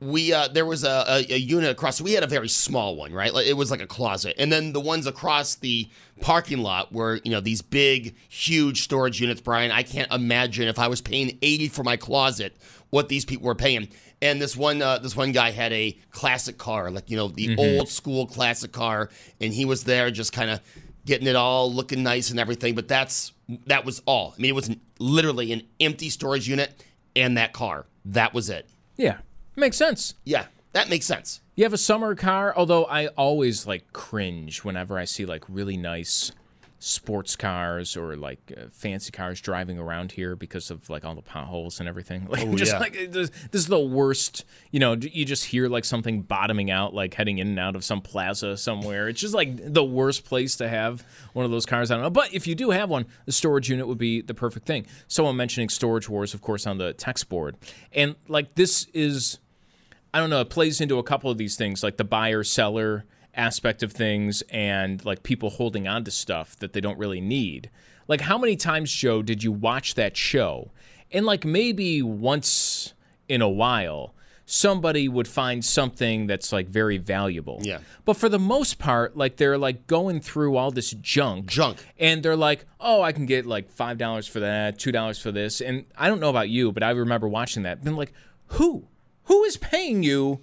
we 0.00 0.32
uh, 0.32 0.48
there 0.48 0.64
was 0.66 0.84
a, 0.84 1.04
a, 1.08 1.34
a 1.34 1.38
unit 1.38 1.70
across. 1.70 2.00
We 2.00 2.12
had 2.12 2.22
a 2.22 2.28
very 2.28 2.48
small 2.48 2.94
one, 2.96 3.12
right? 3.12 3.34
Like, 3.34 3.46
It 3.46 3.54
was 3.56 3.70
like 3.70 3.80
a 3.80 3.86
closet, 3.86 4.34
and 4.38 4.50
then 4.52 4.72
the 4.72 4.80
ones 4.80 5.06
across 5.06 5.56
the 5.56 5.88
parking 6.20 6.58
lot 6.58 6.92
were 6.92 7.20
you 7.24 7.30
know 7.32 7.40
these 7.40 7.62
big, 7.62 8.14
huge 8.28 8.82
storage 8.82 9.20
units. 9.20 9.40
Brian, 9.40 9.70
I 9.72 9.82
can't 9.82 10.12
imagine 10.12 10.68
if 10.68 10.78
I 10.78 10.88
was 10.88 11.00
paying 11.00 11.36
eighty 11.42 11.68
for 11.68 11.82
my 11.82 11.96
closet, 11.96 12.56
what 12.90 13.08
these 13.08 13.24
people 13.24 13.46
were 13.46 13.54
paying. 13.56 13.88
And 14.22 14.40
this 14.42 14.56
one 14.56 14.82
uh, 14.82 14.98
this 14.98 15.16
one 15.16 15.32
guy 15.32 15.50
had 15.50 15.72
a 15.72 15.96
classic 16.10 16.58
car, 16.58 16.90
like 16.90 17.10
you 17.10 17.16
know 17.16 17.28
the 17.28 17.48
Mhm. 17.48 17.78
old 17.78 17.88
school 17.88 18.26
classic 18.26 18.72
car, 18.72 19.10
and 19.40 19.52
he 19.52 19.64
was 19.64 19.84
there 19.84 20.10
just 20.10 20.32
kind 20.32 20.50
of 20.50 20.60
getting 21.06 21.26
it 21.26 21.36
all 21.36 21.72
looking 21.72 22.02
nice 22.02 22.30
and 22.30 22.38
everything. 22.38 22.74
But 22.74 22.86
that's 22.88 23.32
that 23.66 23.84
was 23.84 24.00
all. 24.06 24.34
I 24.36 24.40
mean, 24.40 24.50
it 24.50 24.54
was 24.54 24.70
literally 25.00 25.52
an 25.52 25.62
empty 25.80 26.08
storage 26.10 26.48
unit 26.48 26.84
and 27.16 27.36
that 27.36 27.52
car. 27.52 27.86
That 28.04 28.34
was 28.34 28.50
it. 28.50 28.68
Yeah, 28.96 29.18
makes 29.58 29.76
sense. 29.76 30.14
Yeah, 30.24 30.46
that 30.72 30.88
makes 30.88 31.06
sense. 31.06 31.40
You 31.56 31.64
have 31.64 31.72
a 31.72 31.78
summer 31.78 32.14
car, 32.14 32.54
although 32.56 32.84
I 32.84 33.08
always 33.08 33.66
like 33.66 33.92
cringe 33.92 34.62
whenever 34.64 34.98
I 34.98 35.04
see 35.04 35.26
like 35.26 35.44
really 35.48 35.76
nice 35.76 36.32
sports 36.80 37.34
cars 37.34 37.96
or 37.96 38.14
like 38.14 38.52
uh, 38.56 38.66
fancy 38.70 39.10
cars 39.10 39.40
driving 39.40 39.80
around 39.80 40.12
here 40.12 40.36
because 40.36 40.70
of 40.70 40.88
like 40.88 41.04
all 41.04 41.16
the 41.16 41.20
potholes 41.22 41.80
and 41.80 41.88
everything. 41.88 42.24
Like 42.30 42.46
Oh, 42.46 42.54
just 42.54 42.74
yeah. 42.74 42.78
like 42.78 42.92
this, 43.10 43.30
this 43.50 43.62
is 43.62 43.66
the 43.66 43.80
worst. 43.80 44.44
You 44.70 44.78
know, 44.78 44.92
you 44.92 45.24
just 45.24 45.44
hear 45.46 45.68
like 45.68 45.84
something 45.84 46.22
bottoming 46.22 46.70
out, 46.70 46.94
like 46.94 47.14
heading 47.14 47.38
in 47.38 47.48
and 47.48 47.58
out 47.58 47.74
of 47.74 47.82
some 47.82 48.00
plaza 48.00 48.56
somewhere. 48.56 49.08
It's 49.08 49.20
just 49.20 49.34
like 49.34 49.72
the 49.74 49.82
worst 49.82 50.24
place 50.24 50.54
to 50.58 50.68
have 50.68 51.04
one 51.32 51.44
of 51.44 51.50
those 51.50 51.66
cars. 51.66 51.90
I 51.90 51.94
don't 51.94 52.04
know, 52.04 52.10
but 52.10 52.32
if 52.32 52.46
you 52.46 52.54
do 52.54 52.70
have 52.70 52.88
one, 52.88 53.06
the 53.26 53.32
storage 53.32 53.68
unit 53.68 53.88
would 53.88 53.98
be 53.98 54.20
the 54.20 54.34
perfect 54.34 54.64
thing. 54.64 54.86
Someone 55.08 55.34
mentioning 55.36 55.68
Storage 55.70 56.08
Wars, 56.08 56.32
of 56.32 56.42
course, 56.42 56.64
on 56.64 56.78
the 56.78 56.92
text 56.92 57.28
board, 57.28 57.56
and 57.92 58.14
like 58.28 58.54
this 58.54 58.86
is. 58.94 59.40
I 60.12 60.18
don't 60.20 60.30
know, 60.30 60.40
it 60.40 60.50
plays 60.50 60.80
into 60.80 60.98
a 60.98 61.02
couple 61.02 61.30
of 61.30 61.38
these 61.38 61.56
things, 61.56 61.82
like 61.82 61.96
the 61.96 62.04
buyer 62.04 62.42
seller 62.44 63.04
aspect 63.34 63.82
of 63.82 63.92
things 63.92 64.42
and 64.50 65.04
like 65.04 65.22
people 65.22 65.50
holding 65.50 65.86
on 65.86 66.04
to 66.04 66.10
stuff 66.10 66.56
that 66.56 66.72
they 66.72 66.80
don't 66.80 66.98
really 66.98 67.20
need. 67.20 67.70
Like, 68.08 68.22
how 68.22 68.38
many 68.38 68.56
times, 68.56 68.90
Joe, 68.92 69.22
did 69.22 69.42
you 69.42 69.52
watch 69.52 69.94
that 69.94 70.16
show? 70.16 70.70
And 71.12 71.26
like 71.26 71.44
maybe 71.44 72.02
once 72.02 72.94
in 73.28 73.42
a 73.42 73.48
while, 73.48 74.14
somebody 74.46 75.08
would 75.08 75.28
find 75.28 75.62
something 75.62 76.26
that's 76.26 76.52
like 76.52 76.68
very 76.68 76.96
valuable. 76.96 77.58
Yeah. 77.62 77.80
But 78.06 78.14
for 78.14 78.30
the 78.30 78.38
most 78.38 78.78
part, 78.78 79.14
like 79.14 79.36
they're 79.36 79.58
like 79.58 79.86
going 79.86 80.20
through 80.20 80.56
all 80.56 80.70
this 80.70 80.92
junk. 80.92 81.46
Junk. 81.46 81.84
And 81.98 82.22
they're 82.22 82.34
like, 82.34 82.64
oh, 82.80 83.02
I 83.02 83.12
can 83.12 83.26
get 83.26 83.44
like 83.44 83.70
$5 83.70 84.28
for 84.28 84.40
that, 84.40 84.78
$2 84.78 85.22
for 85.22 85.30
this. 85.30 85.60
And 85.60 85.84
I 85.98 86.08
don't 86.08 86.18
know 86.18 86.30
about 86.30 86.48
you, 86.48 86.72
but 86.72 86.82
I 86.82 86.90
remember 86.90 87.28
watching 87.28 87.64
that. 87.64 87.84
Been 87.84 87.96
like, 87.96 88.14
who? 88.46 88.86
Who 89.28 89.44
is 89.44 89.56
paying 89.56 90.02
you 90.02 90.40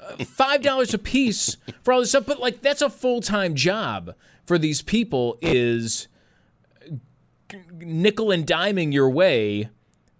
uh, 0.00 0.24
five 0.24 0.62
dollars 0.62 0.94
a 0.94 0.98
piece 0.98 1.56
for 1.82 1.92
all 1.92 2.00
this 2.00 2.10
stuff? 2.10 2.26
But 2.26 2.40
like, 2.40 2.62
that's 2.62 2.82
a 2.82 2.90
full 2.90 3.20
time 3.20 3.54
job 3.54 4.14
for 4.46 4.58
these 4.58 4.82
people. 4.82 5.38
Is 5.40 6.08
nickel 7.78 8.30
and 8.30 8.46
diming 8.46 8.92
your 8.92 9.08
way 9.10 9.68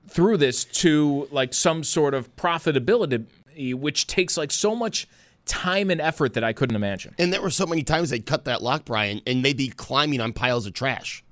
through 0.08 0.38
this 0.38 0.64
to 0.64 1.28
like 1.30 1.52
some 1.52 1.84
sort 1.84 2.14
of 2.14 2.34
profitability, 2.36 3.74
which 3.74 4.06
takes 4.06 4.36
like 4.36 4.50
so 4.50 4.74
much 4.74 5.06
time 5.44 5.90
and 5.90 6.00
effort 6.00 6.34
that 6.34 6.44
I 6.44 6.52
couldn't 6.52 6.76
imagine. 6.76 7.14
And 7.18 7.32
there 7.32 7.42
were 7.42 7.50
so 7.50 7.66
many 7.66 7.82
times 7.82 8.10
they'd 8.10 8.24
cut 8.26 8.44
that 8.44 8.62
lock, 8.62 8.84
Brian, 8.84 9.20
and 9.26 9.44
they'd 9.44 9.56
be 9.56 9.68
climbing 9.68 10.20
on 10.20 10.32
piles 10.32 10.66
of 10.66 10.72
trash 10.74 11.24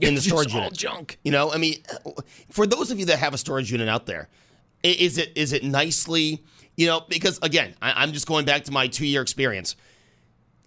in 0.00 0.14
the 0.14 0.20
storage 0.22 0.52
unit. 0.54 0.72
junk. 0.72 1.18
You 1.22 1.32
know, 1.32 1.52
I 1.52 1.58
mean, 1.58 1.82
for 2.50 2.66
those 2.66 2.90
of 2.90 2.98
you 2.98 3.06
that 3.06 3.18
have 3.18 3.34
a 3.34 3.38
storage 3.38 3.70
unit 3.70 3.88
out 3.88 4.06
there, 4.06 4.28
is 4.82 5.18
it 5.18 5.32
is 5.34 5.52
it 5.52 5.64
nicely, 5.64 6.44
you 6.76 6.86
know, 6.86 7.02
because 7.08 7.38
again, 7.42 7.74
I, 7.82 8.02
I'm 8.02 8.12
just 8.12 8.26
going 8.26 8.44
back 8.44 8.64
to 8.64 8.72
my 8.72 8.86
two 8.88 9.06
year 9.06 9.22
experience. 9.22 9.76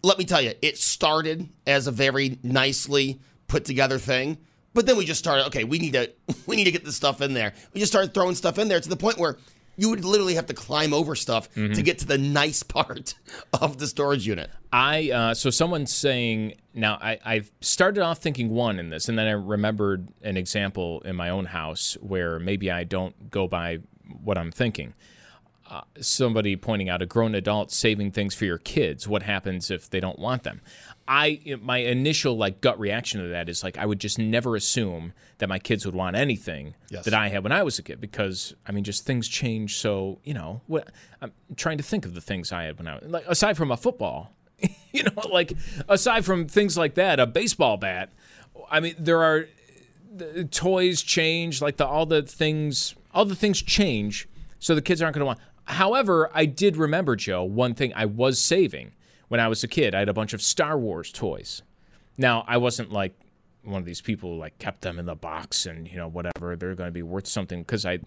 Let 0.03 0.17
me 0.17 0.25
tell 0.25 0.41
you, 0.41 0.53
it 0.61 0.77
started 0.77 1.49
as 1.67 1.87
a 1.87 1.91
very 1.91 2.39
nicely 2.43 3.19
put 3.47 3.65
together 3.65 3.99
thing, 3.99 4.37
but 4.73 4.85
then 4.85 4.97
we 4.97 5.05
just 5.05 5.19
started. 5.19 5.45
Okay, 5.47 5.63
we 5.63 5.79
need 5.79 5.93
to 5.93 6.11
we 6.47 6.55
need 6.55 6.65
to 6.65 6.71
get 6.71 6.85
this 6.85 6.95
stuff 6.95 7.21
in 7.21 7.33
there. 7.33 7.53
We 7.73 7.79
just 7.79 7.91
started 7.91 8.13
throwing 8.13 8.35
stuff 8.35 8.57
in 8.57 8.67
there 8.67 8.79
to 8.79 8.89
the 8.89 8.97
point 8.97 9.17
where 9.17 9.37
you 9.77 9.89
would 9.89 10.03
literally 10.03 10.35
have 10.35 10.45
to 10.47 10.53
climb 10.53 10.93
over 10.93 11.15
stuff 11.15 11.51
to 11.53 11.81
get 11.81 11.97
to 11.99 12.05
the 12.05 12.17
nice 12.17 12.61
part 12.61 13.15
of 13.61 13.77
the 13.77 13.87
storage 13.87 14.27
unit. 14.27 14.49
I 14.71 15.11
uh, 15.11 15.33
so 15.33 15.49
someone's 15.49 15.93
saying 15.93 16.55
now 16.73 16.97
I 17.01 17.19
I 17.25 17.41
started 17.61 18.03
off 18.03 18.19
thinking 18.19 18.49
one 18.49 18.79
in 18.79 18.89
this, 18.89 19.09
and 19.09 19.17
then 19.17 19.27
I 19.27 19.31
remembered 19.31 20.09
an 20.23 20.37
example 20.37 21.01
in 21.01 21.15
my 21.15 21.29
own 21.29 21.45
house 21.45 21.97
where 22.01 22.37
maybe 22.39 22.69
I 22.69 22.83
don't 22.83 23.29
go 23.29 23.47
by 23.47 23.79
what 24.23 24.37
I'm 24.37 24.51
thinking. 24.51 24.93
Uh, 25.69 25.81
somebody 26.01 26.57
pointing 26.57 26.89
out 26.89 27.01
a 27.01 27.05
grown 27.05 27.33
adult 27.33 27.71
saving 27.71 28.11
things 28.11 28.35
for 28.35 28.43
your 28.43 28.57
kids. 28.57 29.07
What 29.07 29.23
happens 29.23 29.71
if 29.71 29.89
they 29.89 30.01
don't 30.01 30.19
want 30.19 30.43
them? 30.43 30.59
I 31.07 31.39
my 31.61 31.77
initial 31.77 32.35
like 32.37 32.59
gut 32.59 32.77
reaction 32.77 33.21
to 33.21 33.29
that 33.29 33.47
is 33.47 33.63
like 33.63 33.77
I 33.77 33.85
would 33.85 33.99
just 33.99 34.19
never 34.19 34.57
assume 34.57 35.13
that 35.37 35.47
my 35.47 35.59
kids 35.59 35.85
would 35.85 35.95
want 35.95 36.17
anything 36.17 36.75
Yes. 36.89 37.05
that 37.05 37.13
I 37.13 37.29
had 37.29 37.43
when 37.43 37.53
I 37.53 37.63
was 37.63 37.79
a 37.79 37.83
kid 37.83 38.01
because 38.01 38.53
I 38.67 38.73
mean 38.73 38.83
just 38.83 39.05
things 39.05 39.27
change 39.29 39.77
so 39.77 40.19
you 40.25 40.33
know 40.33 40.59
what 40.67 40.89
I'm 41.21 41.31
trying 41.55 41.77
to 41.77 41.83
think 41.83 42.05
of 42.05 42.13
the 42.15 42.21
things 42.21 42.51
I 42.51 42.63
had 42.63 42.77
when 42.77 42.87
I 42.87 42.95
was 42.99 43.09
like 43.09 43.25
aside 43.27 43.55
from 43.55 43.71
a 43.71 43.77
football 43.77 44.33
you 44.91 45.03
know 45.03 45.11
like 45.31 45.53
aside 45.87 46.25
from 46.25 46.47
things 46.47 46.77
like 46.77 46.95
that 46.95 47.19
a 47.19 47.25
baseball 47.25 47.77
bat 47.77 48.11
I 48.69 48.79
mean 48.81 48.95
there 48.99 49.23
are 49.23 49.47
the 50.13 50.43
toys 50.45 51.01
change 51.01 51.61
like 51.61 51.77
the 51.77 51.85
all 51.85 52.05
the 52.05 52.21
things 52.21 52.95
all 53.13 53.23
the 53.25 53.35
things 53.35 53.61
change 53.61 54.27
so 54.59 54.75
the 54.75 54.81
kids 54.81 55.01
aren't 55.01 55.13
going 55.15 55.21
to 55.21 55.25
want 55.25 55.39
however 55.65 56.29
i 56.33 56.45
did 56.45 56.75
remember 56.75 57.15
joe 57.15 57.43
one 57.43 57.73
thing 57.73 57.93
i 57.95 58.05
was 58.05 58.39
saving 58.41 58.91
when 59.29 59.39
i 59.39 59.47
was 59.47 59.63
a 59.63 59.67
kid 59.67 59.95
i 59.95 59.99
had 59.99 60.09
a 60.09 60.13
bunch 60.13 60.33
of 60.33 60.41
star 60.41 60.77
wars 60.77 61.11
toys 61.11 61.61
now 62.17 62.43
i 62.47 62.57
wasn't 62.57 62.91
like 62.91 63.13
one 63.63 63.79
of 63.79 63.85
these 63.85 64.01
people 64.01 64.31
who 64.33 64.37
like 64.39 64.57
kept 64.59 64.81
them 64.81 64.99
in 64.99 65.05
the 65.05 65.15
box 65.15 65.65
and 65.65 65.87
you 65.89 65.95
know 65.95 66.07
whatever 66.07 66.55
they're 66.55 66.75
going 66.75 66.87
to 66.87 66.91
be 66.91 67.03
worth 67.03 67.27
something 67.27 67.61
because 67.61 67.85
i 67.85 67.97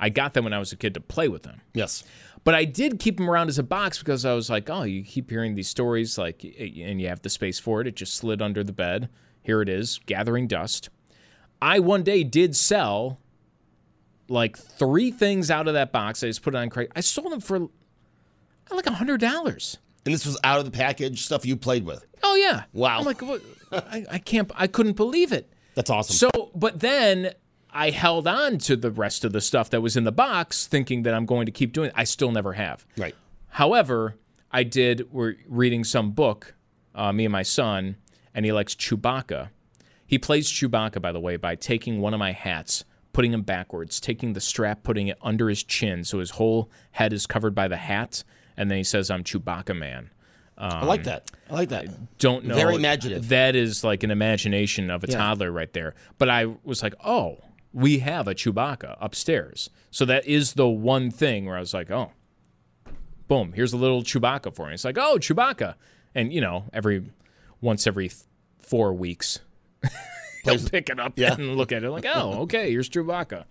i 0.00 0.08
got 0.08 0.34
them 0.34 0.42
when 0.44 0.52
i 0.52 0.58
was 0.58 0.72
a 0.72 0.76
kid 0.76 0.92
to 0.94 1.00
play 1.00 1.28
with 1.28 1.44
them 1.44 1.60
Yes. 1.72 2.02
but 2.42 2.54
I 2.54 2.64
did 2.64 2.98
keep 2.98 3.16
them 3.18 3.30
around 3.30 3.48
as 3.48 3.58
a 3.58 3.62
box 3.62 3.98
because 4.00 4.24
I 4.24 4.34
was 4.34 4.50
like, 4.50 4.68
oh, 4.68 4.82
you 4.82 5.02
keep 5.02 5.30
hearing 5.30 5.54
these 5.54 5.68
stories, 5.68 6.18
like, 6.18 6.44
and 6.44 7.00
you 7.00 7.08
have 7.08 7.22
the 7.22 7.30
space 7.30 7.58
for 7.58 7.80
it. 7.80 7.86
It 7.86 7.96
just 7.96 8.14
slid 8.14 8.42
under 8.42 8.62
the 8.62 8.72
bed. 8.72 9.08
Here 9.42 9.62
it 9.62 9.68
is, 9.68 9.98
gathering 10.06 10.46
dust. 10.46 10.90
I 11.60 11.78
one 11.78 12.02
day 12.02 12.24
did 12.24 12.54
sell 12.56 13.18
like 14.28 14.56
three 14.56 15.10
things 15.10 15.50
out 15.50 15.68
of 15.68 15.74
that 15.74 15.92
box. 15.92 16.22
I 16.22 16.26
just 16.28 16.42
put 16.42 16.54
it 16.54 16.58
on 16.58 16.70
Craig. 16.70 16.90
I 16.94 17.00
sold 17.00 17.32
them 17.32 17.40
for 17.40 17.68
like 18.70 18.86
a 18.86 18.92
hundred 18.92 19.20
dollars. 19.20 19.78
And 20.04 20.12
this 20.12 20.26
was 20.26 20.38
out 20.44 20.58
of 20.58 20.64
the 20.64 20.70
package 20.70 21.22
stuff 21.22 21.46
you 21.46 21.56
played 21.56 21.84
with. 21.84 22.04
Oh 22.22 22.36
yeah. 22.36 22.64
Wow. 22.72 22.98
I'm 22.98 23.04
like, 23.04 23.22
what? 23.22 23.42
I, 23.72 24.04
I 24.10 24.18
can't. 24.18 24.50
I 24.54 24.66
couldn't 24.66 24.96
believe 24.96 25.32
it. 25.32 25.50
That's 25.74 25.90
awesome. 25.90 26.14
So, 26.14 26.50
but 26.54 26.80
then 26.80 27.32
I 27.70 27.90
held 27.90 28.28
on 28.28 28.58
to 28.58 28.76
the 28.76 28.90
rest 28.90 29.24
of 29.24 29.32
the 29.32 29.40
stuff 29.40 29.70
that 29.70 29.80
was 29.80 29.96
in 29.96 30.04
the 30.04 30.12
box, 30.12 30.66
thinking 30.66 31.02
that 31.02 31.14
I'm 31.14 31.26
going 31.26 31.46
to 31.46 31.52
keep 31.52 31.72
doing 31.72 31.88
it. 31.88 31.94
I 31.96 32.04
still 32.04 32.30
never 32.30 32.52
have. 32.52 32.86
Right. 32.96 33.14
However, 33.48 34.14
I 34.52 34.62
did. 34.62 35.12
We're 35.12 35.34
reading 35.48 35.82
some 35.84 36.12
book, 36.12 36.54
uh, 36.94 37.12
me 37.12 37.24
and 37.24 37.32
my 37.32 37.42
son, 37.42 37.96
and 38.34 38.44
he 38.44 38.52
likes 38.52 38.74
Chewbacca. 38.74 39.48
He 40.14 40.18
plays 40.18 40.48
Chewbacca, 40.48 41.02
by 41.02 41.10
the 41.10 41.18
way, 41.18 41.36
by 41.36 41.56
taking 41.56 42.00
one 42.00 42.14
of 42.14 42.20
my 42.20 42.30
hats, 42.30 42.84
putting 43.12 43.32
him 43.32 43.42
backwards, 43.42 43.98
taking 43.98 44.32
the 44.32 44.40
strap, 44.40 44.84
putting 44.84 45.08
it 45.08 45.18
under 45.22 45.48
his 45.48 45.64
chin, 45.64 46.04
so 46.04 46.20
his 46.20 46.30
whole 46.30 46.70
head 46.92 47.12
is 47.12 47.26
covered 47.26 47.52
by 47.52 47.66
the 47.66 47.76
hat, 47.76 48.22
and 48.56 48.70
then 48.70 48.78
he 48.78 48.84
says, 48.84 49.10
"I'm 49.10 49.24
Chewbacca 49.24 49.76
man." 49.76 50.10
I 50.56 50.84
like 50.84 51.02
that. 51.02 51.32
I 51.50 51.54
like 51.54 51.70
that. 51.70 52.18
Don't 52.18 52.44
know. 52.44 52.54
Very 52.54 52.76
imaginative. 52.76 53.28
That 53.30 53.56
is 53.56 53.82
like 53.82 54.04
an 54.04 54.12
imagination 54.12 54.88
of 54.88 55.02
a 55.02 55.08
Yeah. 55.08 55.16
toddler 55.18 55.50
right 55.50 55.72
there. 55.72 55.96
But 56.16 56.30
I 56.30 56.46
was 56.62 56.80
like, 56.80 56.94
oh, 57.04 57.38
we 57.72 57.98
have 57.98 58.28
a 58.28 58.36
Chewbacca 58.36 58.96
upstairs. 59.00 59.68
So 59.90 60.04
that 60.04 60.24
is 60.28 60.52
the 60.52 60.68
one 60.68 61.10
thing 61.10 61.46
where 61.46 61.56
I 61.56 61.60
was 61.60 61.74
like, 61.74 61.90
oh, 61.90 62.12
boom, 63.26 63.52
here's 63.54 63.72
a 63.72 63.76
little 63.76 64.04
Chewbacca 64.04 64.54
for 64.54 64.68
me. 64.68 64.74
It's 64.74 64.84
like, 64.84 64.96
oh, 64.96 65.16
Chewbacca. 65.18 65.74
And, 66.14 66.32
you 66.32 66.40
know, 66.40 66.66
every 66.72 67.02
once 67.60 67.88
every 67.88 68.12
four 68.60 68.92
weeks, 68.92 69.40
he'll 70.44 70.58
pick 70.68 70.90
it 70.90 70.98
up 71.00 71.18
Yeah. 71.18 71.34
and 71.34 71.56
look 71.56 71.72
at 71.72 71.84
it 71.84 71.90
like, 71.90 72.06
oh, 72.06 72.32
okay, 72.42 72.70
here's 72.70 72.88
Chewbacca. 72.88 73.44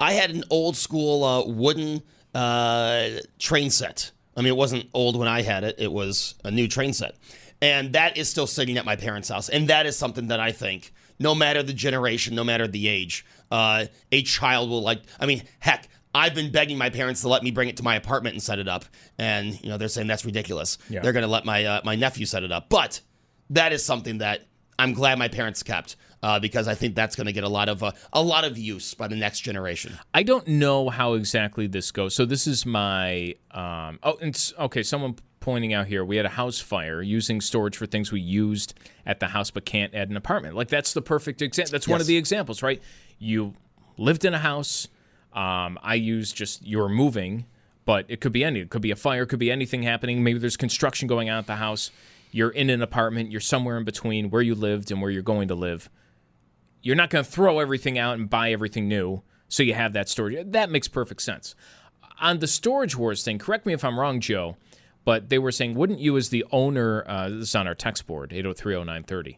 I 0.00 0.12
had 0.12 0.30
an 0.30 0.44
old 0.50 0.76
school 0.76 1.24
uh, 1.24 1.44
wooden 1.46 2.02
uh, 2.34 3.08
train 3.38 3.70
set. 3.70 4.12
I 4.36 4.40
mean, 4.40 4.48
it 4.48 4.56
wasn't 4.56 4.86
old 4.94 5.16
when 5.18 5.26
I 5.28 5.42
had 5.42 5.64
it, 5.64 5.76
it 5.78 5.90
was 5.92 6.34
a 6.44 6.50
new 6.50 6.68
train 6.68 6.92
set. 6.92 7.16
And 7.60 7.92
that 7.94 8.16
is 8.16 8.28
still 8.28 8.46
sitting 8.46 8.76
at 8.78 8.84
my 8.84 8.94
parents' 8.94 9.28
house. 9.28 9.48
And 9.48 9.66
that 9.68 9.86
is 9.86 9.96
something 9.98 10.28
that 10.28 10.38
I 10.38 10.52
think, 10.52 10.92
no 11.18 11.34
matter 11.34 11.62
the 11.64 11.72
generation, 11.72 12.36
no 12.36 12.44
matter 12.44 12.68
the 12.68 12.86
age, 12.86 13.26
uh, 13.50 13.86
a 14.12 14.22
child 14.22 14.70
will 14.70 14.82
like. 14.82 15.02
I 15.18 15.26
mean, 15.26 15.42
heck, 15.58 15.88
I've 16.14 16.34
been 16.36 16.52
begging 16.52 16.78
my 16.78 16.90
parents 16.90 17.22
to 17.22 17.28
let 17.28 17.42
me 17.42 17.50
bring 17.50 17.68
it 17.68 17.76
to 17.78 17.82
my 17.82 17.96
apartment 17.96 18.34
and 18.34 18.42
set 18.42 18.60
it 18.60 18.68
up, 18.68 18.84
and 19.18 19.60
you 19.60 19.68
know 19.70 19.76
they're 19.78 19.88
saying 19.88 20.06
that's 20.06 20.24
ridiculous. 20.24 20.78
Yeah. 20.88 21.00
They're 21.00 21.12
going 21.12 21.24
to 21.24 21.30
let 21.30 21.44
my 21.44 21.64
uh, 21.64 21.80
my 21.84 21.96
nephew 21.96 22.26
set 22.26 22.44
it 22.44 22.52
up, 22.52 22.68
but 22.68 23.00
that 23.50 23.72
is 23.72 23.84
something 23.84 24.18
that 24.18 24.46
I'm 24.78 24.92
glad 24.92 25.18
my 25.18 25.28
parents 25.28 25.62
kept 25.62 25.96
uh, 26.22 26.38
because 26.38 26.68
I 26.68 26.74
think 26.74 26.94
that's 26.94 27.16
going 27.16 27.26
to 27.26 27.32
get 27.32 27.44
a 27.44 27.48
lot 27.48 27.68
of 27.68 27.82
uh, 27.82 27.92
a 28.12 28.22
lot 28.22 28.44
of 28.44 28.56
use 28.58 28.94
by 28.94 29.08
the 29.08 29.16
next 29.16 29.40
generation. 29.40 29.98
I 30.14 30.22
don't 30.22 30.46
know 30.46 30.88
how 30.88 31.14
exactly 31.14 31.66
this 31.66 31.90
goes. 31.90 32.14
So 32.14 32.24
this 32.24 32.46
is 32.46 32.64
my 32.64 33.34
um, 33.50 33.98
oh, 34.02 34.18
and 34.20 34.52
okay. 34.60 34.82
Someone 34.82 35.16
pointing 35.40 35.72
out 35.72 35.86
here 35.86 36.04
we 36.04 36.16
had 36.16 36.26
a 36.26 36.30
house 36.30 36.58
fire 36.60 37.00
using 37.00 37.40
storage 37.40 37.76
for 37.76 37.86
things 37.86 38.10
we 38.12 38.20
used 38.20 38.74
at 39.06 39.20
the 39.20 39.28
house 39.28 39.50
but 39.50 39.64
can't 39.64 39.94
at 39.94 40.08
an 40.08 40.16
apartment. 40.16 40.54
Like 40.54 40.68
that's 40.68 40.92
the 40.92 41.02
perfect 41.02 41.42
example. 41.42 41.72
That's 41.72 41.88
one 41.88 42.00
of 42.00 42.06
the 42.06 42.16
examples, 42.16 42.62
right? 42.62 42.82
You 43.18 43.54
lived 43.96 44.24
in 44.24 44.34
a 44.34 44.38
house. 44.38 44.88
Um, 45.32 45.78
I 45.82 45.94
use 45.94 46.32
just 46.32 46.66
you're 46.66 46.88
moving, 46.88 47.46
but 47.84 48.06
it 48.08 48.20
could 48.20 48.32
be 48.32 48.44
any. 48.44 48.60
It 48.60 48.70
could 48.70 48.82
be 48.82 48.90
a 48.90 48.96
fire. 48.96 49.22
It 49.22 49.28
could 49.28 49.38
be 49.38 49.50
anything 49.50 49.82
happening. 49.82 50.22
Maybe 50.22 50.38
there's 50.38 50.56
construction 50.56 51.08
going 51.08 51.30
on 51.30 51.38
at 51.38 51.46
the 51.46 51.56
house. 51.56 51.90
You're 52.30 52.50
in 52.50 52.70
an 52.70 52.82
apartment. 52.82 53.30
You're 53.30 53.40
somewhere 53.40 53.78
in 53.78 53.84
between 53.84 54.30
where 54.30 54.42
you 54.42 54.54
lived 54.54 54.90
and 54.90 55.00
where 55.00 55.10
you're 55.10 55.22
going 55.22 55.48
to 55.48 55.54
live 55.54 55.88
you're 56.82 56.96
not 56.96 57.10
going 57.10 57.24
to 57.24 57.30
throw 57.30 57.58
everything 57.58 57.98
out 57.98 58.18
and 58.18 58.30
buy 58.30 58.52
everything 58.52 58.88
new 58.88 59.22
so 59.48 59.62
you 59.62 59.74
have 59.74 59.92
that 59.94 60.08
storage. 60.08 60.50
That 60.52 60.70
makes 60.70 60.88
perfect 60.88 61.22
sense. 61.22 61.54
On 62.20 62.38
the 62.38 62.46
storage 62.46 62.96
wars 62.96 63.22
thing 63.22 63.38
correct 63.38 63.64
me 63.64 63.72
if 63.72 63.84
i'm 63.84 63.98
wrong 63.98 64.18
joe 64.18 64.56
but 65.04 65.28
they 65.28 65.38
were 65.38 65.52
saying 65.52 65.74
wouldn't 65.76 66.00
you 66.00 66.16
as 66.16 66.30
the 66.30 66.44
owner 66.50 67.04
uh, 67.06 67.28
this 67.28 67.50
is 67.50 67.54
on 67.54 67.68
our 67.68 67.76
text 67.76 68.08
board 68.08 68.30
8030930 68.30 69.36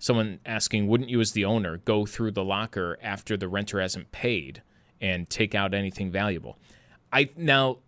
someone 0.00 0.40
asking 0.44 0.88
wouldn't 0.88 1.08
you 1.08 1.20
as 1.20 1.32
the 1.32 1.44
owner 1.44 1.76
go 1.76 2.04
through 2.04 2.32
the 2.32 2.42
locker 2.42 2.98
after 3.00 3.36
the 3.36 3.46
renter 3.46 3.80
hasn't 3.80 4.10
paid 4.10 4.62
and 5.00 5.30
take 5.30 5.54
out 5.54 5.72
anything 5.72 6.10
valuable? 6.10 6.58
I 7.12 7.30
now 7.36 7.78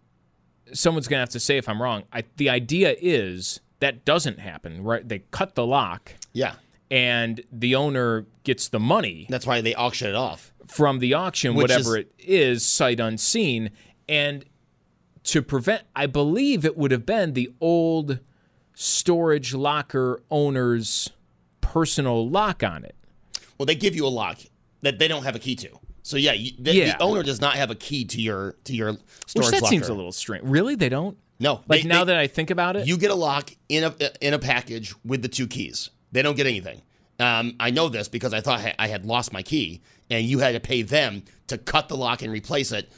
someone's 0.73 1.09
going 1.09 1.17
to 1.19 1.23
have 1.23 1.31
to 1.31 1.41
say 1.41 1.57
if 1.57 1.69
i'm 1.69 1.83
wrong. 1.83 2.05
I, 2.13 2.23
the 2.37 2.51
idea 2.51 2.95
is 3.01 3.61
that 3.81 4.05
doesn't 4.05 4.39
happen 4.41 4.83
right 4.83 5.09
they 5.09 5.21
cut 5.31 5.55
the 5.55 5.67
lock 5.67 6.13
Yeah, 6.33 6.55
and 6.91 7.41
the 7.53 7.75
owner 7.75 8.27
gets 8.45 8.69
the 8.69 8.81
money 8.81 9.27
that's 9.29 9.47
why 9.47 9.61
they 9.61 9.75
auction 9.75 10.09
it 10.09 10.15
off. 10.15 10.53
from 10.67 10.99
the 10.99 11.15
auction, 11.15 11.55
Which 11.55 11.65
whatever 11.71 11.97
is- 11.99 12.05
it 12.05 12.13
is, 12.19 12.67
sight 12.67 13.01
unseen. 13.01 13.71
And 14.09 14.45
to 15.25 15.43
prevent, 15.43 15.83
I 15.97 16.07
believe 16.07 16.65
it 16.65 16.77
would 16.77 16.91
have 16.91 17.05
been 17.07 17.33
the 17.35 17.51
old 17.61 18.21
storage 18.75 19.55
locker 19.55 20.23
owner's 20.31 21.11
personal 21.61 22.29
lock 22.29 22.63
on 22.63 22.85
it. 22.85 22.95
Well, 23.59 23.67
they 23.67 23.75
give 23.75 23.95
you 23.95 24.07
a 24.07 24.09
lock 24.09 24.39
that 24.83 24.99
they 24.99 25.09
don't 25.09 25.25
have 25.25 25.35
a 25.35 25.39
key 25.39 25.57
to. 25.57 25.71
So 26.03 26.17
yeah, 26.17 26.33
you, 26.33 26.53
the, 26.59 26.75
Yeah. 26.75 26.97
the 26.97 27.03
owner 27.03 27.23
does 27.23 27.41
not 27.41 27.57
have 27.57 27.71
a 27.71 27.75
key 27.75 28.05
to 28.07 28.21
your 28.21 28.53
to 28.65 28.75
your 28.75 28.97
storage 29.27 29.47
Which 29.47 29.47
that 29.51 29.63
locker. 29.63 29.71
seems 29.71 29.89
a 29.89 29.95
little 29.95 30.13
strange. 30.13 30.45
Really? 30.45 30.75
They 30.75 30.89
don't? 30.89 31.19
No, 31.41 31.63
Like 31.69 31.83
they- 31.83 31.89
now 31.89 32.05
they- 32.05 32.13
that 32.13 32.21
I 32.21 32.27
think 32.27 32.51
about 32.51 32.77
it? 32.77 32.87
You 32.87 32.97
get 32.97 33.11
a 33.11 33.15
lock 33.15 33.51
in 33.69 33.85
a 33.85 33.95
in 34.21 34.35
a 34.35 34.39
package 34.39 34.95
with 35.05 35.23
the 35.23 35.29
two 35.29 35.47
keys. 35.47 35.91
They 36.13 36.23
don't 36.23 36.37
get 36.37 36.47
anything. 36.47 36.83
Um, 37.21 37.55
I 37.59 37.71
know 37.71 37.89
this 37.89 38.09
because 38.09 38.33
I 38.33 38.41
thought 38.41 38.61
I 38.79 38.87
had 38.89 39.05
lost 39.05 39.33
my 39.33 39.43
key, 39.43 39.81
and 40.11 40.25
you 40.25 40.39
had 40.39 40.53
to 40.53 40.61
pay 40.61 40.83
them 40.83 41.25
to 41.49 41.59
cut 41.59 41.89
the 41.89 41.97
lock 41.97 42.23
and 42.23 42.33
replace 42.33 42.71
it. 42.73 42.91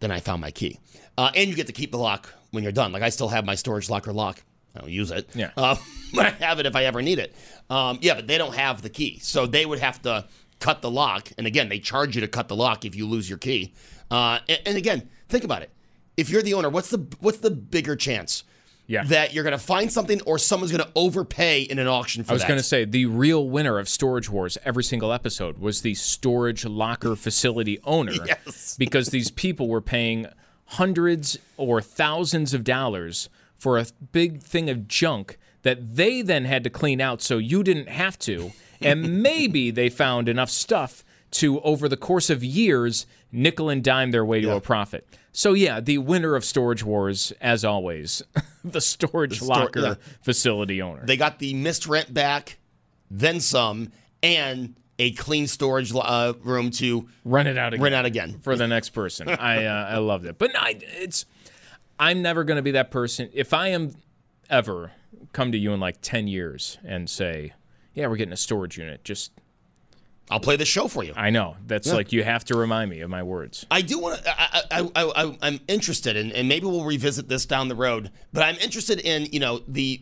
Then 0.00 0.10
I 0.10 0.20
found 0.20 0.42
my 0.42 0.50
key, 0.50 0.78
uh, 1.16 1.30
and 1.34 1.48
you 1.48 1.56
get 1.56 1.66
to 1.68 1.72
keep 1.72 1.90
the 1.90 1.98
lock 1.98 2.32
when 2.50 2.62
you're 2.62 2.72
done. 2.72 2.92
Like 2.92 3.02
I 3.02 3.08
still 3.08 3.28
have 3.28 3.44
my 3.46 3.54
storage 3.54 3.88
locker 3.90 4.12
lock. 4.12 4.42
I 4.74 4.80
don't 4.80 4.90
use 4.90 5.10
it. 5.10 5.28
Yeah. 5.34 5.50
Uh, 5.56 5.76
but 6.14 6.26
I 6.26 6.30
have 6.44 6.58
it 6.60 6.66
if 6.66 6.76
I 6.76 6.84
ever 6.84 7.00
need 7.00 7.18
it. 7.18 7.34
Um, 7.70 7.98
yeah, 8.02 8.14
but 8.14 8.26
they 8.26 8.36
don't 8.38 8.54
have 8.54 8.82
the 8.82 8.90
key, 8.90 9.18
so 9.20 9.46
they 9.46 9.64
would 9.64 9.78
have 9.78 10.00
to 10.02 10.26
cut 10.60 10.82
the 10.82 10.90
lock. 10.90 11.30
And 11.38 11.46
again, 11.46 11.68
they 11.70 11.78
charge 11.78 12.14
you 12.14 12.20
to 12.20 12.28
cut 12.28 12.48
the 12.48 12.56
lock 12.56 12.84
if 12.84 12.94
you 12.94 13.06
lose 13.06 13.28
your 13.28 13.38
key. 13.38 13.72
Uh, 14.10 14.38
and, 14.48 14.60
and 14.66 14.76
again, 14.76 15.08
think 15.30 15.44
about 15.44 15.62
it. 15.62 15.70
If 16.16 16.30
you're 16.30 16.42
the 16.42 16.54
owner, 16.54 16.68
what's 16.68 16.90
the 16.90 17.06
what's 17.20 17.38
the 17.38 17.50
bigger 17.50 17.96
chance? 17.96 18.44
Yeah. 18.88 19.02
that 19.02 19.34
you're 19.34 19.42
going 19.42 19.50
to 19.50 19.58
find 19.58 19.90
something 19.92 20.20
or 20.26 20.38
someone's 20.38 20.70
going 20.70 20.84
to 20.84 20.92
overpay 20.94 21.62
in 21.62 21.80
an 21.80 21.88
auction 21.88 22.22
for 22.22 22.30
I 22.30 22.34
was 22.34 22.44
going 22.44 22.58
to 22.60 22.62
say 22.62 22.84
the 22.84 23.06
real 23.06 23.48
winner 23.48 23.80
of 23.80 23.88
Storage 23.88 24.30
Wars 24.30 24.56
every 24.64 24.84
single 24.84 25.12
episode 25.12 25.58
was 25.58 25.82
the 25.82 25.94
storage 25.94 26.64
locker 26.64 27.16
facility 27.16 27.80
owner. 27.82 28.12
Yes. 28.26 28.76
Because 28.78 29.08
these 29.08 29.32
people 29.32 29.66
were 29.66 29.80
paying 29.80 30.28
hundreds 30.66 31.36
or 31.56 31.80
thousands 31.80 32.54
of 32.54 32.62
dollars 32.64 33.28
for 33.58 33.76
a 33.76 33.86
big 34.12 34.40
thing 34.40 34.68
of 34.70 34.86
junk 34.86 35.36
that 35.62 35.96
they 35.96 36.22
then 36.22 36.44
had 36.44 36.62
to 36.64 36.70
clean 36.70 37.00
out 37.00 37.20
so 37.22 37.38
you 37.38 37.62
didn't 37.64 37.88
have 37.88 38.18
to. 38.20 38.52
And 38.80 39.20
maybe 39.22 39.70
they 39.72 39.88
found 39.88 40.28
enough 40.28 40.50
stuff 40.50 41.04
to, 41.32 41.60
over 41.62 41.88
the 41.88 41.96
course 41.96 42.30
of 42.30 42.44
years, 42.44 43.06
nickel 43.32 43.68
and 43.68 43.82
dime 43.82 44.10
their 44.12 44.24
way 44.24 44.40
to 44.42 44.54
a 44.54 44.60
profit. 44.60 45.06
So, 45.36 45.52
yeah, 45.52 45.80
the 45.80 45.98
winner 45.98 46.34
of 46.34 46.46
Storage 46.46 46.82
Wars, 46.82 47.30
as 47.42 47.62
always, 47.62 48.22
the 48.64 48.80
storage 48.80 49.36
stor- 49.36 49.48
locker 49.48 49.80
yeah. 49.80 49.94
facility 50.22 50.80
owner. 50.80 51.04
They 51.04 51.18
got 51.18 51.40
the 51.40 51.52
missed 51.52 51.86
rent 51.86 52.14
back, 52.14 52.56
then 53.10 53.40
some, 53.40 53.92
and 54.22 54.76
a 54.98 55.10
clean 55.12 55.46
storage 55.46 55.92
uh, 55.94 56.32
room 56.42 56.70
to 56.70 57.10
run 57.26 57.46
it 57.46 57.58
out 57.58 57.74
again. 57.74 57.82
rent 57.82 57.94
out 57.94 58.06
again. 58.06 58.38
for 58.40 58.56
the 58.56 58.66
next 58.66 58.90
person. 58.90 59.28
I 59.28 59.66
uh, 59.66 59.88
I 59.90 59.98
loved 59.98 60.24
it, 60.24 60.38
but 60.38 60.52
I, 60.58 60.78
it's 60.80 61.26
I'm 62.00 62.22
never 62.22 62.42
going 62.42 62.56
to 62.56 62.62
be 62.62 62.70
that 62.70 62.90
person. 62.90 63.28
If 63.34 63.52
I 63.52 63.68
am 63.68 63.94
ever 64.48 64.92
come 65.34 65.52
to 65.52 65.58
you 65.58 65.74
in 65.74 65.80
like 65.80 66.00
ten 66.00 66.28
years 66.28 66.78
and 66.82 67.10
say, 67.10 67.52
"Yeah, 67.92 68.06
we're 68.06 68.16
getting 68.16 68.32
a 68.32 68.38
storage 68.38 68.78
unit," 68.78 69.04
just 69.04 69.32
I'll 70.30 70.40
play 70.40 70.56
the 70.56 70.64
show 70.64 70.88
for 70.88 71.04
you. 71.04 71.12
I 71.16 71.30
know 71.30 71.56
that's 71.66 71.86
Yeah. 71.86 71.94
like 71.94 72.12
you 72.12 72.24
have 72.24 72.44
to 72.46 72.56
remind 72.56 72.90
me 72.90 73.00
of 73.00 73.10
my 73.10 73.22
words. 73.22 73.64
I 73.70 73.82
do 73.82 73.98
want 74.00 74.22
to. 74.24 74.40
I, 74.40 74.62
I, 74.70 74.90
I, 74.96 75.22
I, 75.24 75.38
I'm 75.42 75.60
interested, 75.68 76.16
in, 76.16 76.32
and 76.32 76.48
maybe 76.48 76.66
we'll 76.66 76.84
revisit 76.84 77.28
this 77.28 77.46
down 77.46 77.68
the 77.68 77.76
road. 77.76 78.10
But 78.32 78.42
I'm 78.42 78.56
interested 78.56 78.98
in, 79.00 79.26
you 79.26 79.38
know, 79.40 79.60
the 79.68 80.00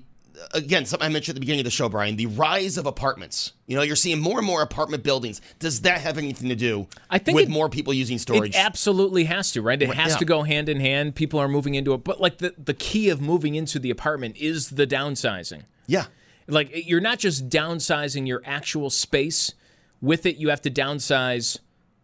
again, 0.53 0.85
something 0.85 1.07
I 1.07 1.09
mentioned 1.11 1.35
at 1.35 1.37
the 1.37 1.41
beginning 1.41 1.61
of 1.61 1.65
the 1.65 1.71
show, 1.71 1.89
Brian, 1.89 2.17
the 2.17 2.27
rise 2.27 2.77
of 2.77 2.87
apartments. 2.87 3.53
You 3.67 3.77
know, 3.77 3.83
you're 3.83 3.95
seeing 3.97 4.19
more 4.19 4.39
and 4.39 4.47
more 4.47 4.63
apartment 4.63 5.03
buildings. 5.05 5.41
Does 5.61 5.83
that 5.83 6.01
have 6.01 6.19
anything 6.19 6.49
to 6.49 6.57
do? 6.57 6.89
I 7.09 7.19
think 7.19 7.37
with 7.37 7.45
it- 7.45 7.51
more 7.51 7.69
people 7.69 7.93
using 7.95 8.19
storage. 8.19 8.55
It 8.55 8.59
absolutely 8.59 9.25
has 9.25 9.53
to, 9.53 9.63
right? 9.63 9.81
It 9.81 9.95
has 9.95 10.13
yeah. 10.13 10.19
to 10.19 10.25
go 10.25 10.43
hand 10.43 10.69
in 10.69 10.81
hand. 10.81 11.15
People 11.15 11.39
are 11.39 11.49
moving 11.49 11.75
into 11.75 11.93
it, 11.95 12.03
but 12.03 12.21
like 12.21 12.39
the 12.39 12.55
the 12.59 12.75
key 12.75 13.11
of 13.11 13.21
moving 13.21 13.55
into 13.55 13.79
the 13.79 13.91
apartment 13.91 14.37
is 14.39 14.71
the 14.71 14.87
downsizing. 14.87 15.63
yeah. 15.87 16.07
like 16.49 16.71
you're 16.89 17.01
not 17.01 17.19
just 17.19 17.49
downsizing 17.49 18.27
your 18.27 18.43
actual 18.45 18.91
space 18.91 19.55
with 20.05 20.27
it 20.27 20.37
you 20.37 20.49
have 20.51 20.61
to 20.63 20.71
downsize 20.71 21.59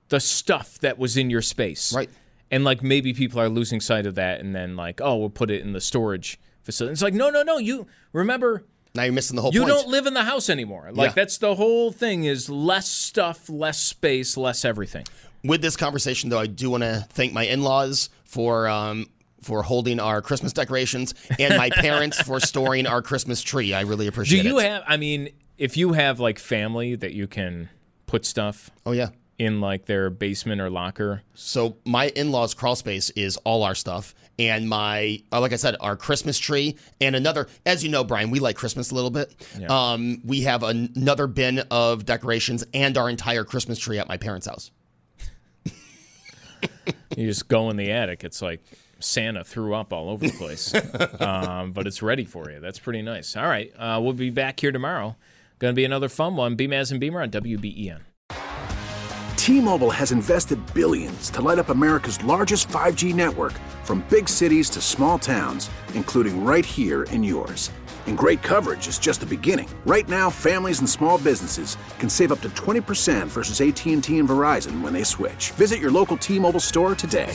the 0.08 0.20
stuff 0.20 0.78
that 0.80 0.98
was 0.98 1.16
in 1.16 1.30
your 1.30 1.42
space 1.42 1.92
Right. 1.92 2.10
and 2.50 2.64
like 2.64 2.82
maybe 2.82 3.12
people 3.14 3.40
are 3.40 3.48
losing 3.48 3.80
sight 3.80 4.06
of 4.06 4.14
that 4.16 4.40
and 4.40 4.54
then 4.54 4.76
like 4.76 5.00
oh 5.00 5.16
we'll 5.16 5.30
put 5.30 5.50
it 5.50 5.60
in 5.62 5.72
the 5.72 5.80
storage 5.80 6.38
facility 6.62 6.92
it's 6.92 7.02
like 7.02 7.14
no 7.14 7.30
no 7.30 7.42
no 7.42 7.58
you 7.58 7.86
remember 8.12 8.64
Now 8.94 9.04
you're 9.04 9.12
missing 9.12 9.36
the 9.36 9.42
whole 9.42 9.52
you 9.54 9.60
point. 9.62 9.72
don't 9.74 9.88
live 9.88 10.06
in 10.06 10.14
the 10.14 10.24
house 10.24 10.50
anymore 10.50 10.90
like 10.92 11.10
Yeah. 11.10 11.14
that's 11.14 11.38
the 11.38 11.54
whole 11.54 11.92
thing 11.92 12.24
is 12.24 12.48
less 12.50 12.88
stuff 12.88 13.48
less 13.48 13.78
space 13.80 14.36
less 14.36 14.64
everything 14.64 15.04
With 15.42 15.62
this 15.62 15.74
conversation, 15.76 16.28
though, 16.28 16.38
I 16.38 16.46
do 16.46 16.68
want 16.68 16.82
to 16.82 17.06
thank 17.10 17.32
my 17.32 17.44
in-laws 17.44 18.10
for 18.24 18.68
um, 18.68 19.06
for 19.40 19.62
holding 19.62 19.98
our 19.98 20.20
Christmas 20.20 20.52
decorations 20.52 21.14
and 21.38 21.56
my 21.56 21.70
parents 21.70 22.20
for 22.20 22.40
storing 22.50 22.86
our 22.86 23.00
Christmas 23.00 23.40
tree. 23.40 23.72
I 23.72 23.80
really 23.82 24.06
appreciate 24.06 24.40
it. 24.40 24.42
do 24.42 24.48
you 24.50 24.58
it. 24.58 24.64
have 24.68 24.82
i 24.86 24.96
mean 24.98 25.30
if 25.56 25.78
you 25.78 25.94
have 25.94 26.20
like 26.20 26.38
family 26.38 26.94
that 26.96 27.14
you 27.14 27.26
can 27.26 27.70
put 28.10 28.26
stuff 28.26 28.70
oh 28.84 28.90
yeah. 28.90 29.10
in 29.38 29.60
like 29.60 29.86
their 29.86 30.10
basement 30.10 30.60
or 30.60 30.68
locker 30.68 31.22
So 31.34 31.76
my 31.84 32.08
in-laws' 32.08 32.54
crawl 32.54 32.74
space 32.74 33.10
is 33.10 33.36
all 33.38 33.62
our 33.62 33.76
stuff, 33.76 34.16
and 34.36 34.68
my 34.68 35.22
uh, 35.32 35.40
like 35.40 35.52
I 35.52 35.56
said, 35.56 35.76
our 35.80 35.96
Christmas 35.96 36.36
tree 36.36 36.76
and 37.00 37.14
another. 37.14 37.46
As 37.64 37.84
you 37.84 37.90
know, 37.90 38.02
Brian, 38.02 38.30
we 38.30 38.40
like 38.40 38.56
Christmas 38.56 38.90
a 38.90 38.96
little 38.96 39.10
bit. 39.10 39.32
Um, 39.70 40.20
we 40.24 40.42
have 40.42 40.64
an- 40.64 40.92
another 40.96 41.28
bin 41.28 41.60
of 41.70 42.04
decorations 42.04 42.64
and 42.74 42.98
our 42.98 43.08
entire 43.08 43.44
Christmas 43.44 43.78
tree 43.78 43.98
at 44.00 44.08
my 44.08 44.16
parents' 44.16 44.48
house. 44.48 44.72
You 47.16 47.26
just 47.26 47.48
go 47.48 47.70
in 47.70 47.76
the 47.76 47.90
attic. 47.92 48.24
It's 48.24 48.42
like 48.42 48.60
Santa 48.98 49.44
threw 49.44 49.74
up 49.74 49.92
all 49.92 50.10
over 50.10 50.26
the 50.26 50.32
place, 50.32 50.74
um, 51.20 51.72
but 51.72 51.86
it's 51.86 52.02
ready 52.02 52.24
for 52.24 52.50
you. 52.50 52.60
That's 52.60 52.78
pretty 52.78 53.02
nice. 53.02 53.36
All 53.36 53.46
right, 53.46 53.72
uh, 53.78 54.00
we'll 54.02 54.12
be 54.12 54.30
back 54.30 54.58
here 54.60 54.72
tomorrow. 54.72 55.16
Going 55.60 55.72
to 55.72 55.76
be 55.76 55.84
another 55.84 56.08
fun 56.08 56.36
one. 56.36 56.56
Beamaz 56.56 56.90
and 56.90 56.98
Beamer 56.98 57.20
on 57.20 57.30
WBEN. 57.30 58.00
T-Mobile 59.36 59.90
has 59.90 60.10
invested 60.10 60.58
billions 60.72 61.28
to 61.30 61.42
light 61.42 61.58
up 61.58 61.68
America's 61.68 62.22
largest 62.24 62.68
5G 62.68 63.14
network 63.14 63.52
from 63.84 64.04
big 64.08 64.28
cities 64.28 64.70
to 64.70 64.80
small 64.80 65.18
towns, 65.18 65.70
including 65.94 66.44
right 66.44 66.64
here 66.64 67.02
in 67.04 67.22
yours. 67.22 67.70
And 68.06 68.16
great 68.16 68.42
coverage 68.42 68.88
is 68.88 68.98
just 68.98 69.20
the 69.20 69.26
beginning. 69.26 69.68
Right 69.84 70.08
now, 70.08 70.30
families 70.30 70.78
and 70.78 70.88
small 70.88 71.18
businesses 71.18 71.76
can 71.98 72.08
save 72.08 72.32
up 72.32 72.40
to 72.40 72.48
20% 72.50 73.26
versus 73.26 73.60
AT&T 73.60 74.18
and 74.18 74.28
Verizon 74.28 74.80
when 74.80 74.94
they 74.94 75.04
switch. 75.04 75.50
Visit 75.52 75.78
your 75.78 75.90
local 75.90 76.16
T-Mobile 76.16 76.60
store 76.60 76.94
today. 76.94 77.34